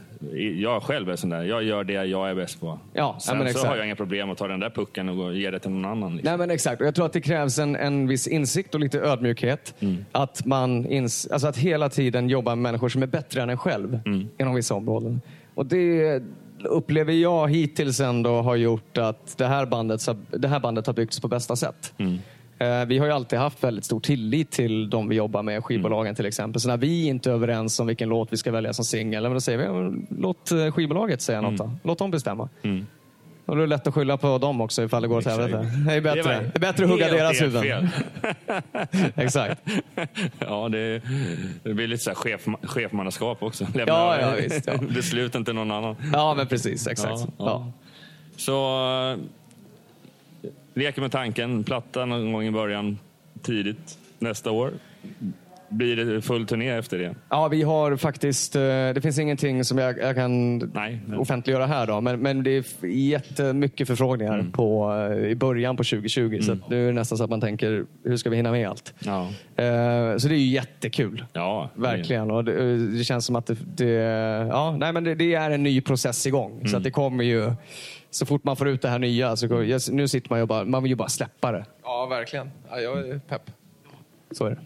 [0.60, 1.42] jag själv är sån där.
[1.42, 2.66] Jag gör det jag är bäst på.
[2.66, 5.34] Ja, ja, Sen men så har jag inga problem att ta den där pucken och
[5.34, 6.16] ge det till någon annan.
[6.16, 6.30] Liksom.
[6.30, 9.00] Nej men exakt, och jag tror att det krävs en, en viss insikt och lite
[9.00, 9.74] ödmjukhet.
[9.80, 10.04] Mm.
[10.12, 13.58] Att man ins, alltså att hela tiden jobba med människor som är bättre än en
[13.58, 14.28] själv Mm.
[14.38, 15.20] inom vissa områden.
[15.54, 16.22] Och det
[16.64, 21.20] upplever jag hittills ändå har gjort att det här bandet, det här bandet har byggts
[21.20, 21.94] på bästa sätt.
[21.98, 22.18] Mm.
[22.58, 26.14] Eh, Vi har ju alltid haft väldigt stor tillit till de vi jobbar med, skivbolagen
[26.14, 26.60] till exempel.
[26.60, 29.40] Så när vi inte är överens om vilken låt vi ska välja som singel, då
[29.40, 31.70] säger vi låt eh, skivbolaget säga något då.
[31.84, 32.48] Låt dem bestämma.
[33.46, 35.70] Och då är det lätt att skylla på dem också ifall det går åt helvete.
[35.86, 37.88] Det är bättre, det är bättre att hugga deras huvuden.
[39.16, 39.60] Exakt.
[40.38, 41.02] Ja, det,
[41.62, 43.64] det blir lite så här chef, chefmannaskap också.
[43.74, 44.72] Lämna Ja, ja, visst, ja.
[44.94, 45.96] besluten till någon annan.
[46.12, 46.86] Ja, men precis.
[46.86, 47.20] Exakt.
[47.20, 47.72] Ja, Ja.
[48.36, 48.52] Så
[50.78, 52.98] leker med tanken, platta någon gång i början,
[53.42, 54.70] tidigt nästa år.
[55.70, 57.14] Blir det full turné efter det?
[57.28, 61.66] Ja, vi har faktiskt, eh, det finns ingenting som jag, jag kan Nej, men- offentliggöra
[61.66, 64.52] här då, men, men det är jättemycket förfrågningar Mm.
[64.52, 66.40] på, eh, i början på 2020.
[66.42, 68.68] Så att nu är det nästan så att man tänker, hur ska vi hinna med
[68.68, 68.94] allt?
[68.98, 69.20] Ja.
[69.56, 71.24] Eh, Så det är ju jättekul.
[71.32, 72.30] Ja, Verkligen.
[72.30, 73.90] Och det, det känns som att det, det,
[74.50, 76.52] ja, nej, men det, det är en ny process igång.
[76.52, 76.66] Mm.
[76.68, 77.52] Så att det kommer ju,
[78.10, 80.46] så fort man får ut det här nya, så går, jag- nu sitter man ju
[80.46, 81.64] bara, man vill ju bara släppa det.
[81.82, 82.50] Ja, verkligen.
[82.70, 83.50] Ja, jag är pepp.
[84.30, 84.58] Så är det.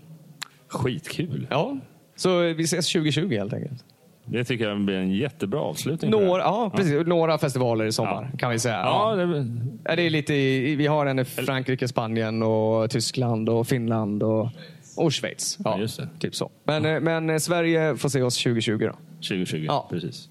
[0.69, 1.47] Skitkul.
[1.51, 1.77] Ja,
[2.16, 3.85] så vi ses 2020 helt enkelt.
[4.24, 6.10] Det tycker jag blir en jättebra avslutning.
[6.10, 8.74] Några, ja, precis, några festivaler i sommar kan vi säga.
[8.74, 9.47] Ja, det,
[9.85, 14.23] Ja, det är lite, i- vi har en i Frankrike, Spanien, och Tyskland, och Finland
[14.23, 14.48] och,
[14.97, 15.59] och Schweiz.
[15.64, 16.09] Ja, Ja, just det.
[16.19, 16.51] Typ så.
[16.64, 18.97] Men, eh, men eh, Sverige får se oss 2020 då.
[19.28, 19.86] 2020, Ja.
[19.90, 20.28] precis.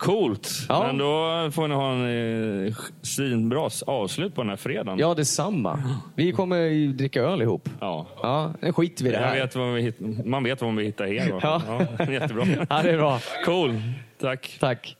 [0.00, 0.50] Coolt!
[0.68, 0.86] Ja.
[0.86, 4.98] Men då får ni ha en eh, svinbra avslut på den här fredagen.
[4.98, 5.82] Ja, detsamma.
[6.14, 7.68] Vi kommer ju dricka öl ihop.
[7.80, 8.06] Ja.
[8.22, 9.34] Ja, nu skiter vi i det här.
[9.40, 11.62] vet vi hitt, man vet vad vi hittar alla Ja.
[11.98, 12.46] Ja, jättebra.
[12.70, 13.20] Ja, det är bra.
[13.44, 13.82] Cool.
[14.20, 14.56] Tack.
[14.60, 14.96] Tack.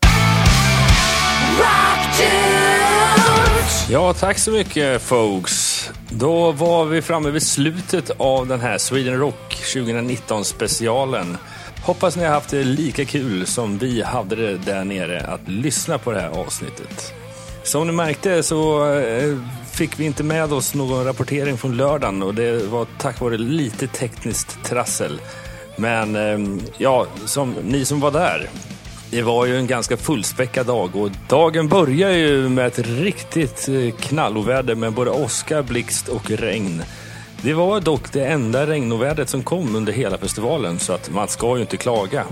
[3.90, 5.90] Ja, tack så mycket folks.
[6.10, 11.36] Då var vi framme vid slutet av den här Sweden Rock 2019 specialen.
[11.90, 15.98] Hoppas ni har haft det lika kul som vi hade det där nere att lyssna
[15.98, 17.14] på det här avsnittet.
[17.62, 19.36] Som ni märkte så eh,
[19.72, 23.86] fick vi inte med oss någon rapportering från lördagen och det var tack vare lite
[23.86, 25.20] tekniskt trassel.
[25.76, 28.48] Men ehm, ja, som ni som var där,
[29.10, 33.94] det var ju en ganska fullspäckad dag och dagen börjar ju med ett riktigt eh,
[34.00, 36.82] knalloväder med både åska, blixt och regn.
[37.42, 41.56] Det var dock det enda regnovädret som kom under hela festivalen så att man ska
[41.56, 42.24] ju inte klaga.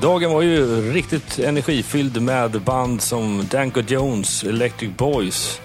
[0.00, 5.60] Dagen var ju riktigt energifylld med band som Danko Jones, Electric Boys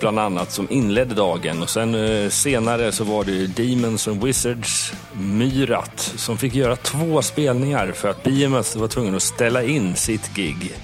[0.00, 4.92] bland annat som inledde dagen och sen eh, senare så var det Demons and Wizards
[5.12, 10.34] Myrat som fick göra två spelningar för att BMS var tvungen att ställa in sitt
[10.34, 10.74] gig.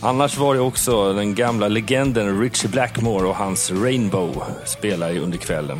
[0.00, 5.78] Annars var det också den gamla legenden Richie Blackmore och hans Rainbow spelade under kvällen.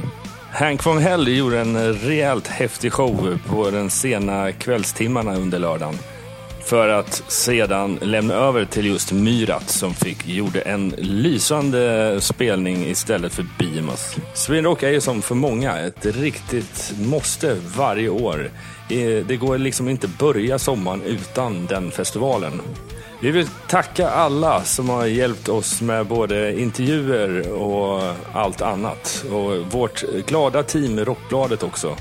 [0.55, 5.98] Hank von Hell gjorde en rejält häftig show på den sena kvällstimmarna under lördagen.
[6.64, 13.32] För att sedan lämna över till just Myrat som fick, gjorde en lysande spelning istället
[13.32, 14.18] för Behemoth.
[14.35, 18.51] Sweden Rock är ju som för många ett riktigt måste varje år.
[18.90, 22.60] Eh, det går liksom inte börja sommaren utan den festivalen.
[23.24, 28.02] Vi vill tacka alla som har hjälpt oss med både intervjuer och
[28.32, 29.24] allt annat.
[29.30, 31.96] Och vårt glada team Rockbladet också.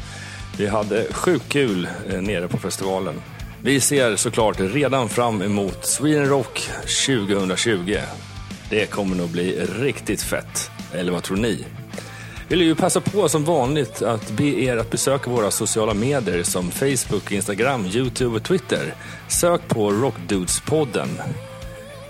[0.57, 3.21] Vi hade sjukt kul eh, nere på festivalen.
[3.61, 6.69] Vi ser såklart redan fram emot Sweden Rock
[7.07, 7.97] 2020.
[8.69, 10.71] Det kommer nog bli riktigt fett.
[10.93, 11.65] Eller vad tror ni?
[12.47, 16.71] Vill ju passa på som vanligt att be er att besöka våra sociala medier som
[16.71, 18.93] Facebook, Instagram, Youtube och Twitter.
[19.27, 21.09] Sök på Rockdudespodden.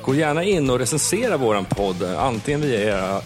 [0.02, 3.22] Gå gärna in och recensera våran podd antingen via era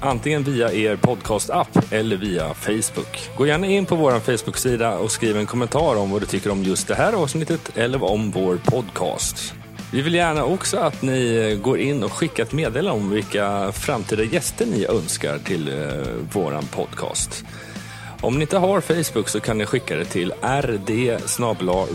[0.00, 3.30] Antingen via er podcast-app eller via Facebook.
[3.36, 6.62] Gå gärna in på vår Facebook-sida och skriv en kommentar om vad du tycker om
[6.62, 9.54] just det här avsnittet eller om vår podcast.
[9.92, 14.22] Vi vill gärna också att ni går in och skickar ett meddelande om vilka framtida
[14.22, 17.44] gäster ni önskar till eh, våran podcast.
[18.20, 21.20] Om ni inte har Facebook så kan ni skicka det till rd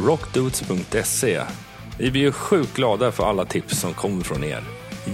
[0.05, 1.41] rockdudes.se.
[1.97, 4.63] Vi blir ju sjukt glada för alla tips som kommer från er.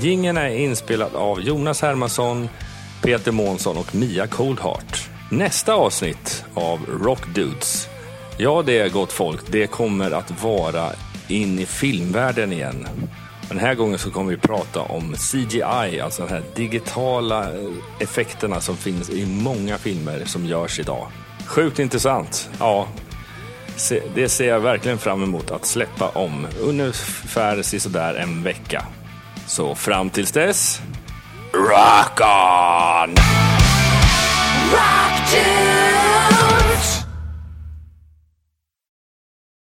[0.01, 2.49] Gingen är inspelad av Jonas Hermansson,
[3.01, 5.09] Peter Månsson och Mia Coldheart.
[5.31, 7.87] Nästa avsnitt av Rockdudes,
[8.37, 10.91] ja det är gott folk, det kommer att vara
[11.31, 12.87] in i filmvärlden igen.
[13.49, 17.69] Den här gången så kommer vi prata om CGI, alltså de här digitala eh,
[17.99, 21.07] effekterna som finns i många filmer som görs idag.
[21.45, 22.49] Sjukt intressant.
[22.59, 22.87] Ja,
[24.15, 28.85] det ser jag verkligen fram emot att släppa om ungefär sådär en vecka.
[29.47, 30.81] Så fram tills dess,
[31.53, 33.15] rock on!
[34.71, 35.33] Rock